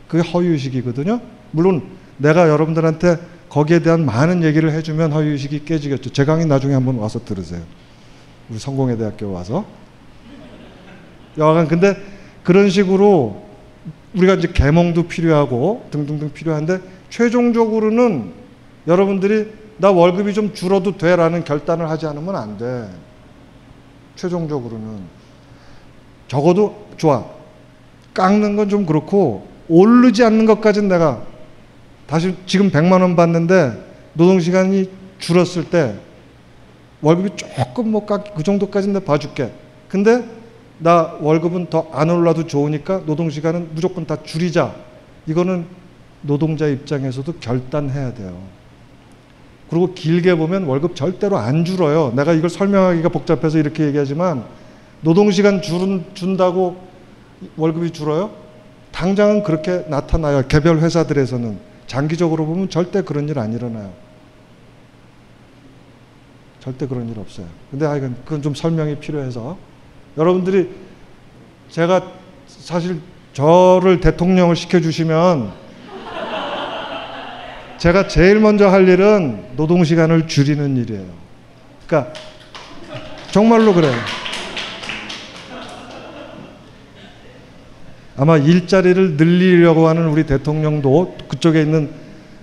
그게 0.08 0.26
허위의식이거든요. 0.28 1.20
물론 1.50 1.82
내가 2.18 2.48
여러분들한테 2.48 3.18
거기에 3.48 3.80
대한 3.80 4.04
많은 4.04 4.44
얘기를 4.44 4.70
해주면 4.72 5.12
허위의식이 5.12 5.64
깨지겠죠. 5.64 6.10
제 6.12 6.24
강의 6.24 6.46
나중에 6.46 6.74
한번 6.74 6.96
와서 6.96 7.24
들으세요. 7.24 7.62
우리 8.48 8.58
성공회 8.58 8.96
대학교 8.96 9.32
와서. 9.32 9.64
여하간 11.38 11.68
근데 11.68 11.96
그런 12.42 12.70
식으로 12.70 13.42
우리가 14.14 14.34
이제 14.34 14.48
개몽도 14.52 15.08
필요하고 15.08 15.88
등등등 15.90 16.32
필요한데 16.32 16.80
최종적으로는 17.10 18.32
여러분들이 18.86 19.52
나 19.78 19.90
월급이 19.90 20.32
좀 20.34 20.54
줄어도 20.54 20.96
돼라는 20.96 21.44
결단을 21.44 21.90
하지 21.90 22.06
않으면 22.06 22.36
안 22.36 22.56
돼. 22.56 22.88
최종적으로는 24.16 25.00
적어도 26.28 26.86
좋아. 26.96 27.24
깎는 28.12 28.54
건 28.56 28.68
좀 28.68 28.86
그렇고 28.86 29.48
오르지 29.68 30.22
않는 30.24 30.46
것까지는 30.46 30.88
내가 30.88 31.22
다시 32.06 32.36
지금 32.46 32.70
100만 32.70 33.00
원 33.00 33.16
받는데 33.16 33.72
노동 34.12 34.38
시간이 34.38 34.88
줄었을 35.18 35.64
때 35.64 35.96
월급이 37.04 37.30
조금 37.36 37.90
뭐깎그 37.90 38.42
정도까지는 38.42 38.94
내가 38.94 39.04
봐줄게. 39.04 39.52
근데 39.88 40.24
나 40.78 41.14
월급은 41.20 41.66
더 41.70 41.86
안 41.92 42.10
올라도 42.10 42.46
좋으니까 42.46 43.02
노동 43.06 43.30
시간은 43.30 43.68
무조건 43.74 44.06
다 44.06 44.16
줄이자. 44.22 44.74
이거는 45.26 45.66
노동자 46.22 46.66
입장에서도 46.66 47.30
결단해야 47.40 48.14
돼요. 48.14 48.34
그리고 49.68 49.92
길게 49.94 50.34
보면 50.36 50.64
월급 50.64 50.96
절대로 50.96 51.36
안 51.36 51.64
줄어요. 51.64 52.12
내가 52.16 52.32
이걸 52.32 52.48
설명하기가 52.50 53.08
복잡해서 53.10 53.58
이렇게 53.58 53.84
얘기하지만 53.84 54.44
노동 55.02 55.30
시간 55.30 55.60
준, 55.60 56.04
준다고 56.14 56.76
월급이 57.56 57.90
줄어요? 57.90 58.30
당장은 58.92 59.42
그렇게 59.42 59.84
나타나요. 59.88 60.42
개별 60.48 60.78
회사들에서는 60.78 61.58
장기적으로 61.86 62.46
보면 62.46 62.70
절대 62.70 63.02
그런 63.02 63.28
일 63.28 63.38
안 63.38 63.52
일어나요. 63.52 63.90
절대 66.64 66.86
그런 66.86 67.06
일 67.10 67.18
없어요. 67.18 67.46
근데 67.70 67.84
하여간 67.84 68.16
그건 68.24 68.40
좀 68.40 68.54
설명이 68.54 68.96
필요해서 68.96 69.58
여러분들이 70.16 70.70
제가 71.68 72.10
사실 72.46 73.00
저를 73.34 74.00
대통령을 74.00 74.56
시켜주시면 74.56 75.52
제가 77.76 78.08
제일 78.08 78.40
먼저 78.40 78.66
할 78.70 78.88
일은 78.88 79.44
노동시간을 79.56 80.26
줄이는 80.26 80.78
일이에요. 80.78 81.04
그러니까 81.86 82.14
정말로 83.30 83.74
그래요. 83.74 83.92
아마 88.16 88.38
일자리를 88.38 89.18
늘리려고 89.18 89.86
하는 89.86 90.08
우리 90.08 90.24
대통령도 90.24 91.18
그쪽에 91.28 91.60
있는 91.60 91.90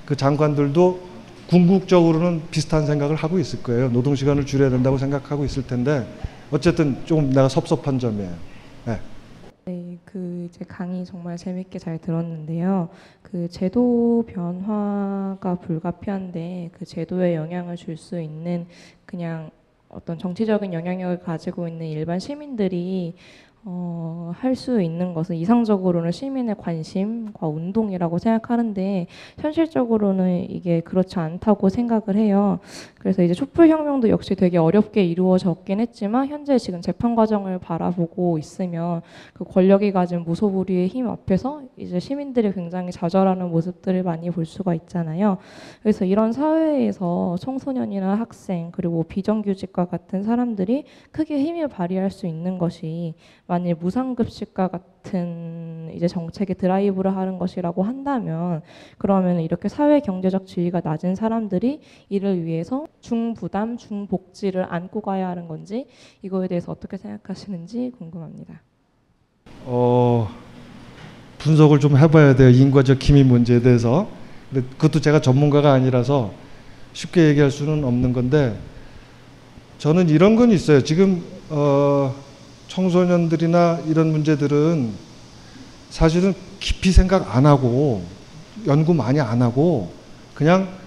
그 0.05 0.15
장관들도 0.15 1.10
궁극적으로는 1.51 2.43
비슷한 2.49 2.85
생각을 2.85 3.17
하고 3.17 3.37
있을 3.37 3.61
거예요. 3.61 3.91
노동 3.91 4.15
시간을 4.15 4.45
줄여야 4.45 4.69
된다고 4.69 4.97
생각하고 4.97 5.43
있을 5.43 5.67
텐데 5.67 6.07
어쨌든 6.49 6.95
조금 7.05 7.27
내가 7.29 7.49
섭섭한 7.49 7.99
점이에요. 7.99 8.31
네. 8.85 8.99
네, 9.65 9.97
그 10.05 10.47
제 10.51 10.63
강의 10.65 11.03
정말 11.05 11.35
재밌게 11.37 11.77
잘 11.77 11.97
들었는데요. 11.99 12.87
그 13.21 13.49
제도 13.49 14.23
변화가 14.27 15.55
불가피한데 15.59 16.69
그 16.71 16.85
제도에 16.85 17.35
영향을 17.35 17.75
줄 17.75 17.97
수 17.97 18.21
있는 18.21 18.65
그냥 19.05 19.51
어떤 19.89 20.17
정치적인 20.17 20.71
영향력을 20.71 21.19
가지고 21.19 21.67
있는 21.67 21.85
일반 21.87 22.19
시민들이 22.19 23.13
어, 23.63 24.31
할 24.35 24.55
수 24.55 24.81
있는 24.81 25.13
것은 25.13 25.35
이상적으로는 25.35 26.11
시민의 26.11 26.55
관심과 26.57 27.47
운동이라고 27.47 28.17
생각하는데 28.17 29.07
현실적으로는 29.39 30.49
이게 30.49 30.81
그렇지 30.81 31.19
않다고 31.19 31.69
생각을 31.69 32.15
해요. 32.17 32.59
그래서 33.01 33.23
이제 33.23 33.33
촛불혁명도 33.33 34.09
역시 34.09 34.35
되게 34.35 34.59
어렵게 34.59 35.03
이루어졌긴 35.03 35.79
했지만 35.79 36.27
현재 36.27 36.59
지금 36.59 36.81
재판 36.81 37.15
과정을 37.15 37.57
바라보고 37.57 38.37
있으면 38.37 39.01
그 39.33 39.43
권력이 39.43 39.91
가진 39.91 40.23
무소불위의 40.23 40.87
힘 40.87 41.07
앞에서 41.07 41.63
이제 41.77 41.99
시민들이 41.99 42.53
굉장히 42.53 42.91
좌절하는 42.91 43.49
모습들을 43.49 44.03
많이 44.03 44.29
볼 44.29 44.45
수가 44.45 44.75
있잖아요. 44.75 45.39
그래서 45.81 46.05
이런 46.05 46.31
사회에서 46.31 47.37
청소년이나 47.39 48.13
학생 48.13 48.69
그리고 48.71 49.01
비정규직과 49.01 49.85
같은 49.85 50.21
사람들이 50.21 50.83
크게 51.11 51.41
힘을 51.41 51.69
발휘할 51.69 52.11
수 52.11 52.27
있는 52.27 52.59
것이 52.59 53.15
만일 53.47 53.73
무상급식과 53.79 54.67
같은 54.67 55.89
이제 55.95 56.07
정책의 56.07 56.55
드라이브를 56.55 57.17
하는 57.17 57.39
것이라고 57.39 57.81
한다면 57.81 58.61
그러면 58.99 59.39
이렇게 59.39 59.69
사회 59.69 60.01
경제적 60.01 60.45
지위가 60.45 60.81
낮은 60.83 61.15
사람들이 61.15 61.81
이를 62.09 62.45
위해서 62.45 62.85
중부담, 63.01 63.77
중복지를 63.77 64.67
안고 64.69 65.01
가야 65.01 65.27
하는 65.29 65.47
건지 65.47 65.87
이거에 66.21 66.47
대해서 66.47 66.71
어떻게 66.71 66.97
생각하시는지 66.97 67.91
궁금합니다. 67.97 68.61
어, 69.65 70.29
분석을 71.39 71.79
좀 71.79 71.97
해봐야 71.97 72.35
돼요. 72.35 72.49
인과적 72.49 73.01
힘이 73.01 73.23
문제에 73.23 73.61
대해서. 73.61 74.07
근데 74.51 74.67
그것도 74.69 75.01
제가 75.01 75.21
전문가가 75.21 75.73
아니라서 75.73 76.31
쉽게 76.93 77.29
얘기할 77.29 77.51
수는 77.51 77.83
없는 77.83 78.13
건데 78.13 78.57
저는 79.77 80.09
이런 80.09 80.35
건 80.35 80.51
있어요. 80.51 80.83
지금 80.83 81.23
어, 81.49 82.13
청소년들이나 82.67 83.81
이런 83.87 84.11
문제들은 84.11 84.91
사실은 85.89 86.33
깊이 86.59 86.91
생각 86.91 87.35
안 87.35 87.45
하고 87.45 88.03
연구 88.67 88.93
많이 88.93 89.19
안 89.19 89.41
하고 89.41 89.91
그냥 90.33 90.80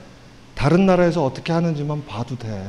다른 0.55 0.87
나라에서 0.87 1.25
어떻게 1.25 1.53
하는지만 1.53 2.05
봐도 2.07 2.37
돼. 2.37 2.63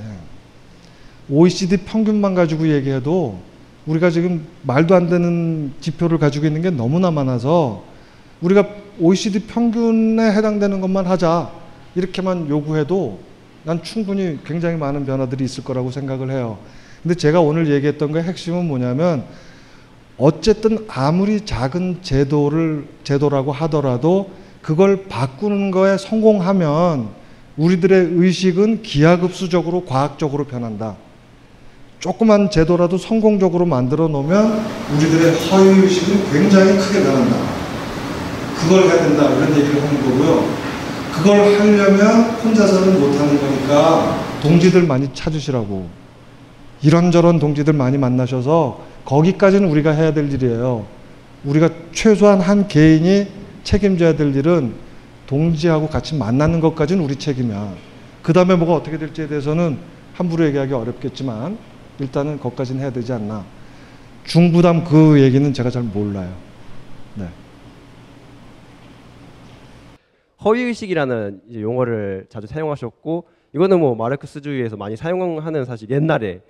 OECD 1.30 1.78
평균만 1.78 2.36
가지고 2.36 2.68
얘기해도 2.70 3.40
우리가 3.86 4.10
지금 4.10 4.46
말도 4.64 4.96
안 4.96 5.10
되는 5.10 5.74
지표를 5.80 6.18
가지고 6.18 6.46
있는 6.48 6.62
게 6.62 6.70
너무나 6.70 7.12
많아서 7.12 7.84
우리가 8.42 8.68
OECD 9.00 9.48
평균에 9.48 10.32
해당되는 10.32 10.82
것만 10.82 11.06
하자 11.06 11.52
이렇게만 11.96 12.50
요구해도 12.50 13.20
난 13.64 13.82
충분히 13.84 14.40
굉장히 14.44 14.78
많은 14.78 15.06
변화들이 15.06 15.44
있을 15.44 15.64
거라고 15.64 15.92
생각을 15.92 16.32
해요. 16.32 16.58
근데 17.02 17.16
제가 17.16 17.42
오늘 17.42 17.70
얘기했던 17.72 18.12
거의 18.12 18.24
핵심은 18.24 18.68
뭐냐면 18.68 19.26
어쨌든 20.18 20.86
아무리 20.88 21.42
작은 21.42 22.00
제도를 22.02 22.88
제도라고 23.04 23.52
하더라도 23.52 24.30
그걸 24.62 25.06
바꾸는 25.08 25.72
거에 25.72 25.98
성공하면 25.98 27.10
우리들의 27.58 28.10
의식은 28.14 28.82
기하급수적으로 28.82 29.86
과학적으로 29.86 30.46
변한다. 30.46 30.96
조그만 32.00 32.52
제도라도 32.52 32.98
성공적으로 32.98 33.66
만들어 33.66 34.08
놓으면 34.08 34.66
우리들의 34.96 35.36
허위 35.50 35.70
의식은 35.82 36.32
굉장히 36.32 36.78
크게 36.78 37.04
변한다. 37.04 37.38
그걸 38.60 38.84
해야 38.84 38.98
된다 38.98 39.30
이런 39.30 39.50
얘기를 39.58 39.82
하는 39.82 40.02
거고요. 40.04 40.66
그걸 41.14 41.40
하려면 41.40 42.32
혼자서는 42.44 43.00
못하는 43.00 43.40
거니까 43.40 44.22
동지들 44.42 44.84
많이 44.84 45.10
찾으시라고 45.14 45.88
이런저런 46.82 47.40
동지들 47.40 47.74
많이 47.74 47.98
만나셔서 47.98 48.82
거기까지는 49.06 49.70
우리가 49.70 49.92
해야 49.92 50.14
될 50.14 50.32
일이에요. 50.32 50.86
우리가 51.46 51.70
최소한 51.94 52.42
한 52.42 52.68
개인이 52.68 53.28
책임져야 53.64 54.16
될 54.16 54.36
일은 54.36 54.74
동지하고 55.28 55.88
같이 55.88 56.16
만나는 56.16 56.60
것까지는 56.60 57.04
우리 57.04 57.16
책임이야. 57.16 57.74
그 58.22 58.34
다음에 58.34 58.56
뭐가 58.56 58.74
어떻게 58.74 58.98
될지에 58.98 59.28
대해서는 59.28 59.78
함부로 60.14 60.46
얘기하기 60.46 60.74
어렵겠지만 60.74 61.58
일단은 62.00 62.40
거기까지는 62.40 62.82
해야 62.82 62.92
되지 62.92 63.14
않나. 63.14 63.46
중부담 64.24 64.84
그 64.84 65.22
얘기는 65.22 65.54
제가 65.54 65.70
잘 65.70 65.84
몰라요. 65.84 66.34
네. 67.16 67.28
허위의식이라는 70.44 71.42
용어를 71.54 72.26
자주 72.30 72.48
사용하셨고 72.48 73.26
이거는 73.54 73.80
뭐 73.80 73.96
마르크스주의에서 73.96 74.78
많이 74.78 74.96
사용하는 74.96 75.66
사실 75.66 75.90
옛날에 75.90 76.42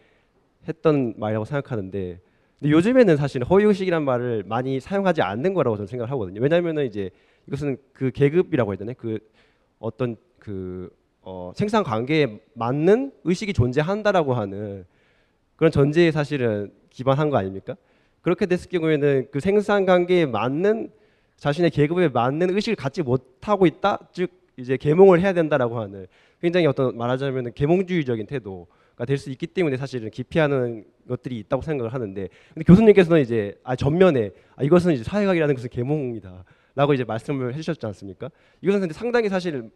했던 0.67 1.13
말이라고 1.17 1.45
생각하는데 1.45 2.19
근데 2.59 2.71
요즘에는 2.71 3.17
사실 3.17 3.43
허위의식이란 3.43 4.03
말을 4.03 4.43
많이 4.47 4.79
사용하지 4.79 5.21
않는 5.21 5.53
거라고 5.53 5.77
저는 5.77 5.87
생각을 5.87 6.11
하거든요. 6.11 6.41
왜냐하면은 6.41 6.85
이제 6.85 7.11
이것은 7.47 7.77
그 7.93 8.11
계급이라고 8.11 8.71
해야 8.71 8.77
되나? 8.77 8.93
그 8.93 9.19
어떤 9.79 10.15
그 10.39 10.89
어, 11.21 11.51
생산 11.55 11.83
관계에 11.83 12.39
맞는 12.53 13.11
의식이 13.23 13.53
존재한다라고 13.53 14.33
하는 14.33 14.85
그런 15.55 15.71
전제에 15.71 16.11
사실은 16.11 16.71
기반한 16.89 17.29
거 17.29 17.37
아닙니까? 17.37 17.75
그렇게 18.21 18.45
됐을 18.45 18.69
경우에는 18.69 19.27
그 19.31 19.39
생산 19.39 19.85
관계에 19.85 20.25
맞는 20.25 20.91
자신의 21.37 21.71
계급에 21.71 22.09
맞는 22.09 22.55
의식을 22.55 22.75
갖지 22.75 23.03
못하고 23.03 23.65
있다, 23.65 23.99
즉 24.13 24.31
이제 24.57 24.77
계몽을 24.77 25.19
해야 25.21 25.33
된다라고 25.33 25.79
하는 25.79 26.07
굉장히 26.41 26.65
어떤 26.65 26.97
말하자면 26.97 27.53
계몽주의적인 27.53 28.25
태도가 28.27 29.05
될 29.05 29.17
수 29.17 29.29
있기 29.31 29.47
때문에 29.47 29.77
사실은 29.77 30.09
기피하는 30.09 30.85
것들이 31.07 31.37
있다고 31.39 31.61
생각을 31.61 31.93
하는데 31.93 32.29
근데 32.53 32.63
교수님께서는 32.63 33.21
이제 33.21 33.59
아 33.63 33.75
전면에 33.75 34.31
아, 34.55 34.63
이것은 34.63 34.93
이제 34.93 35.03
사회학이라는 35.03 35.55
것은 35.55 35.69
계몽이다 35.69 36.45
라고 36.75 36.93
이제 36.93 37.03
말씀을 37.03 37.53
해주셨지 37.53 37.85
않습니까? 37.87 38.29
이것은 38.61 38.89
상당히 38.91 39.29
사실 39.29 39.69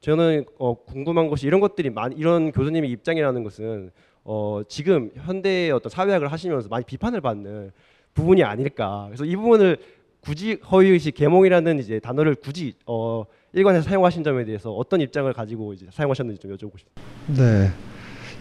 저는 0.00 0.44
어, 0.58 0.74
궁금한 0.74 1.28
것이 1.28 1.46
이런 1.46 1.60
것들이 1.60 1.90
많이 1.90 2.16
이런 2.16 2.52
교수님의 2.52 2.90
입장이라는 2.90 3.44
것은 3.44 3.90
어, 4.24 4.62
지금 4.68 5.10
현대의 5.14 5.70
어떤 5.70 5.90
사회학을 5.90 6.32
하시면서 6.32 6.68
많이 6.68 6.84
비판을 6.84 7.20
받는 7.20 7.70
부분이 8.14 8.42
아닐까. 8.42 9.04
그래서 9.08 9.24
이 9.24 9.36
부분을 9.36 9.76
굳이 10.20 10.58
허위의식 10.70 11.14
계몽이라는 11.14 11.78
이제 11.78 12.00
단어를 12.00 12.34
굳이 12.34 12.74
어, 12.86 13.24
일관해서 13.52 13.88
사용하신 13.88 14.24
점에 14.24 14.44
대해서 14.44 14.72
어떤 14.72 15.00
입장을 15.00 15.30
가지고 15.32 15.72
이제 15.74 15.86
사용하셨는지 15.90 16.40
좀 16.40 16.50
여쭤보고 16.56 16.78
싶습니다. 16.78 17.02
네. 17.28 17.70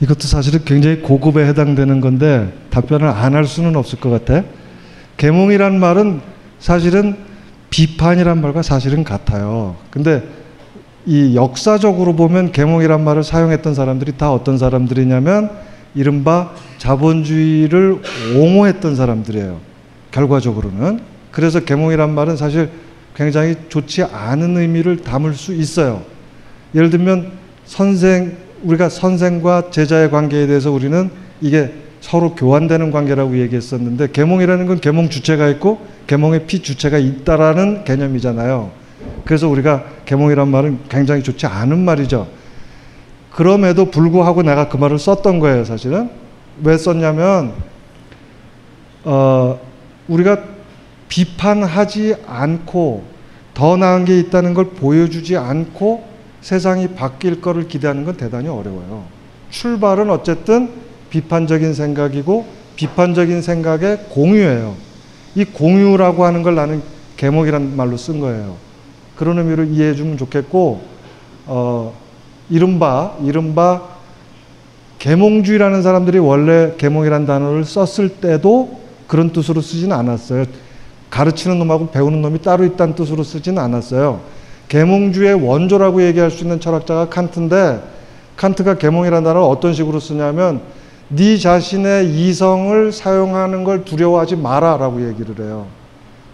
이것도 0.02 0.22
사실은 0.22 0.66
굉장히 0.66 1.02
고급에 1.02 1.46
해당되는 1.48 2.02
건데 2.02 2.52
답변을 2.70 3.08
안 3.08 3.34
할 3.36 3.46
수는 3.46 3.76
없을 3.76 4.00
것 4.00 4.10
같아. 4.10 4.44
계몽이란 5.18 5.80
말은 5.80 6.22
사실은 6.60 7.16
비판이란 7.70 8.42
말과 8.42 8.62
사실은 8.62 9.04
같아요. 9.04 9.76
근데 9.90 10.24
이 11.06 11.36
역사적으로 11.36 12.16
보면 12.16 12.52
계몽이란 12.52 13.04
말을 13.04 13.24
사용했던 13.24 13.76
사람들이 13.76 14.18
다 14.18 14.32
어떤 14.32 14.58
사람들이냐면 14.58 15.52
이른바 15.94 16.52
자본주의를 16.78 18.02
옹호했던 18.38 18.96
사람들이에요. 18.96 19.60
결과적으로는. 20.12 21.00
그래서 21.32 21.60
계몽이란 21.60 22.14
말은 22.14 22.38
사실 22.38 22.70
굉장히 23.16 23.56
좋지 23.70 24.04
않은 24.04 24.58
의미를 24.58 24.98
담을 24.98 25.34
수 25.34 25.54
있어요. 25.54 26.04
예를 26.74 26.90
들면 26.90 27.32
선생 27.66 28.38
우리가 28.64 28.90
선생과 28.90 29.70
제자의 29.72 30.12
관계에 30.12 30.48
대해서 30.48 30.72
우리는 30.72 31.10
이게 31.40 31.74
서로 32.06 32.36
교환되는 32.36 32.92
관계라고 32.92 33.40
얘기했었는데 33.40 34.12
계몽이라는 34.12 34.68
건 34.68 34.80
계몽 34.80 35.10
주체가 35.10 35.48
있고 35.50 35.80
계몽의 36.06 36.46
피 36.46 36.62
주체가 36.62 37.00
있다라는 37.00 37.84
개념이잖아요. 37.84 38.70
그래서 39.26 39.50
우리가 39.50 39.86
계몽이란 40.06 40.48
말은 40.50 40.82
굉장히 40.88 41.24
좋지 41.24 41.48
않은 41.48 41.80
말이죠. 41.80 42.28
그럼에도 43.32 43.90
불구하고 43.90 44.44
내가 44.44 44.70
그 44.70 44.78
말을 44.78 45.00
썼던 45.00 45.40
거예요, 45.40 45.66
사실은. 45.66 46.12
왜 46.64 46.78
썼냐면 46.78 47.54
어, 49.04 49.60
우리가 50.08 50.44
비판하지 51.10 52.18
않고 52.28 53.04
더 53.56 53.78
나은 53.78 54.06
게 54.06 54.20
있다는 54.20 54.54
걸 54.54 54.66
보여주지 54.66 55.38
않고 55.38 56.06
세상이 56.42 56.90
바뀔 56.90 57.42
거를 57.42 57.68
기대하는 57.68 58.06
건 58.06 58.16
대단히 58.16 58.48
어려워요. 58.48 59.06
출발은 59.50 60.12
어쨌든 60.12 60.85
비판적인 61.16 61.74
생각이고 61.74 62.46
비판적인 62.76 63.42
생각의 63.42 64.08
공유예요. 64.10 64.76
이 65.36 65.46
공유라고 65.46 66.26
하는 66.26 66.44
걸 66.44 66.56
나는 66.56 66.82
계목이란 67.16 67.78
말로 67.78 67.96
쓴 67.96 68.20
거예요. 68.20 68.58
그런 69.16 69.38
의미로 69.38 69.64
이해해 69.64 69.96
주면 69.96 70.18
좋겠고 70.18 70.82
어 71.46 71.94
이른바 72.50 73.16
이른바 73.24 73.82
계몽주의라는 75.00 75.84
사람들이 75.84 76.20
원래 76.20 76.74
계몽이라는 76.78 77.26
단어를 77.26 77.64
썼을 77.64 78.10
때도 78.20 78.82
그런 79.08 79.32
뜻으로 79.32 79.62
쓰지는 79.62 79.96
않았어요. 79.96 80.44
가르치는 81.10 81.60
놈하고 81.60 81.92
배우는 81.92 82.22
놈이 82.22 82.42
따로 82.42 82.66
있다는 82.66 82.96
뜻으로 82.96 83.24
쓰지는 83.24 83.62
않았어요. 83.64 84.20
계몽주의 84.68 85.34
원조라고 85.36 86.04
얘기할 86.04 86.30
수 86.30 86.44
있는 86.44 86.60
철학자가 86.60 87.08
칸트인데 87.08 87.82
칸트가 88.36 88.74
계몽이라는 88.74 89.24
단어를 89.24 89.48
어떤 89.48 89.74
식으로 89.74 90.02
쓰냐면 90.02 90.75
네 91.10 91.38
자신의 91.38 92.10
이성을 92.10 92.92
사용하는 92.92 93.64
걸 93.64 93.86
두려워하지 93.86 94.38
마라라고 94.38 95.08
얘기를 95.08 95.46
해요. 95.46 95.68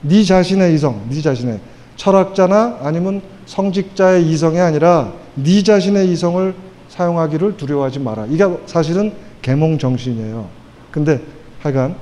네 0.01 0.23
자신의 0.23 0.73
이성, 0.73 1.07
네 1.09 1.21
자신의 1.21 1.59
철학자나 1.95 2.79
아니면 2.81 3.21
성직자의 3.45 4.25
이성이 4.27 4.59
아니라 4.59 5.13
네 5.35 5.61
자신의 5.61 6.09
이성을 6.11 6.55
사용하기를 6.87 7.57
두려워하지 7.57 7.99
마라. 7.99 8.25
이게 8.27 8.45
사실은 8.65 9.13
계몽 9.41 9.77
정신이에요. 9.77 10.49
근데 10.89 11.21
하여간 11.59 11.95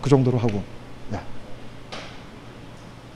그 0.00 0.10
정도로 0.10 0.38
하고 0.38 0.62
네. 1.10 1.18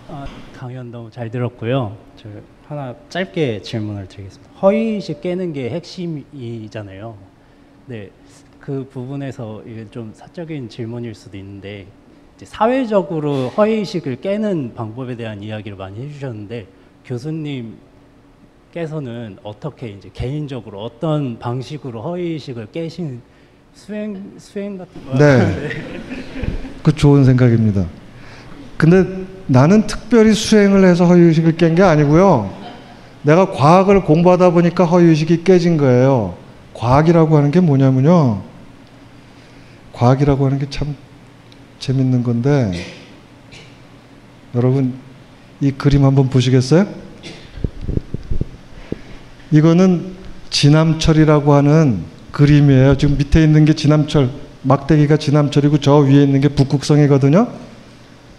아, 0.08 0.26
강연 0.56 0.90
너무 0.90 1.10
잘 1.10 1.30
들었고요. 1.30 1.96
저 2.16 2.28
하나 2.66 2.94
짧게 3.08 3.62
질문을 3.62 4.08
드리겠습니다. 4.08 4.52
허위의식 4.60 5.20
깨는 5.20 5.52
게 5.52 5.70
핵심이잖아요. 5.70 7.16
네, 7.86 8.10
그 8.60 8.86
부분에서 8.90 9.62
이게 9.66 9.86
좀 9.90 10.12
사적인 10.14 10.68
질문일 10.68 11.14
수도 11.14 11.36
있는데 11.38 11.86
사회적으로 12.42 13.48
허위의식을 13.48 14.20
깨는 14.20 14.72
방법에 14.74 15.16
대한 15.16 15.42
이야기를 15.42 15.76
많이 15.76 16.00
해주셨는데 16.06 16.66
교수님께서는 17.04 17.78
어떻게 19.42 19.88
이제 19.88 20.10
개인적으로 20.12 20.82
어떤 20.82 21.38
방식으로 21.38 22.02
허위의식을 22.02 22.68
깨신 22.72 23.20
수행 23.74 24.32
수행 24.38 24.78
같은 24.78 25.04
거 25.06 25.18
네. 25.18 25.68
그 26.82 26.94
좋은 26.94 27.24
생각입니다. 27.24 27.86
근데 28.76 29.04
나는 29.46 29.86
특별히 29.86 30.32
수행을 30.32 30.84
해서 30.84 31.04
허위의식을 31.06 31.56
깬 31.56 31.74
게 31.74 31.82
아니고요. 31.82 32.50
내가 33.22 33.50
과학을 33.50 34.04
공부하다 34.04 34.50
보니까 34.50 34.84
허위의식이 34.86 35.44
깨진 35.44 35.76
거예요. 35.76 36.34
과학이라고 36.72 37.36
하는 37.36 37.50
게 37.50 37.60
뭐냐면요. 37.60 38.40
과학이라고 40.04 40.46
하는 40.46 40.58
게 40.58 40.66
참 40.70 40.96
재밌는 41.78 42.22
건데, 42.22 42.72
여러분, 44.54 44.94
이 45.60 45.70
그림 45.72 46.04
한번 46.04 46.30
보시겠어요? 46.30 46.86
이거는 49.50 50.12
진암철이라고 50.48 51.52
하는 51.52 52.02
그림이에요. 52.32 52.96
지금 52.96 53.18
밑에 53.18 53.42
있는 53.42 53.66
게 53.66 53.74
진암철, 53.74 54.30
막대기가 54.62 55.18
진암철이고 55.18 55.78
저 55.80 55.96
위에 55.96 56.22
있는 56.22 56.40
게 56.40 56.48
북극성이거든요. 56.48 57.40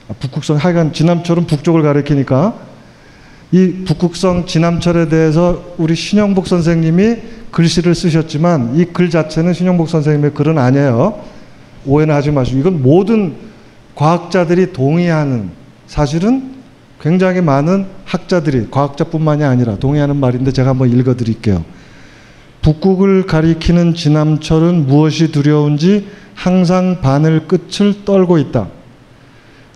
아, 0.10 0.14
북극성 0.20 0.58
하여간 0.58 0.94
진암철은 0.94 1.46
북쪽을 1.46 1.84
가리키니까 1.84 2.56
이 3.52 3.84
북극성 3.86 4.48
진암철에 4.48 5.10
대해서 5.10 5.76
우리 5.78 5.96
신영복 5.96 6.48
선생님이 6.48 7.18
글씨를 7.52 7.94
쓰셨지만 7.94 8.80
이 8.80 8.86
글 8.86 9.10
자체는 9.12 9.54
신영복 9.54 9.90
선생님의 9.90 10.34
글은 10.34 10.58
아니에요. 10.58 11.31
오해는 11.86 12.14
하지 12.14 12.32
마시고 12.32 12.60
이건 12.60 12.82
모든 12.82 13.36
과학자들이 13.96 14.74
동의하는 14.74 15.50
사실은 15.88 16.52
굉장히 17.00 17.42
많은 17.42 17.88
학자들이 18.06 18.68
과학자뿐만이 18.70 19.44
아니라 19.44 19.78
동의하는 19.78 20.18
말인데 20.18 20.52
제가 20.52 20.70
한번 20.70 20.90
읽어 20.92 21.16
드릴게요. 21.16 21.64
북극을 22.62 23.26
가리키는 23.26 23.96
진암철은 23.96 24.86
무엇이 24.86 25.32
두려운지 25.32 26.08
항상 26.36 27.02
바늘 27.02 27.48
끝을 27.48 28.06
떨고 28.06 28.38
있다. 28.38 28.68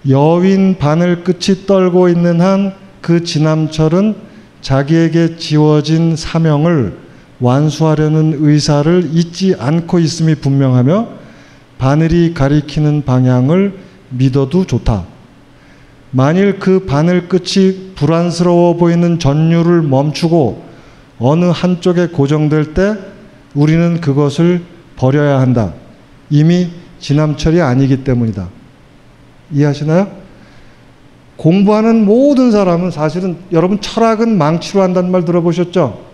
여윈 0.08 0.78
바늘 0.78 1.24
끝이 1.24 1.66
떨고 1.66 2.10
있는 2.10 2.40
한그 2.40 3.24
진암철은 3.24 4.16
자기에게 4.62 5.38
지워진 5.38 6.16
사명을 6.16 6.98
완수하려는 7.40 8.38
의사를 8.40 9.10
잊지 9.14 9.56
않고 9.60 10.00
있음이 10.00 10.36
분명하며 10.36 11.25
바늘이 11.78 12.34
가리키는 12.34 13.04
방향을 13.06 13.78
믿어도 14.10 14.66
좋다. 14.66 15.06
만일 16.12 16.60
그 16.60 16.86
바늘 16.86 17.28
끝이 17.28 17.94
불안스러워 17.96 18.78
보이는 18.78 19.20
전류를 19.20 19.82
멈추고 19.82 20.64
어느 21.20 21.46
한쪽에 21.46 22.08
고정될 22.08 22.74
때 22.74 22.96
우리는 23.54 24.00
그것을 24.00 24.62
버려야 24.96 25.40
한다. 25.40 25.74
이미 26.30 26.70
진암철이 27.00 27.62
아니기 27.62 28.04
때문이다. 28.04 28.48
이해하시나요? 29.52 30.10
공부하는 31.38 32.06
모든 32.06 32.52
사람은 32.52 32.92
사실은 32.92 33.38
여러분 33.52 33.82
철학은 33.82 34.38
망치로 34.38 34.82
한다는 34.82 35.12
말 35.12 35.26
들어보셨죠? 35.26 36.06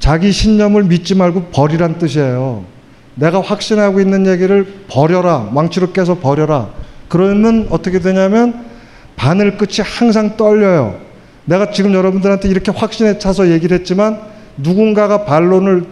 자기 0.00 0.32
신념을 0.32 0.84
믿지 0.84 1.14
말고 1.14 1.44
버리란 1.44 1.98
뜻이에요. 1.98 2.64
내가 3.14 3.40
확신하고 3.40 4.00
있는 4.00 4.26
얘기를 4.26 4.66
버려라. 4.88 5.48
망치로 5.52 5.92
깨서 5.92 6.18
버려라. 6.18 6.70
그러면 7.08 7.66
어떻게 7.70 8.00
되냐면 8.00 8.64
바늘 9.16 9.56
끝이 9.56 9.76
항상 9.82 10.36
떨려요. 10.36 10.98
내가 11.44 11.70
지금 11.70 11.94
여러분들한테 11.94 12.48
이렇게 12.48 12.72
확신에 12.72 13.18
차서 13.18 13.50
얘기를 13.50 13.78
했지만 13.78 14.20
누군가가 14.56 15.24
반론을 15.24 15.84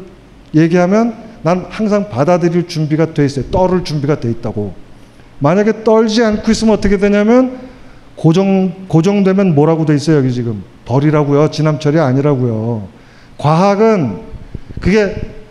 얘기하면 0.54 1.14
난 1.42 1.66
항상 1.68 2.08
받아들일 2.08 2.66
준비가 2.68 3.14
돼 3.14 3.24
있어요. 3.24 3.46
떨을 3.50 3.84
준비가 3.84 4.18
돼 4.18 4.30
있다고. 4.30 4.74
만약에 5.38 5.84
떨지 5.84 6.22
않고 6.22 6.50
있으면 6.50 6.74
어떻게 6.74 6.98
되냐면 6.98 7.58
고정 8.14 8.86
고정되면 8.86 9.54
뭐라고 9.54 9.84
돼 9.84 9.94
있어요 9.94 10.18
여기 10.18 10.32
지금 10.32 10.62
벌이라고요 10.84 11.50
진암철이 11.50 11.98
아니라고요. 11.98 12.88
과학은 13.38 14.20
그게 14.80 15.41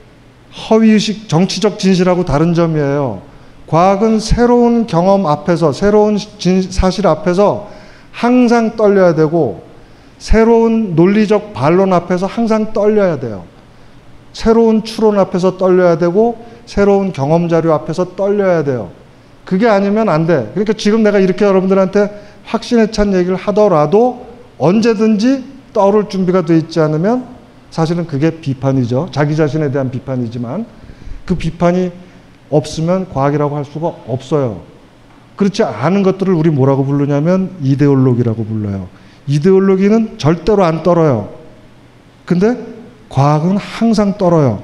허위의식 0.54 1.30
정치적 1.30 1.80
진실하고 1.80 2.26
다른 2.26 2.54
점이에요. 2.54 3.22
과학은 3.68 4.20
새로운 4.20 4.86
경험 4.86 5.26
앞에서 5.26 5.72
새로운 5.72 6.18
진, 6.18 6.62
사실 6.62 7.08
앞에서 7.08 7.70
항상 8.12 8.76
떨려야 8.76 9.16
되고 9.16 9.64
새로운 10.18 10.96
논리적 10.96 11.54
반론 11.54 11.94
앞에서 11.94 12.26
항상 12.26 12.74
떨려야 12.74 13.20
돼요. 13.20 13.44
새로운 14.34 14.84
추론 14.84 15.18
앞에서 15.20 15.58
떨려야 15.58 15.98
되고 15.98 16.46
새로운 16.66 17.12
경험 17.12 17.50
자료 17.50 17.74
앞에서 17.74 18.16
떨려야 18.16 18.64
돼요. 18.64 18.90
그게 19.46 19.68
아니면 19.68 20.10
안 20.10 20.28
돼. 20.28 20.50
그러니까 20.54 20.74
지금 20.74 21.04
내가 21.04 21.20
이렇게 21.20 21.46
여러분들한테 21.46 22.10
확신에 22.46 22.92
찬 22.92 23.14
얘기를 23.14 23.36
하더라도 23.36 24.26
언제든지 24.58 25.44
떠오를 25.74 26.10
준비가 26.10 26.44
돼 26.44 26.58
있지 26.58 26.80
않으면 26.80 27.26
사실은 27.72 28.06
그게 28.06 28.40
비판이죠. 28.42 29.10
자기 29.12 29.36
자신에 29.36 29.72
대한 29.72 29.90
비판이지만 29.90 30.66
그 31.26 31.36
비판이 31.36 31.92
없으면 32.50 33.10
과학이라고 33.10 33.56
할 33.56 33.66
수가 33.66 33.88
없어요. 34.08 34.62
그렇지 35.38 35.64
않은 35.64 36.04
것들을 36.04 36.34
우리 36.34 36.50
뭐라고 36.52 36.86
부르냐면 36.86 37.56
이데올로기라고 37.62 38.46
불러요. 38.46 38.90
이데올로기는 39.26 40.18
절대로 40.18 40.64
안 40.66 40.84
떨어요. 40.84 41.30
근데 42.26 42.58
과학은 43.10 43.58
항상 43.58 44.18
떨어요. 44.18 44.64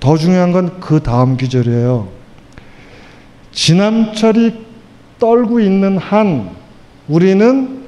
더 0.00 0.16
중요한 0.16 0.50
건 0.52 0.80
그 0.80 1.00
다음 1.00 1.36
기절이에요. 1.36 2.08
진암철이 3.52 4.66
떨고 5.18 5.60
있는 5.60 5.98
한 5.98 6.50
우리는 7.06 7.81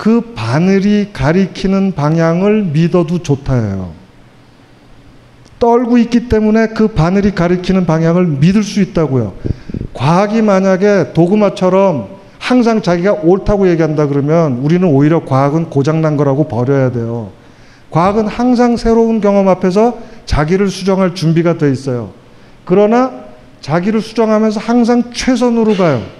그 0.00 0.32
바늘이 0.34 1.10
가리키는 1.12 1.92
방향을 1.92 2.62
믿어도 2.62 3.22
좋다예요. 3.22 3.90
떨고 5.58 5.98
있기 5.98 6.30
때문에 6.30 6.68
그 6.68 6.88
바늘이 6.88 7.34
가리키는 7.34 7.84
방향을 7.84 8.26
믿을 8.26 8.62
수 8.62 8.80
있다고요. 8.80 9.34
과학이 9.92 10.40
만약에 10.40 11.12
도구마처럼 11.12 12.08
항상 12.38 12.80
자기가 12.80 13.12
옳다고 13.12 13.68
얘기한다 13.68 14.06
그러면 14.06 14.60
우리는 14.62 14.88
오히려 14.88 15.26
과학은 15.26 15.68
고장난 15.68 16.16
거라고 16.16 16.48
버려야 16.48 16.90
돼요. 16.92 17.28
과학은 17.90 18.26
항상 18.26 18.78
새로운 18.78 19.20
경험 19.20 19.48
앞에서 19.48 19.98
자기를 20.24 20.68
수정할 20.70 21.14
준비가 21.14 21.58
돼 21.58 21.70
있어요. 21.70 22.12
그러나 22.64 23.12
자기를 23.60 24.00
수정하면서 24.00 24.60
항상 24.60 25.12
최선으로 25.12 25.74
가요. 25.74 26.19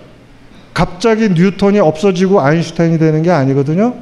갑자기 0.81 1.29
뉴턴이 1.29 1.79
없어지고 1.79 2.41
아인슈타인이 2.41 2.99
되는 2.99 3.21
게 3.23 3.31
아니거든요. 3.31 3.97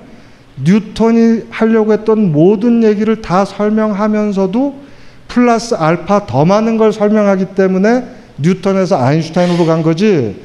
뉴턴이 0.63 1.47
하려고 1.51 1.93
했던 1.93 2.31
모든 2.31 2.85
얘기를 2.85 3.21
다 3.21 3.45
설명하면서도 3.45 4.77
플러스 5.27 5.75
알파 5.75 6.25
더 6.27 6.45
많은 6.45 6.77
걸 6.77 6.93
설명하기 6.93 7.47
때문에 7.57 8.05
뉴턴에서 8.39 8.97
아인슈타인으로 8.97 9.67
간 9.67 9.83
거지 9.83 10.41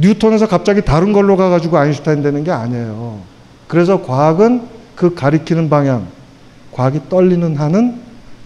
뉴턴에서 0.00 0.48
갑자기 0.48 0.80
다른 0.80 1.12
걸로 1.12 1.36
가가지고 1.36 1.76
아인슈타인 1.76 2.22
되는 2.22 2.42
게 2.42 2.50
아니에요. 2.50 3.20
그래서 3.68 4.00
과학은 4.00 4.62
그 4.96 5.14
가리키는 5.14 5.68
방향, 5.68 6.06
과학이 6.72 7.00
떨리는 7.10 7.54
한은 7.56 7.96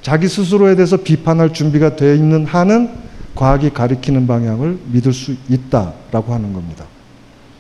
자기 0.03 0.27
스스로에 0.27 0.75
대해서 0.75 0.97
비판할 0.97 1.53
준비가 1.53 1.95
되어 1.95 2.13
있는 2.13 2.45
한은 2.45 2.91
과학이 3.37 3.71
가리키는 3.71 4.27
방향을 4.27 4.79
믿을 4.87 5.13
수 5.13 5.37
있다라고 5.49 6.35
하는 6.35 6.53
겁니다. 6.53 6.87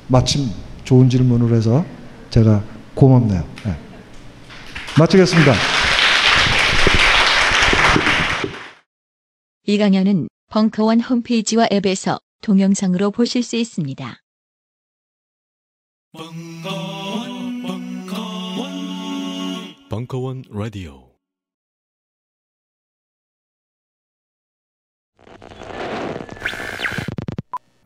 마침 0.08 0.50
좋은 0.84 1.08
질문을 1.08 1.54
해서 1.56 1.84
제가 2.30 2.62
고맙네요. 2.94 3.42
네. 3.64 3.76
마치겠습니다. 4.98 5.52
이 9.66 9.78
강연은 9.78 10.28
벙커원 10.50 11.00
홈페이지와 11.00 11.68
앱에서 11.72 12.20
동영상으로 12.42 13.10
보실 13.10 13.42
수 13.42 13.56
있습니다. 13.56 14.20
벙커원, 16.12 17.62
벙커원, 17.62 18.70
벙커원 19.88 20.44
라디오. 20.50 21.03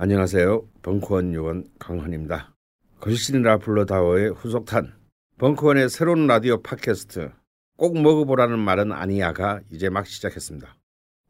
안녕하세요. 0.00 0.64
벙커원 0.82 1.34
요원 1.34 1.64
강헌입니다. 1.80 2.54
거실이라 3.00 3.58
불러다오의 3.58 4.30
후속탄 4.30 4.94
벙커원의 5.38 5.88
새로운 5.88 6.28
라디오 6.28 6.62
팟캐스트 6.62 7.32
꼭 7.76 8.00
먹어보라는 8.00 8.60
말은 8.60 8.92
아니야가 8.92 9.62
이제 9.72 9.88
막 9.88 10.06
시작했습니다. 10.06 10.72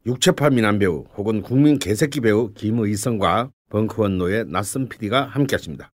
육체파 0.05 0.51
미남 0.51 0.77
배우 0.77 1.05
혹은 1.17 1.41
국민 1.41 1.79
개새끼 1.79 2.21
배우 2.21 2.53
김의성과 2.53 3.49
벙커원 3.71 4.19
노예 4.19 4.43
낯선 4.43 4.87
PD가 4.87 5.25
함께하십니다. 5.25 5.89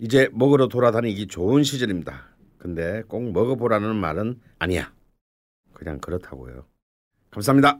이제 0.00 0.28
먹으러 0.32 0.66
돌아다니기 0.66 1.28
좋은 1.28 1.62
시절입니다. 1.62 2.34
근데 2.58 3.04
꼭 3.06 3.30
먹어보라는 3.30 3.94
말은 3.94 4.40
아니야. 4.58 4.92
그냥 5.74 6.00
그렇다고요. 6.00 6.66
감사합니다. 7.30 7.78